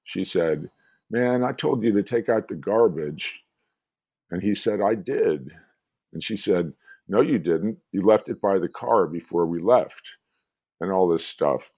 She 0.04 0.24
said, 0.24 0.68
Man, 1.08 1.44
I 1.44 1.52
told 1.52 1.84
you 1.84 1.92
to 1.92 2.02
take 2.02 2.28
out 2.28 2.48
the 2.48 2.56
garbage. 2.56 3.42
And 4.30 4.42
he 4.42 4.56
said, 4.56 4.80
I 4.80 4.96
did. 4.96 5.52
And 6.12 6.22
she 6.22 6.36
said, 6.36 6.72
No, 7.08 7.20
you 7.20 7.38
didn't. 7.38 7.78
You 7.92 8.04
left 8.04 8.28
it 8.28 8.40
by 8.40 8.58
the 8.58 8.68
car 8.68 9.06
before 9.06 9.46
we 9.46 9.60
left, 9.60 10.02
and 10.80 10.90
all 10.90 11.08
this 11.08 11.26
stuff. 11.26 11.70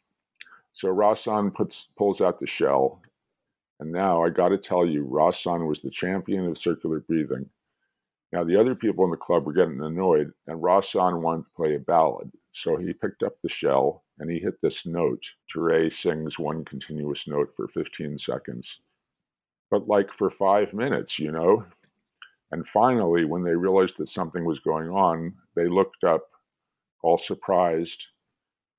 So 0.72 0.88
Rahsaan 0.88 1.54
puts, 1.54 1.88
pulls 1.98 2.20
out 2.20 2.38
the 2.38 2.46
shell. 2.46 3.02
And 3.80 3.92
now 3.92 4.24
I 4.24 4.30
got 4.30 4.48
to 4.48 4.58
tell 4.58 4.86
you, 4.86 5.04
Rahsaan 5.04 5.68
was 5.68 5.80
the 5.80 5.90
champion 5.90 6.46
of 6.46 6.58
circular 6.58 7.00
breathing. 7.00 7.48
Now, 8.32 8.44
the 8.44 8.60
other 8.60 8.74
people 8.74 9.04
in 9.04 9.10
the 9.10 9.16
club 9.16 9.46
were 9.46 9.52
getting 9.52 9.80
annoyed, 9.80 10.32
and 10.46 10.62
Rahsaan 10.62 11.22
wanted 11.22 11.44
to 11.44 11.50
play 11.56 11.74
a 11.74 11.78
ballad. 11.78 12.30
So 12.52 12.76
he 12.76 12.92
picked 12.92 13.22
up 13.22 13.34
the 13.42 13.48
shell 13.48 14.04
and 14.18 14.30
he 14.30 14.40
hit 14.40 14.60
this 14.60 14.84
note. 14.84 15.22
Turre 15.54 15.92
sings 15.92 16.38
one 16.38 16.64
continuous 16.64 17.28
note 17.28 17.54
for 17.54 17.68
15 17.68 18.18
seconds. 18.18 18.80
But 19.70 19.86
like 19.86 20.10
for 20.10 20.28
five 20.28 20.74
minutes, 20.74 21.18
you 21.18 21.30
know? 21.30 21.64
And 22.50 22.66
finally, 22.66 23.24
when 23.24 23.42
they 23.42 23.54
realized 23.54 23.98
that 23.98 24.08
something 24.08 24.44
was 24.44 24.60
going 24.60 24.88
on, 24.88 25.34
they 25.54 25.66
looked 25.66 26.04
up, 26.04 26.28
all 27.02 27.18
surprised, 27.18 28.06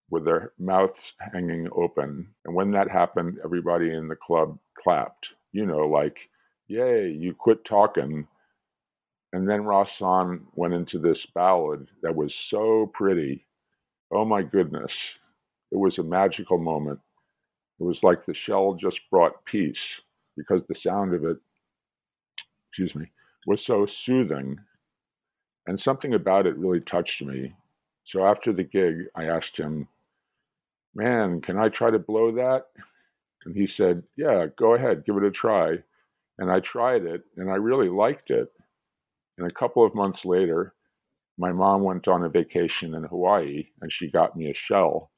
with 0.10 0.26
their 0.26 0.54
mouths 0.58 1.14
hanging 1.34 1.70
open. 1.76 2.28
And 2.46 2.56
when 2.56 2.72
that 2.72 2.90
happened, 2.90 3.38
everybody 3.44 3.94
in 3.94 4.08
the 4.08 4.16
club 4.16 4.58
clapped. 4.78 5.30
You 5.52 5.66
know, 5.66 5.88
like, 5.88 6.30
yay, 6.68 7.10
you 7.12 7.34
quit 7.34 7.64
talking 7.64 8.28
and 9.34 9.48
then 9.48 9.62
Rahsaan 9.62 10.42
went 10.56 10.74
into 10.74 10.98
this 10.98 11.26
ballad 11.26 11.88
that 12.02 12.16
was 12.16 12.34
so 12.34 12.90
pretty. 12.94 13.46
Oh 14.12 14.26
my 14.26 14.42
goodness. 14.42 15.20
It 15.72 15.78
was 15.78 16.00
a 16.00 16.04
magical 16.04 16.58
moment. 16.58 17.00
It 17.80 17.84
was 17.84 18.04
like 18.04 18.26
the 18.26 18.34
shell 18.34 18.74
just 18.74 19.10
brought 19.12 19.46
peace 19.46 20.02
because 20.36 20.66
the 20.66 20.74
sound 20.74 21.14
of 21.14 21.26
it, 21.26 21.38
excuse 22.70 22.96
me, 22.96 23.12
was 23.46 23.66
so 23.66 23.86
soothing. 23.86 24.60
And 25.68 25.80
something 25.80 26.14
about 26.14 26.48
it 26.48 26.58
really 26.58 26.82
touched 26.82 27.22
me. 27.22 27.54
So 28.04 28.26
after 28.26 28.52
the 28.52 28.64
gig, 28.64 29.06
I 29.16 29.26
asked 29.26 29.58
him, 29.58 29.88
Man, 30.96 31.42
can 31.42 31.58
I 31.58 31.70
try 31.70 31.92
to 31.92 32.00
blow 32.00 32.32
that? 32.32 32.66
And 33.46 33.56
he 33.56 33.68
said, 33.68 34.04
Yeah, 34.18 34.48
go 34.56 34.74
ahead, 34.74 35.06
give 35.06 35.18
it 35.18 35.24
a 35.24 35.32
try. 35.32 35.78
And 36.40 36.52
I 36.52 36.60
tried 36.60 37.04
it 37.04 37.24
and 37.38 37.52
I 37.52 37.56
really 37.56 37.90
liked 37.90 38.32
it. 38.32 38.52
And 39.38 39.46
a 39.46 39.54
couple 39.54 39.86
of 39.86 39.94
months 39.94 40.26
later, 40.26 40.74
my 41.38 41.52
mom 41.52 41.84
went 41.84 42.08
on 42.08 42.24
a 42.24 42.30
vacation 42.30 42.96
in 42.96 43.04
Hawaii 43.04 43.68
and 43.82 43.92
she 43.92 44.12
got 44.12 44.36
me 44.36 44.50
a 44.50 44.54
shell. 44.54 45.12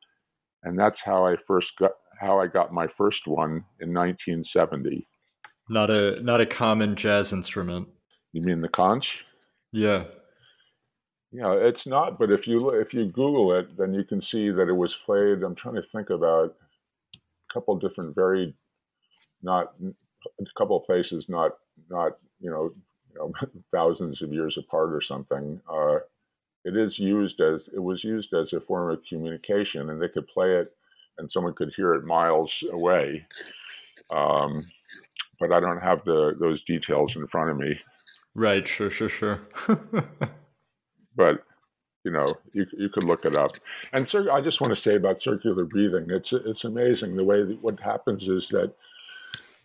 And 0.64 0.78
that's 0.78 1.02
how 1.02 1.26
I 1.26 1.36
first 1.36 1.78
got 1.78 1.92
how 2.20 2.40
I 2.40 2.46
got 2.46 2.72
my 2.72 2.86
first 2.86 3.28
one 3.28 3.66
in 3.80 3.94
1970. 3.94 5.08
Not 5.70 5.90
a 5.90 6.22
not 6.22 6.42
a 6.42 6.46
common 6.46 6.96
jazz 6.96 7.34
instrument. 7.34 7.88
You 8.34 8.42
mean 8.42 8.62
the 8.62 8.70
conch? 8.70 9.26
Yeah. 9.72 10.06
Yeah, 11.32 11.54
it's 11.54 11.88
not, 11.88 12.20
but 12.20 12.30
if 12.30 12.46
you 12.46 12.70
if 12.72 12.94
you 12.94 13.06
Google 13.06 13.54
it, 13.54 13.78
then 13.78 13.94
you 13.94 14.04
can 14.04 14.22
see 14.22 14.50
that 14.50 14.68
it 14.68 14.76
was 14.76 14.98
played. 15.06 15.44
I'm 15.44 15.56
trying 15.56 15.76
to 15.76 15.82
think 15.82 16.10
about 16.10 16.56
a 17.16 17.54
couple 17.54 17.76
different 17.78 18.16
very 18.16 18.54
not 19.42 19.74
a 19.82 20.46
couple 20.58 20.78
of 20.78 20.86
places, 20.86 21.28
not 21.30 21.54
not 21.90 22.18
you 22.42 22.50
know 22.50 22.74
you 23.14 23.20
know, 23.20 23.32
thousands 23.74 24.22
of 24.22 24.34
years 24.34 24.58
apart 24.58 24.94
or 24.94 25.02
something. 25.02 25.62
Uh, 25.72 26.00
it 26.64 26.78
is 26.78 27.00
used 27.00 27.40
as 27.40 27.62
it 27.74 27.82
was 27.82 28.04
used 28.04 28.34
as 28.34 28.54
a 28.54 28.60
form 28.60 28.92
of 28.92 29.04
communication, 29.08 29.90
and 29.90 30.02
they 30.02 30.10
could 30.10 30.28
play 30.28 30.58
it, 30.58 30.76
and 31.18 31.32
someone 31.32 31.54
could 31.54 31.74
hear 31.76 31.94
it 31.94 32.06
miles 32.06 32.64
away. 32.72 33.26
Um, 34.14 34.66
but 35.40 35.52
I 35.52 35.60
don't 35.60 35.82
have 35.82 36.04
the 36.06 36.36
those 36.40 36.64
details 36.64 37.16
in 37.16 37.26
front 37.26 37.52
of 37.52 37.58
me. 37.58 37.80
Right. 38.36 38.68
Sure. 38.68 38.90
Sure. 38.90 39.10
Sure. 39.10 39.42
but 41.16 41.44
you 42.04 42.12
know, 42.12 42.34
you 42.54 42.66
you 42.78 42.90
could 42.90 43.04
look 43.04 43.26
it 43.26 43.38
up. 43.38 43.52
And 43.94 44.08
so 44.08 44.32
I 44.32 44.42
just 44.42 44.62
want 44.62 44.72
to 44.76 44.82
say 44.82 44.96
about 44.96 45.22
circular 45.22 45.66
breathing. 45.66 46.08
It's 46.10 46.34
it's 46.34 46.64
amazing 46.64 47.16
the 47.16 47.24
way 47.24 47.44
that 47.44 47.62
what 47.62 47.80
happens 47.80 48.28
is 48.28 48.48
that 48.50 48.74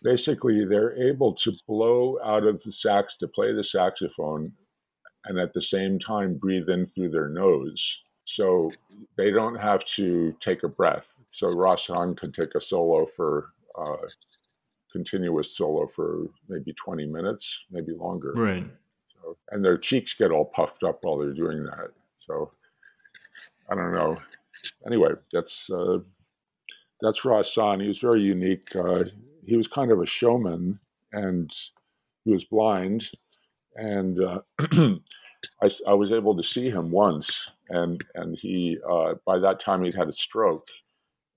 basically 0.03 0.63
they're 0.63 0.95
able 0.95 1.33
to 1.33 1.53
blow 1.67 2.19
out 2.23 2.43
of 2.43 2.61
the 2.63 2.71
sax 2.71 3.15
to 3.17 3.27
play 3.27 3.53
the 3.53 3.63
saxophone 3.63 4.51
and 5.25 5.39
at 5.39 5.53
the 5.53 5.61
same 5.61 5.99
time 5.99 6.35
breathe 6.35 6.69
in 6.69 6.85
through 6.85 7.09
their 7.09 7.29
nose. 7.29 7.97
So 8.25 8.71
they 9.17 9.31
don't 9.31 9.55
have 9.55 9.85
to 9.95 10.35
take 10.41 10.63
a 10.63 10.67
breath. 10.67 11.15
So 11.31 11.47
Rahsaan 11.47 12.17
could 12.17 12.33
take 12.33 12.55
a 12.55 12.61
solo 12.61 13.05
for 13.05 13.51
uh, 13.77 13.95
continuous 14.91 15.55
solo 15.55 15.87
for 15.87 16.27
maybe 16.49 16.73
20 16.73 17.05
minutes, 17.05 17.59
maybe 17.71 17.93
longer. 17.93 18.33
Right. 18.33 18.65
So, 19.13 19.37
and 19.51 19.63
their 19.63 19.77
cheeks 19.77 20.13
get 20.13 20.31
all 20.31 20.45
puffed 20.45 20.83
up 20.83 20.99
while 21.01 21.17
they're 21.17 21.33
doing 21.33 21.63
that. 21.63 21.91
So 22.25 22.51
I 23.69 23.75
don't 23.75 23.93
know. 23.93 24.17
Anyway, 24.85 25.11
that's 25.31 25.69
uh, 25.69 25.99
that's 27.01 27.21
Rahsaan. 27.21 27.81
He 27.81 27.87
was 27.87 27.99
very 27.99 28.21
unique. 28.21 28.75
Uh, 28.75 29.03
he 29.45 29.55
was 29.55 29.67
kind 29.67 29.91
of 29.91 30.01
a 30.01 30.05
showman 30.05 30.79
and 31.11 31.51
he 32.25 32.31
was 32.31 32.43
blind. 32.43 33.09
And 33.75 34.21
uh, 34.21 34.41
I, 35.61 35.69
I, 35.87 35.93
was 35.93 36.11
able 36.11 36.35
to 36.35 36.43
see 36.43 36.69
him 36.69 36.89
once, 36.89 37.47
and 37.69 38.03
and 38.15 38.35
he 38.35 38.79
uh, 38.89 39.15
by 39.23 39.37
that 39.37 39.59
time 39.59 39.83
he'd 39.83 39.93
had 39.93 40.09
a 40.09 40.13
stroke, 40.13 40.67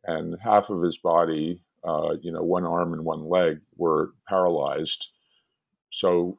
and 0.04 0.36
half 0.42 0.70
of 0.70 0.82
his 0.82 0.96
body, 0.96 1.60
uh, 1.84 2.14
you 2.22 2.32
know, 2.32 2.42
one 2.42 2.64
arm 2.64 2.92
and 2.92 3.04
one 3.04 3.28
leg 3.28 3.60
were 3.76 4.12
paralyzed. 4.28 5.08
So 5.90 6.38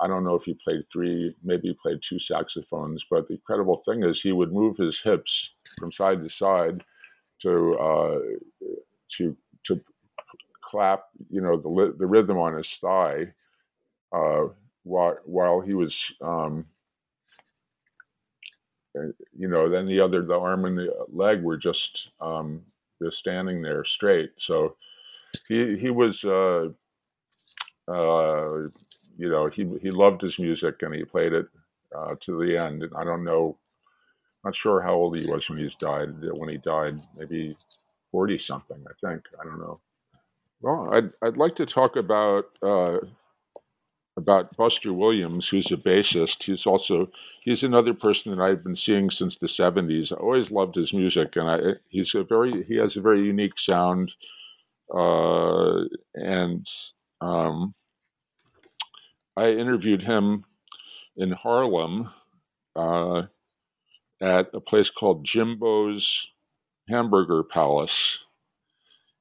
I 0.00 0.06
don't 0.06 0.24
know 0.24 0.34
if 0.34 0.44
he 0.44 0.54
played 0.54 0.84
three, 0.90 1.34
maybe 1.42 1.68
he 1.68 1.74
played 1.74 2.00
two 2.02 2.18
saxophones, 2.18 3.04
but 3.10 3.28
the 3.28 3.34
incredible 3.34 3.82
thing 3.84 4.02
is 4.02 4.20
he 4.20 4.32
would 4.32 4.52
move 4.52 4.76
his 4.76 5.00
hips 5.00 5.50
from 5.78 5.92
side 5.92 6.22
to 6.22 6.30
side 6.30 6.82
to 7.42 7.74
uh, 7.78 8.18
to 9.16 9.36
to 9.64 9.80
clap, 10.62 11.04
you 11.28 11.40
know, 11.40 11.56
the 11.56 11.94
the 11.98 12.06
rhythm 12.06 12.38
on 12.38 12.56
his 12.56 12.70
thigh, 12.80 13.32
uh, 14.12 14.44
while 14.84 15.18
while 15.24 15.60
he 15.60 15.74
was, 15.74 16.12
um, 16.22 16.66
uh, 18.98 19.08
you 19.36 19.48
know, 19.48 19.68
then 19.68 19.86
the 19.86 20.00
other, 20.00 20.22
the 20.22 20.38
arm 20.38 20.64
and 20.64 20.78
the 20.78 20.94
leg 21.12 21.42
were 21.42 21.56
just 21.56 22.10
um, 22.20 22.62
just 23.02 23.18
standing 23.18 23.62
there 23.62 23.84
straight. 23.84 24.32
So 24.38 24.76
he 25.48 25.76
he 25.78 25.90
was, 25.90 26.24
uh, 26.24 26.68
uh, 27.88 28.66
you 29.16 29.28
know, 29.28 29.48
he 29.48 29.68
he 29.82 29.90
loved 29.90 30.22
his 30.22 30.38
music 30.38 30.82
and 30.82 30.94
he 30.94 31.04
played 31.04 31.32
it 31.32 31.46
uh, 31.96 32.14
to 32.20 32.38
the 32.44 32.56
end. 32.56 32.84
I 32.96 33.04
don't 33.04 33.24
know, 33.24 33.58
not 34.44 34.56
sure 34.56 34.80
how 34.80 34.94
old 34.94 35.18
he 35.18 35.26
was 35.26 35.48
when 35.48 35.58
he 35.58 35.70
died. 35.80 36.14
When 36.20 36.48
he 36.48 36.58
died, 36.58 37.00
maybe 37.16 37.56
40 38.12 38.38
something, 38.38 38.84
I 38.88 39.08
think. 39.08 39.22
I 39.40 39.44
don't 39.44 39.60
know. 39.60 39.80
Well, 40.62 40.90
I'd, 40.92 41.10
I'd 41.22 41.36
like 41.36 41.56
to 41.56 41.66
talk 41.66 41.96
about 41.96 42.44
uh, 42.62 42.98
about 44.16 44.56
Buster 44.56 44.92
Williams, 44.92 45.48
who's 45.48 45.70
a 45.72 45.76
bassist. 45.76 46.44
He's 46.44 46.66
also 46.66 47.10
he's 47.42 47.62
another 47.62 47.94
person 47.94 48.36
that 48.36 48.42
I've 48.42 48.62
been 48.62 48.76
seeing 48.76 49.10
since 49.10 49.36
the 49.36 49.46
'70s. 49.46 50.12
I 50.12 50.16
always 50.16 50.50
loved 50.50 50.74
his 50.74 50.92
music, 50.92 51.36
and 51.36 51.48
I 51.48 51.58
he's 51.88 52.14
a 52.14 52.24
very 52.24 52.64
he 52.64 52.76
has 52.76 52.96
a 52.96 53.00
very 53.00 53.22
unique 53.22 53.58
sound, 53.58 54.12
uh, 54.94 55.84
and 56.14 56.66
um, 57.20 57.74
I 59.36 59.50
interviewed 59.50 60.02
him 60.02 60.44
in 61.16 61.32
Harlem 61.32 62.10
uh, 62.76 63.22
at 64.20 64.50
a 64.52 64.60
place 64.60 64.90
called 64.90 65.24
Jimbo's 65.24 66.28
Hamburger 66.88 67.42
Palace 67.42 68.18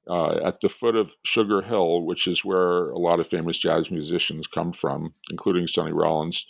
uh, 0.10 0.40
at 0.44 0.60
the 0.62 0.70
foot 0.70 0.96
of 0.96 1.16
Sugar 1.24 1.62
Hill, 1.62 2.02
which 2.02 2.28
is 2.28 2.44
where 2.44 2.90
a 2.90 2.98
lot 2.98 3.20
of 3.20 3.28
famous 3.28 3.60
jazz 3.60 3.92
musicians 3.92 4.48
come 4.48 4.74
from, 4.74 5.14
including 5.30 5.68
Sonny 5.68 5.92
Rollins. 5.92 6.46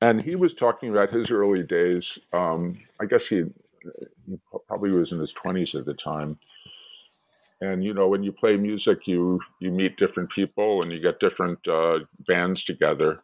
And 0.00 0.20
he 0.20 0.34
was 0.34 0.54
talking 0.54 0.90
about 0.90 1.10
his 1.10 1.30
early 1.30 1.62
days. 1.62 2.18
Um, 2.32 2.78
I 3.00 3.06
guess 3.06 3.26
he, 3.26 3.44
he 4.26 4.38
probably 4.66 4.92
was 4.92 5.12
in 5.12 5.18
his 5.18 5.34
20s 5.34 5.78
at 5.78 5.84
the 5.84 5.94
time. 5.94 6.38
And 7.60 7.82
you 7.82 7.92
know, 7.92 8.08
when 8.08 8.22
you 8.22 8.32
play 8.32 8.56
music, 8.56 9.00
you 9.06 9.40
you 9.58 9.72
meet 9.72 9.96
different 9.96 10.30
people 10.30 10.80
and 10.80 10.92
you 10.92 11.00
get 11.00 11.18
different 11.18 11.58
uh, 11.66 12.00
bands 12.28 12.62
together. 12.62 13.20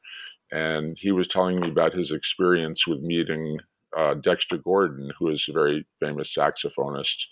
And 0.51 0.99
he 1.01 1.13
was 1.13 1.29
telling 1.29 1.61
me 1.61 1.69
about 1.69 1.95
his 1.95 2.11
experience 2.11 2.85
with 2.85 3.01
meeting 3.01 3.59
uh, 3.97 4.15
Dexter 4.15 4.57
Gordon, 4.57 5.13
who 5.19 5.29
is 5.29 5.47
a 5.49 5.53
very 5.53 5.87
famous 6.01 6.35
saxophonist 6.37 7.27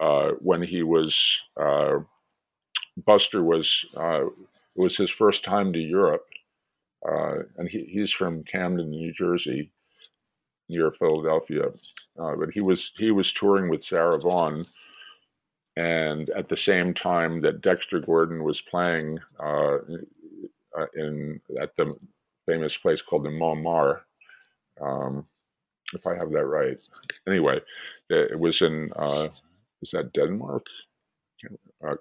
uh, 0.00 0.30
when 0.40 0.62
he 0.62 0.82
was 0.82 1.38
uh, 1.60 1.98
Buster 3.04 3.42
was 3.42 3.84
uh, 3.96 4.26
it 4.26 4.32
was 4.76 4.96
his 4.96 5.10
first 5.10 5.44
time 5.44 5.72
to 5.72 5.78
Europe, 5.78 6.26
uh, 7.08 7.42
and 7.56 7.68
he, 7.68 7.84
he's 7.84 8.12
from 8.12 8.44
Camden, 8.44 8.90
New 8.90 9.12
Jersey, 9.12 9.70
near 10.68 10.90
Philadelphia. 10.90 11.66
Uh, 12.18 12.36
but 12.36 12.50
he 12.52 12.60
was 12.60 12.92
he 12.98 13.10
was 13.10 13.32
touring 13.32 13.68
with 13.68 13.84
Sarah 13.84 14.18
Vaughan, 14.18 14.64
and 15.76 16.30
at 16.30 16.48
the 16.48 16.56
same 16.56 16.94
time 16.94 17.40
that 17.42 17.62
Dexter 17.62 18.00
Gordon 18.00 18.42
was 18.42 18.60
playing 18.60 19.18
in 20.94 21.40
at 21.60 21.74
the 21.76 21.94
famous 22.46 22.76
place 22.76 23.02
called 23.02 23.24
the 23.24 23.30
Montmartre. 23.30 24.02
Um, 24.80 25.26
if 25.94 26.06
I 26.06 26.14
have 26.14 26.30
that 26.32 26.46
right. 26.46 26.78
Anyway, 27.28 27.60
it 28.10 28.38
was 28.38 28.60
in 28.62 28.92
uh, 28.96 29.28
is 29.82 29.90
that 29.92 30.12
Denmark? 30.12 30.66
Uh, 31.86 31.94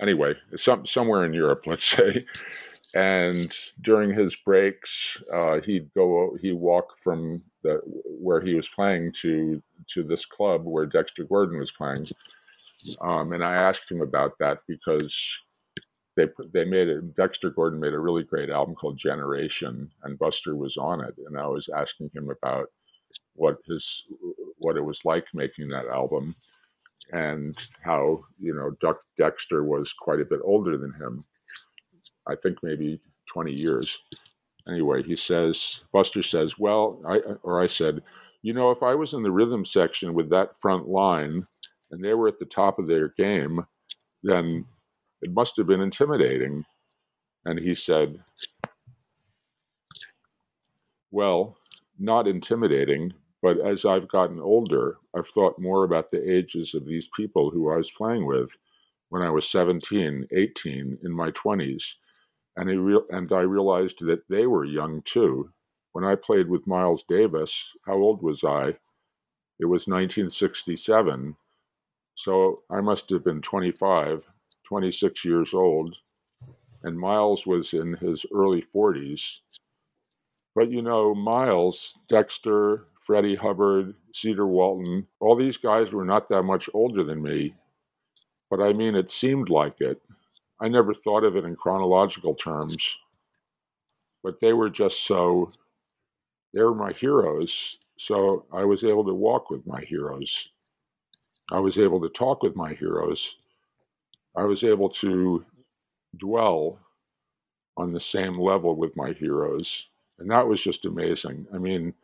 anyway, 0.00 0.34
some, 0.56 0.86
somewhere 0.86 1.24
in 1.24 1.32
Europe, 1.32 1.62
let's 1.66 1.88
say. 1.88 2.24
And 2.94 3.52
during 3.82 4.14
his 4.14 4.34
breaks, 4.36 5.16
uh, 5.32 5.60
he'd 5.60 5.92
go, 5.94 6.36
he'd 6.40 6.52
walk 6.52 6.98
from 7.02 7.42
the 7.62 7.80
where 7.84 8.40
he 8.40 8.54
was 8.54 8.68
playing 8.74 9.12
to 9.20 9.62
to 9.92 10.02
this 10.02 10.24
club 10.24 10.64
where 10.64 10.86
Dexter 10.86 11.24
Gordon 11.24 11.58
was 11.58 11.72
playing. 11.72 12.06
Um, 13.00 13.32
and 13.32 13.44
I 13.44 13.54
asked 13.54 13.90
him 13.90 14.00
about 14.00 14.38
that 14.38 14.58
because 14.66 15.14
they 16.16 16.26
they 16.54 16.64
made 16.64 16.88
it. 16.88 17.14
Dexter 17.16 17.50
Gordon 17.50 17.80
made 17.80 17.92
a 17.92 17.98
really 17.98 18.22
great 18.22 18.48
album 18.50 18.74
called 18.74 18.98
Generation, 18.98 19.90
and 20.04 20.18
Buster 20.18 20.56
was 20.56 20.76
on 20.78 21.04
it. 21.04 21.14
And 21.26 21.38
I 21.38 21.46
was 21.46 21.68
asking 21.68 22.10
him 22.14 22.30
about 22.30 22.68
what 23.34 23.58
his 23.66 24.04
what 24.58 24.76
it 24.76 24.84
was 24.84 25.04
like 25.04 25.26
making 25.34 25.68
that 25.68 25.88
album 25.88 26.34
and 27.12 27.56
how 27.82 28.20
you 28.38 28.54
know 28.54 28.72
Duck 28.80 29.00
Dexter 29.16 29.64
was 29.64 29.92
quite 29.92 30.20
a 30.20 30.24
bit 30.24 30.40
older 30.44 30.76
than 30.76 30.92
him. 30.92 31.24
I 32.26 32.34
think 32.36 32.58
maybe 32.62 33.00
20 33.32 33.52
years. 33.52 33.98
Anyway, 34.68 35.02
he 35.02 35.16
says 35.16 35.80
Buster 35.92 36.22
says, 36.22 36.58
"Well, 36.58 37.00
I 37.06 37.18
or 37.42 37.62
I 37.62 37.68
said, 37.68 38.02
you 38.42 38.52
know, 38.52 38.70
if 38.70 38.82
I 38.82 38.94
was 38.94 39.14
in 39.14 39.22
the 39.22 39.30
rhythm 39.30 39.64
section 39.64 40.14
with 40.14 40.30
that 40.30 40.56
front 40.56 40.88
line 40.88 41.46
and 41.90 42.04
they 42.04 42.14
were 42.14 42.28
at 42.28 42.38
the 42.38 42.46
top 42.46 42.78
of 42.78 42.88
their 42.88 43.08
game, 43.16 43.64
then 44.22 44.64
it 45.22 45.32
must 45.32 45.56
have 45.56 45.66
been 45.66 45.80
intimidating." 45.80 46.64
And 47.44 47.60
he 47.60 47.74
said, 47.74 48.22
"Well, 51.12 51.56
not 51.98 52.26
intimidating, 52.26 53.14
but 53.42 53.60
as 53.60 53.84
I've 53.84 54.08
gotten 54.08 54.40
older, 54.40 54.98
I've 55.16 55.26
thought 55.28 55.58
more 55.60 55.84
about 55.84 56.10
the 56.10 56.30
ages 56.30 56.74
of 56.74 56.86
these 56.86 57.08
people 57.16 57.50
who 57.50 57.70
I 57.70 57.76
was 57.76 57.90
playing 57.90 58.26
with 58.26 58.56
when 59.10 59.22
I 59.22 59.30
was 59.30 59.48
17, 59.50 60.26
18, 60.32 60.98
in 61.04 61.12
my 61.12 61.30
20s. 61.32 61.82
And 62.56 62.70
I, 62.70 62.74
re- 62.74 63.06
and 63.10 63.32
I 63.32 63.40
realized 63.40 64.00
that 64.00 64.28
they 64.28 64.46
were 64.46 64.64
young 64.64 65.02
too. 65.04 65.50
When 65.92 66.04
I 66.04 66.14
played 66.16 66.48
with 66.48 66.66
Miles 66.66 67.04
Davis, 67.08 67.72
how 67.86 67.94
old 67.94 68.22
was 68.22 68.44
I? 68.44 68.70
It 69.60 69.66
was 69.66 69.86
1967. 69.86 71.36
So 72.14 72.62
I 72.70 72.80
must 72.80 73.10
have 73.10 73.24
been 73.24 73.42
25, 73.42 74.26
26 74.66 75.24
years 75.24 75.54
old. 75.54 75.96
And 76.82 76.98
Miles 76.98 77.46
was 77.46 77.74
in 77.74 77.94
his 77.94 78.26
early 78.34 78.62
40s. 78.62 79.40
But 80.54 80.70
you 80.70 80.82
know, 80.82 81.14
Miles, 81.14 81.94
Dexter, 82.08 82.86
Freddie 83.06 83.36
Hubbard, 83.36 83.94
Cedar 84.12 84.48
Walton, 84.48 85.06
all 85.20 85.36
these 85.36 85.56
guys 85.56 85.92
were 85.92 86.04
not 86.04 86.28
that 86.28 86.42
much 86.42 86.68
older 86.74 87.04
than 87.04 87.22
me. 87.22 87.54
But 88.50 88.60
I 88.60 88.72
mean, 88.72 88.96
it 88.96 89.12
seemed 89.12 89.48
like 89.48 89.80
it. 89.80 90.02
I 90.60 90.66
never 90.66 90.92
thought 90.92 91.22
of 91.22 91.36
it 91.36 91.44
in 91.44 91.54
chronological 91.54 92.34
terms. 92.34 92.98
But 94.24 94.40
they 94.40 94.52
were 94.52 94.70
just 94.70 95.06
so, 95.06 95.52
they 96.52 96.62
were 96.62 96.74
my 96.74 96.92
heroes. 96.92 97.78
So 97.96 98.44
I 98.52 98.64
was 98.64 98.82
able 98.82 99.04
to 99.04 99.14
walk 99.14 99.50
with 99.50 99.64
my 99.68 99.82
heroes. 99.82 100.50
I 101.52 101.60
was 101.60 101.78
able 101.78 102.00
to 102.00 102.08
talk 102.08 102.42
with 102.42 102.56
my 102.56 102.74
heroes. 102.74 103.36
I 104.36 104.42
was 104.44 104.64
able 104.64 104.88
to 104.88 105.44
dwell 106.16 106.80
on 107.76 107.92
the 107.92 108.00
same 108.00 108.36
level 108.36 108.74
with 108.74 108.96
my 108.96 109.12
heroes. 109.12 109.88
And 110.18 110.28
that 110.32 110.48
was 110.48 110.60
just 110.60 110.86
amazing. 110.86 111.46
I 111.54 111.58
mean, 111.58 111.94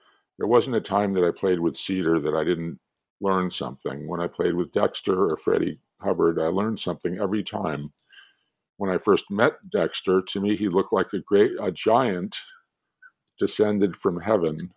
there 0.42 0.48
wasn't 0.48 0.74
a 0.74 0.80
time 0.80 1.12
that 1.14 1.22
I 1.22 1.30
played 1.30 1.60
with 1.60 1.76
Cedar 1.76 2.18
that 2.18 2.34
I 2.34 2.42
didn't 2.42 2.76
learn 3.20 3.48
something. 3.48 4.08
When 4.08 4.18
I 4.18 4.26
played 4.26 4.56
with 4.56 4.72
Dexter 4.72 5.28
or 5.28 5.36
Freddie 5.36 5.78
Hubbard, 6.02 6.40
I 6.40 6.46
learned 6.46 6.80
something 6.80 7.16
every 7.20 7.44
time. 7.44 7.92
When 8.76 8.90
I 8.90 8.98
first 8.98 9.30
met 9.30 9.52
Dexter, 9.70 10.20
to 10.20 10.40
me 10.40 10.56
he 10.56 10.68
looked 10.68 10.92
like 10.92 11.12
a 11.12 11.20
great 11.20 11.52
a 11.62 11.70
giant 11.70 12.36
descended 13.38 13.94
from 13.94 14.20
heaven. 14.20 14.72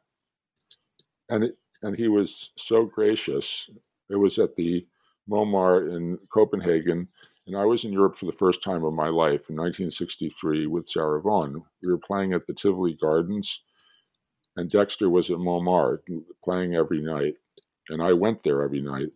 And 1.29 1.45
it, 1.45 1.57
and 1.81 1.97
he 1.97 2.09
was 2.09 2.51
so 2.59 2.85
gracious. 2.85 3.67
It 4.11 4.17
was 4.17 4.37
at 4.37 4.55
the 4.55 4.85
Montmartre 5.27 5.97
in 5.97 6.19
Copenhagen, 6.31 7.07
and 7.47 7.57
I 7.57 7.65
was 7.65 7.85
in 7.85 7.91
Europe 7.91 8.17
for 8.17 8.27
the 8.27 8.33
first 8.33 8.61
time 8.61 8.83
of 8.83 8.93
my 8.93 9.07
life 9.07 9.49
in 9.49 9.55
1963 9.55 10.67
with 10.67 10.87
Sarah 10.87 11.23
Vaughan. 11.23 11.63
We 11.81 11.91
were 11.91 11.97
playing 11.97 12.33
at 12.33 12.45
the 12.45 12.53
Tivoli 12.53 12.93
Gardens 13.01 13.61
and 14.57 14.69
Dexter 14.69 15.09
was 15.09 15.29
at 15.29 15.39
Montmartre 15.39 16.03
playing 16.43 16.75
every 16.75 17.01
night, 17.01 17.35
and 17.89 18.01
I 18.01 18.13
went 18.13 18.43
there 18.43 18.63
every 18.63 18.81
night. 18.81 19.09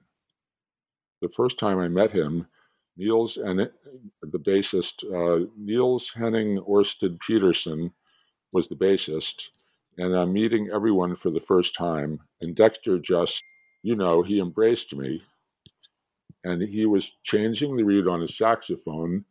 The 1.21 1.29
first 1.29 1.57
time 1.57 1.79
I 1.79 1.87
met 1.87 2.11
him, 2.11 2.47
Niels 2.97 3.37
and 3.37 3.59
the 3.59 4.39
bassist 4.39 5.03
uh, 5.05 5.45
Niels 5.57 6.11
Henning 6.13 6.59
Orsted 6.59 7.17
Pedersen 7.25 7.91
was 8.51 8.67
the 8.67 8.75
bassist, 8.75 9.43
and 9.97 10.13
I'm 10.15 10.33
meeting 10.33 10.69
everyone 10.73 11.15
for 11.15 11.29
the 11.29 11.39
first 11.39 11.75
time. 11.75 12.19
And 12.41 12.55
Dexter 12.55 12.99
just, 12.99 13.43
you 13.83 13.95
know, 13.95 14.21
he 14.21 14.39
embraced 14.39 14.93
me, 14.93 15.21
and 16.43 16.61
he 16.61 16.85
was 16.85 17.15
changing 17.23 17.77
the 17.77 17.83
reed 17.83 18.07
on 18.07 18.21
his 18.21 18.37
saxophone, 18.37 19.23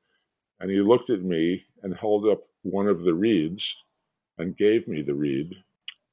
and 0.61 0.71
he 0.71 0.81
looked 0.81 1.11
at 1.11 1.23
me 1.23 1.65
and 1.83 1.95
held 1.95 2.27
up 2.27 2.41
one 2.63 2.87
of 2.87 3.03
the 3.03 3.15
reeds 3.15 3.77
and 4.39 4.57
gave 4.57 4.89
me 4.89 5.03
the 5.03 5.15
reed 5.15 5.55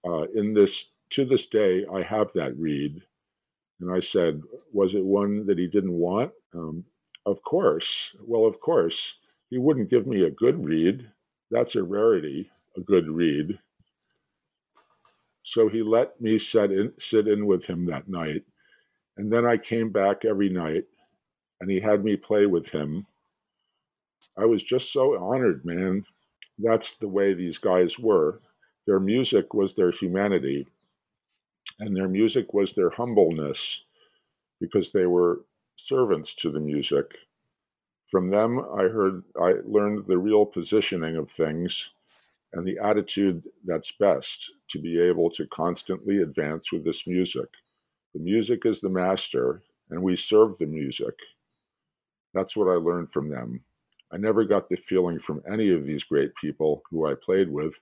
uh, 0.06 0.24
in 0.36 0.54
this 0.54 0.92
to 1.12 1.26
this 1.26 1.46
day, 1.48 1.86
I 1.94 2.02
have 2.04 2.32
that 2.34 2.58
reed. 2.58 3.02
And 3.80 3.92
I 3.92 4.00
said, 4.00 4.42
Was 4.74 4.96
it 4.96 5.04
one 5.04 5.46
that 5.48 5.58
he 5.58 5.68
didn't 5.68 5.94
want? 5.94 6.32
Um, 6.54 6.86
of 7.26 7.42
course. 7.44 8.16
Well, 8.22 8.46
of 8.46 8.60
course. 8.60 9.16
He 9.50 9.58
wouldn't 9.58 9.90
give 9.90 10.08
me 10.08 10.24
a 10.24 10.32
good 10.32 10.64
reed. 10.64 11.10
That's 11.52 11.76
a 11.76 11.84
rarity, 11.84 12.50
a 12.76 12.82
good 12.82 13.08
reed. 13.08 13.60
So 15.44 15.70
he 15.70 15.84
let 15.84 16.20
me 16.20 16.40
sit 16.40 16.72
in, 16.72 16.92
sit 16.98 17.28
in 17.28 17.46
with 17.46 17.66
him 17.66 17.86
that 17.86 18.10
night. 18.10 18.44
And 19.18 19.32
then 19.32 19.46
I 19.46 19.58
came 19.58 19.92
back 19.92 20.26
every 20.26 20.50
night 20.50 20.86
and 21.62 21.70
he 21.70 21.80
had 21.80 22.04
me 22.04 22.18
play 22.18 22.48
with 22.48 22.70
him. 22.70 23.06
I 24.38 24.46
was 24.46 24.64
just 24.64 24.92
so 24.92 25.18
honored, 25.24 25.64
man. 25.64 26.06
That's 26.58 26.94
the 26.94 27.08
way 27.08 27.34
these 27.34 27.58
guys 27.58 28.00
were. 28.00 28.42
Their 28.88 29.00
music 29.00 29.54
was 29.54 29.74
their 29.74 29.92
humanity, 29.92 30.68
and 31.80 31.96
their 31.96 32.08
music 32.08 32.54
was 32.54 32.74
their 32.74 32.92
humbleness 32.92 33.84
because 34.60 34.92
they 34.92 35.06
were 35.06 35.42
servants 35.76 36.34
to 36.36 36.52
the 36.52 36.60
music. 36.60 37.16
From 38.08 38.30
them, 38.30 38.60
I 38.60 38.84
heard, 38.84 39.24
I 39.42 39.56
learned 39.66 40.06
the 40.08 40.18
real 40.18 40.46
positioning 40.46 41.18
of 41.18 41.30
things 41.30 41.90
and 42.54 42.66
the 42.66 42.78
attitude 42.80 43.44
that's 43.66 43.92
best 43.92 44.52
to 44.70 44.80
be 44.80 45.00
able 45.00 45.30
to 45.32 45.48
constantly 45.48 46.22
advance 46.22 46.72
with 46.72 46.86
this 46.86 47.08
music. 47.08 47.50
The 48.14 48.20
music 48.20 48.66
is 48.66 48.80
the 48.80 48.90
master, 48.90 49.62
and 49.90 50.02
we 50.02 50.16
serve 50.16 50.58
the 50.58 50.66
music. 50.68 51.16
That's 52.34 52.56
what 52.56 52.70
I 52.70 52.76
learned 52.76 53.12
from 53.12 53.30
them. 53.30 53.62
I 54.12 54.18
never 54.18 54.46
got 54.46 54.70
the 54.70 54.78
feeling 54.78 55.20
from 55.20 55.42
any 55.52 55.72
of 55.72 55.86
these 55.86 56.04
great 56.04 56.36
people 56.36 56.84
who 56.90 57.08
I 57.08 57.16
played 57.16 57.50
with 57.50 57.80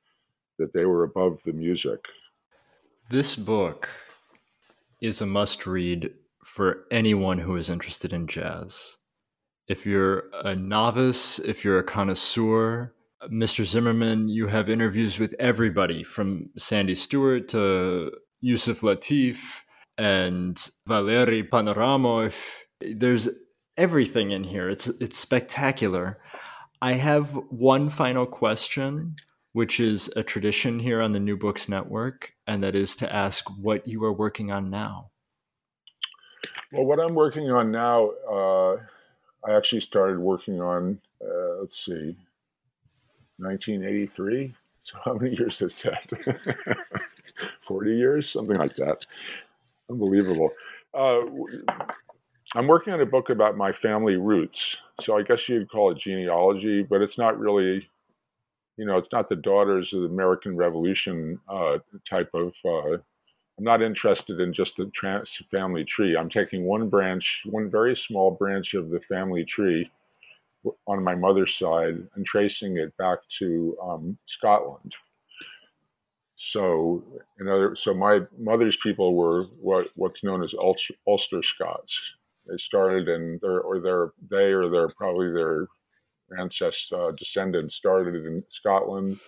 that 0.59 0.73
they 0.73 0.85
were 0.85 1.03
above 1.03 1.41
the 1.43 1.53
music. 1.53 2.05
This 3.09 3.35
book 3.35 3.89
is 5.01 5.21
a 5.21 5.25
must 5.25 5.65
read 5.65 6.11
for 6.45 6.85
anyone 6.91 7.39
who 7.39 7.55
is 7.55 7.69
interested 7.69 8.13
in 8.13 8.27
jazz. 8.27 8.97
If 9.67 9.85
you're 9.85 10.25
a 10.43 10.55
novice, 10.55 11.39
if 11.39 11.63
you're 11.63 11.79
a 11.79 11.83
connoisseur, 11.83 12.93
Mr. 13.31 13.63
Zimmerman, 13.63 14.27
you 14.27 14.47
have 14.47 14.69
interviews 14.69 15.19
with 15.19 15.33
everybody 15.39 16.03
from 16.03 16.49
Sandy 16.57 16.95
Stewart 16.95 17.47
to 17.49 18.11
Yusef 18.41 18.81
Lateef 18.81 19.61
and 19.97 20.69
Valery 20.87 21.43
Ponomarev. 21.43 22.35
There's 22.81 23.29
everything 23.77 24.31
in 24.31 24.43
here. 24.43 24.69
It's 24.69 24.87
it's 24.87 25.17
spectacular. 25.17 26.19
I 26.81 26.93
have 26.93 27.33
one 27.49 27.89
final 27.89 28.25
question, 28.25 29.15
which 29.53 29.79
is 29.79 30.11
a 30.15 30.23
tradition 30.23 30.79
here 30.79 31.01
on 31.01 31.11
the 31.11 31.19
New 31.19 31.37
Books 31.37 31.69
Network, 31.69 32.33
and 32.47 32.61
that 32.63 32.75
is 32.75 32.95
to 32.97 33.13
ask 33.13 33.45
what 33.61 33.87
you 33.87 34.03
are 34.03 34.13
working 34.13 34.51
on 34.51 34.69
now. 34.69 35.09
Well, 36.71 36.85
what 36.85 36.99
I'm 36.99 37.15
working 37.15 37.49
on 37.51 37.71
now, 37.71 38.09
uh, 38.29 38.73
I 39.45 39.55
actually 39.55 39.81
started 39.81 40.19
working 40.19 40.61
on. 40.61 40.99
Uh, 41.21 41.61
let's 41.61 41.85
see, 41.85 42.15
1983. 43.37 44.55
So 44.85 44.97
how 45.05 45.13
many 45.13 45.33
years 45.37 45.61
is 45.61 45.81
that? 45.83 46.75
40 47.61 47.95
years, 47.95 48.29
something 48.29 48.57
like 48.57 48.75
that. 48.75 49.05
Unbelievable. 49.89 50.49
Uh, 50.93 51.21
I'm 52.55 52.67
working 52.67 52.91
on 52.91 52.99
a 52.99 53.05
book 53.05 53.29
about 53.29 53.55
my 53.55 53.71
family 53.71 54.17
roots. 54.17 54.75
So 54.99 55.17
I 55.17 55.23
guess 55.23 55.47
you'd 55.47 55.69
call 55.69 55.91
it 55.91 55.99
genealogy, 55.99 56.83
but 56.83 57.01
it's 57.01 57.17
not 57.17 57.39
really, 57.39 57.87
you 58.77 58.85
know, 58.85 58.97
it's 58.97 59.11
not 59.11 59.29
the 59.29 59.35
daughters 59.35 59.93
of 59.93 60.01
the 60.01 60.07
American 60.07 60.55
Revolution 60.55 61.39
uh, 61.47 61.79
type 62.09 62.29
of. 62.33 62.53
Uh, 62.65 62.97
I'm 63.57 63.63
not 63.63 63.83
interested 63.83 64.39
in 64.39 64.51
just 64.51 64.77
the 64.77 64.89
trans 64.95 65.39
family 65.51 65.83
tree. 65.83 66.17
I'm 66.17 66.29
taking 66.29 66.63
one 66.63 66.89
branch, 66.89 67.43
one 67.45 67.69
very 67.69 67.95
small 67.95 68.31
branch 68.31 68.73
of 68.73 68.89
the 68.89 68.99
family 68.99 69.45
tree 69.45 69.89
on 70.87 71.03
my 71.03 71.13
mother's 71.13 71.55
side 71.55 72.01
and 72.15 72.25
tracing 72.25 72.77
it 72.77 72.95
back 72.97 73.19
to 73.39 73.77
um, 73.81 74.17
Scotland. 74.25 74.93
So, 76.35 77.03
in 77.39 77.47
other, 77.47 77.75
so 77.75 77.93
my 77.93 78.21
mother's 78.39 78.77
people 78.77 79.13
were 79.15 79.43
what 79.61 79.87
what's 79.95 80.23
known 80.23 80.43
as 80.43 80.55
Ulster, 80.55 80.95
Ulster 81.07 81.43
Scots. 81.43 81.99
They 82.47 82.57
started 82.57 83.07
in 83.07 83.39
their 83.41 83.61
or 83.61 83.79
their 83.79 84.13
they 84.29 84.51
or 84.51 84.69
they're 84.69 84.89
probably 84.89 85.31
their 85.31 85.67
ancestors 86.39 86.87
uh, 86.93 87.11
descendants 87.17 87.75
started 87.75 88.15
in 88.15 88.43
Scotland, 88.49 89.19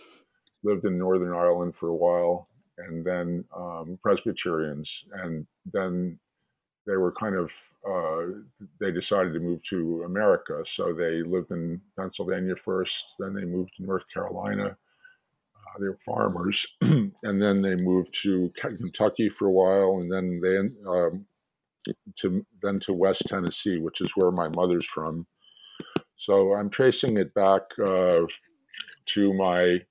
lived 0.64 0.86
in 0.86 0.97
Northern 0.97 1.34
Ireland 1.34 1.76
for 1.76 1.89
a 1.89 1.95
while, 1.95 2.49
and 2.78 3.06
then 3.06 3.45
um, 3.56 3.97
Presbyterians, 4.01 5.03
and 5.14 5.45
then 5.72 6.20
they 6.88 6.97
were 6.97 7.14
kind 7.14 7.36
of 7.36 7.51
uh, 7.89 8.39
they 8.80 8.91
decided 8.91 9.34
to 9.34 9.39
move 9.39 9.62
to 9.70 10.03
America. 10.06 10.64
So 10.68 10.93
they 10.93 11.22
lived 11.24 11.51
in 11.51 11.82
Pennsylvania 11.97 12.56
first, 12.56 13.06
then 13.20 13.34
they 13.34 13.45
moved 13.45 13.72
to 13.78 13.84
North 13.84 14.03
Carolina. 14.14 14.66
Uh, 14.68 15.80
they 15.80 15.88
were 15.88 15.97
farmers, 16.06 16.66
and 16.82 17.41
then 17.41 17.62
they 17.62 17.76
moved 17.76 18.16
to 18.24 18.51
Kentucky 18.56 19.30
for 19.30 19.47
a 19.47 19.51
while, 19.51 19.99
and 19.99 20.12
then 20.12 20.39
they 20.41 20.58
um, 20.89 21.26
to 22.20 22.45
then 22.62 22.80
to 22.82 22.93
West 22.93 23.24
Tennessee, 23.28 23.78
which 23.78 24.01
is 24.01 24.12
where 24.16 24.32
my 24.32 24.49
mother's 24.49 24.86
from. 24.86 25.26
So 26.16 26.53
I'm 26.53 26.70
tracing 26.70 27.18
it 27.18 27.34
back 27.34 27.61
uh, 27.84 28.22
to 29.07 29.34
my 29.34 29.82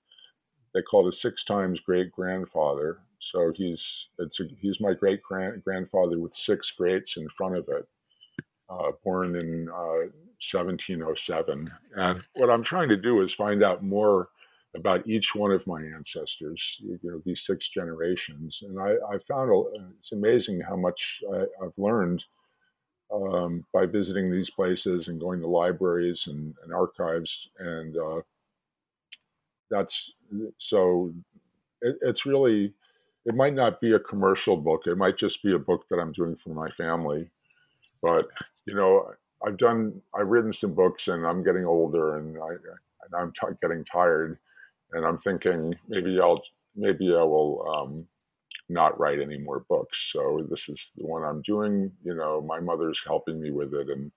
they 0.74 0.82
called 0.82 1.06
it 1.06 1.14
six 1.14 1.44
times 1.44 1.78
great 1.80 2.10
grandfather, 2.10 2.98
so 3.20 3.52
he's 3.54 4.08
it's 4.18 4.40
a, 4.40 4.44
he's 4.60 4.80
my 4.80 4.92
great 4.92 5.20
grandfather 5.22 6.18
with 6.18 6.34
six 6.34 6.70
greats 6.72 7.16
in 7.16 7.28
front 7.28 7.56
of 7.56 7.68
it, 7.68 7.88
uh, 8.68 8.90
born 9.04 9.36
in 9.36 9.68
uh, 9.68 10.08
1707. 10.52 11.66
And 11.94 12.26
what 12.34 12.50
I'm 12.50 12.64
trying 12.64 12.88
to 12.88 12.96
do 12.96 13.22
is 13.22 13.32
find 13.32 13.62
out 13.62 13.84
more 13.84 14.28
about 14.74 15.06
each 15.06 15.34
one 15.34 15.52
of 15.52 15.66
my 15.66 15.80
ancestors, 15.82 16.76
you 16.80 16.98
know, 17.02 17.22
these 17.24 17.42
six 17.46 17.68
generations. 17.68 18.62
And 18.66 18.78
I, 18.80 18.96
I 19.08 19.18
found 19.18 19.50
a, 19.50 19.86
it's 20.00 20.12
amazing 20.12 20.60
how 20.60 20.76
much 20.76 21.20
I, 21.32 21.44
have 21.62 21.72
learned 21.76 22.24
um, 23.14 23.64
by 23.72 23.86
visiting 23.86 24.30
these 24.30 24.50
places 24.50 25.08
and 25.08 25.20
going 25.20 25.40
to 25.40 25.46
libraries 25.46 26.26
and, 26.26 26.54
and 26.64 26.72
archives. 26.74 27.48
And 27.58 27.96
uh, 27.96 28.20
that's 29.70 30.12
so 30.58 31.12
it, 31.82 31.96
it's 32.02 32.26
really 32.26 32.72
it 33.26 33.34
might 33.34 33.54
not 33.54 33.80
be 33.80 33.92
a 33.92 33.98
commercial 34.00 34.56
book. 34.56 34.82
It 34.86 34.98
might 34.98 35.16
just 35.16 35.42
be 35.42 35.54
a 35.54 35.58
book 35.58 35.86
that 35.90 35.98
I'm 35.98 36.12
doing 36.12 36.36
for 36.36 36.50
my 36.50 36.70
family. 36.70 37.30
But 38.02 38.28
you 38.66 38.74
know, 38.74 39.12
I've 39.46 39.58
done, 39.58 40.00
I've 40.14 40.28
written 40.28 40.52
some 40.52 40.74
books, 40.74 41.08
and 41.08 41.26
I'm 41.26 41.42
getting 41.44 41.64
older, 41.64 42.16
and 42.18 42.36
I, 42.38 42.48
and 42.50 43.14
I'm 43.16 43.32
t- 43.32 43.56
getting 43.62 43.84
tired, 43.84 44.38
and 44.92 45.06
I'm 45.06 45.18
thinking 45.18 45.74
maybe 45.88 46.20
I'll, 46.20 46.42
maybe 46.76 47.14
I 47.14 47.22
will 47.22 47.66
um, 47.68 48.06
not 48.68 48.98
write 48.98 49.20
any 49.20 49.38
more 49.38 49.60
books. 49.68 50.10
So 50.12 50.46
this 50.50 50.68
is 50.68 50.90
the 50.96 51.06
one 51.06 51.22
I'm 51.22 51.42
doing. 51.42 51.90
You 52.04 52.14
know, 52.14 52.40
my 52.40 52.60
mother's 52.60 53.00
helping 53.06 53.40
me 53.40 53.50
with 53.50 53.74
it, 53.74 53.88
and 53.90 54.10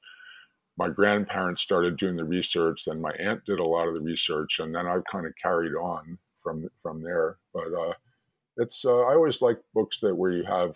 my 0.77 0.89
grandparents 0.89 1.61
started 1.61 1.97
doing 1.97 2.15
the 2.15 2.23
research. 2.23 2.83
Then 2.85 3.01
my 3.01 3.11
aunt 3.11 3.43
did 3.45 3.59
a 3.59 3.65
lot 3.65 3.87
of 3.87 3.95
the 3.95 4.01
research, 4.01 4.59
and 4.59 4.73
then 4.73 4.87
I've 4.87 5.03
kind 5.11 5.25
of 5.25 5.33
carried 5.41 5.73
on 5.73 6.17
from 6.37 6.69
from 6.81 7.01
there. 7.01 7.37
But 7.53 7.73
uh, 7.73 7.93
it's 8.57 8.85
uh, 8.85 9.01
I 9.01 9.15
always 9.15 9.41
like 9.41 9.59
books 9.73 9.99
that 10.01 10.15
where 10.15 10.31
you 10.31 10.43
have 10.43 10.75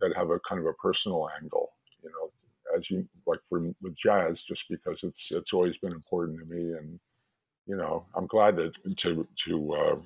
that 0.00 0.16
have 0.16 0.30
a 0.30 0.40
kind 0.40 0.60
of 0.60 0.66
a 0.66 0.74
personal 0.74 1.28
angle. 1.40 1.70
You 2.02 2.10
know, 2.10 2.30
as 2.76 2.90
you 2.90 3.08
like 3.26 3.40
for 3.48 3.60
with 3.82 3.96
jazz, 3.96 4.42
just 4.42 4.64
because 4.68 5.02
it's 5.04 5.28
it's 5.30 5.52
always 5.52 5.76
been 5.78 5.92
important 5.92 6.38
to 6.40 6.46
me, 6.46 6.72
and 6.76 6.98
you 7.66 7.76
know, 7.76 8.06
I'm 8.14 8.26
glad 8.26 8.56
to 8.56 8.72
to 8.96 9.26
to 9.46 9.74
uh, 9.74 9.96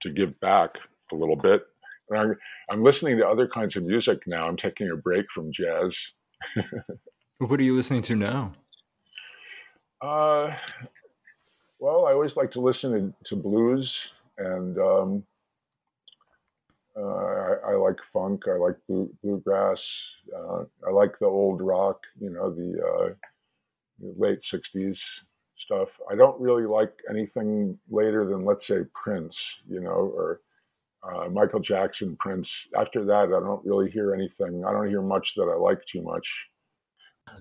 to 0.00 0.10
give 0.10 0.38
back 0.40 0.76
a 1.12 1.16
little 1.16 1.36
bit. 1.36 1.66
And 2.10 2.18
I'm 2.18 2.36
I'm 2.70 2.82
listening 2.82 3.18
to 3.18 3.28
other 3.28 3.48
kinds 3.48 3.76
of 3.76 3.82
music 3.82 4.22
now. 4.26 4.48
I'm 4.48 4.56
taking 4.56 4.90
a 4.90 4.96
break 4.96 5.30
from 5.30 5.52
jazz. 5.52 5.98
what 7.38 7.60
are 7.60 7.64
you 7.64 7.76
listening 7.76 8.02
to 8.02 8.16
now? 8.16 8.52
Uh, 10.00 10.54
well, 11.80 12.06
I 12.06 12.12
always 12.12 12.36
like 12.36 12.52
to 12.52 12.60
listen 12.60 12.92
to, 12.92 13.14
to 13.24 13.36
blues 13.36 14.00
and 14.38 14.78
um, 14.78 15.24
uh, 16.96 17.02
I, 17.02 17.54
I, 17.68 17.74
like 17.74 17.98
funk. 18.12 18.44
I 18.48 18.56
like 18.56 18.76
blue, 18.88 19.10
bluegrass. 19.22 20.00
Uh, 20.34 20.64
I 20.86 20.90
like 20.90 21.18
the 21.18 21.26
old 21.26 21.60
rock. 21.60 22.00
You 22.20 22.30
know, 22.30 22.50
the, 22.50 22.80
uh, 22.80 23.14
the, 24.00 24.14
late 24.16 24.42
'60s 24.42 25.00
stuff. 25.56 26.00
I 26.10 26.14
don't 26.14 26.40
really 26.40 26.66
like 26.66 26.92
anything 27.10 27.78
later 27.90 28.24
than, 28.24 28.44
let's 28.44 28.66
say, 28.66 28.80
Prince. 28.94 29.56
You 29.68 29.80
know, 29.80 29.90
or 29.90 30.40
uh, 31.02 31.28
Michael 31.28 31.60
Jackson, 31.60 32.16
Prince. 32.18 32.66
After 32.76 33.04
that, 33.04 33.32
I 33.34 33.40
don't 33.40 33.64
really 33.64 33.90
hear 33.90 34.14
anything. 34.14 34.64
I 34.66 34.72
don't 34.72 34.88
hear 34.88 35.02
much 35.02 35.34
that 35.36 35.44
I 35.44 35.56
like 35.56 35.84
too 35.86 36.02
much. 36.02 36.26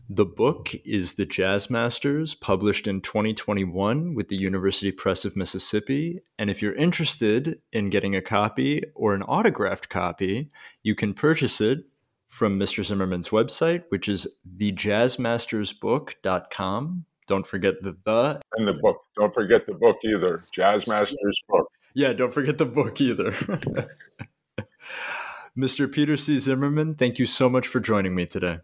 The 0.10 0.26
book 0.26 0.76
is 0.86 1.14
The 1.14 1.26
Jazz 1.26 1.70
Masters, 1.70 2.36
published 2.36 2.88
in 2.88 3.00
2021 3.02 4.16
with 4.16 4.28
the 4.28 4.36
University 4.36 4.92
Press 4.92 5.24
of 5.26 5.38
Mississippi. 5.38 6.20
And 6.38 6.50
if 6.50 6.62
you're 6.62 6.76
interested 6.76 7.62
in 7.72 7.90
getting 7.90 8.14
a 8.16 8.22
copy 8.22 8.84
or 8.96 9.14
an 9.14 9.24
autographed 9.24 9.88
copy, 9.90 10.52
you 10.84 10.94
can 10.96 11.14
purchase 11.14 11.62
it 11.62 11.86
from 12.28 12.60
Mr. 12.60 12.84
Zimmerman's 12.84 13.30
website, 13.30 13.84
which 13.90 14.10
is 14.10 14.28
thejazzmastersbook.com. 14.58 17.06
Don't 17.28 17.48
forget 17.48 17.76
the 17.82 17.96
the. 18.06 18.42
And 18.54 18.68
the 18.68 18.74
book. 18.74 18.98
Don't 19.18 19.34
forget 19.34 19.66
the 19.68 19.74
book 19.74 19.98
either. 20.04 20.44
Jazz 20.54 20.88
Masters 20.88 21.42
book. 21.50 21.68
Yeah, 21.98 22.14
don't 22.14 22.32
forget 22.32 22.60
the 22.60 22.66
book 22.66 23.02
either. 23.02 23.32
Mr. 25.58 25.92
Peter 25.92 26.16
C. 26.16 26.38
Zimmerman, 26.38 26.94
thank 26.94 27.18
you 27.18 27.26
so 27.26 27.50
much 27.50 27.68
for 27.68 27.80
joining 27.80 28.14
me 28.14 28.28
today. 28.28 28.60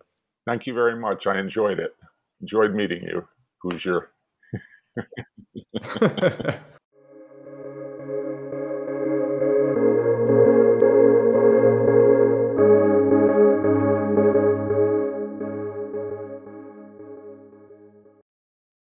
Thank 0.45 0.67
you 0.67 0.75
very 0.75 0.95
much. 0.95 1.25
I 1.25 1.39
enjoyed 1.39 1.79
it. 1.79 1.95
Enjoyed 2.41 2.75
meeting 2.75 3.01
you. 3.01 3.27
Who's 3.63 3.83
your 3.83 4.11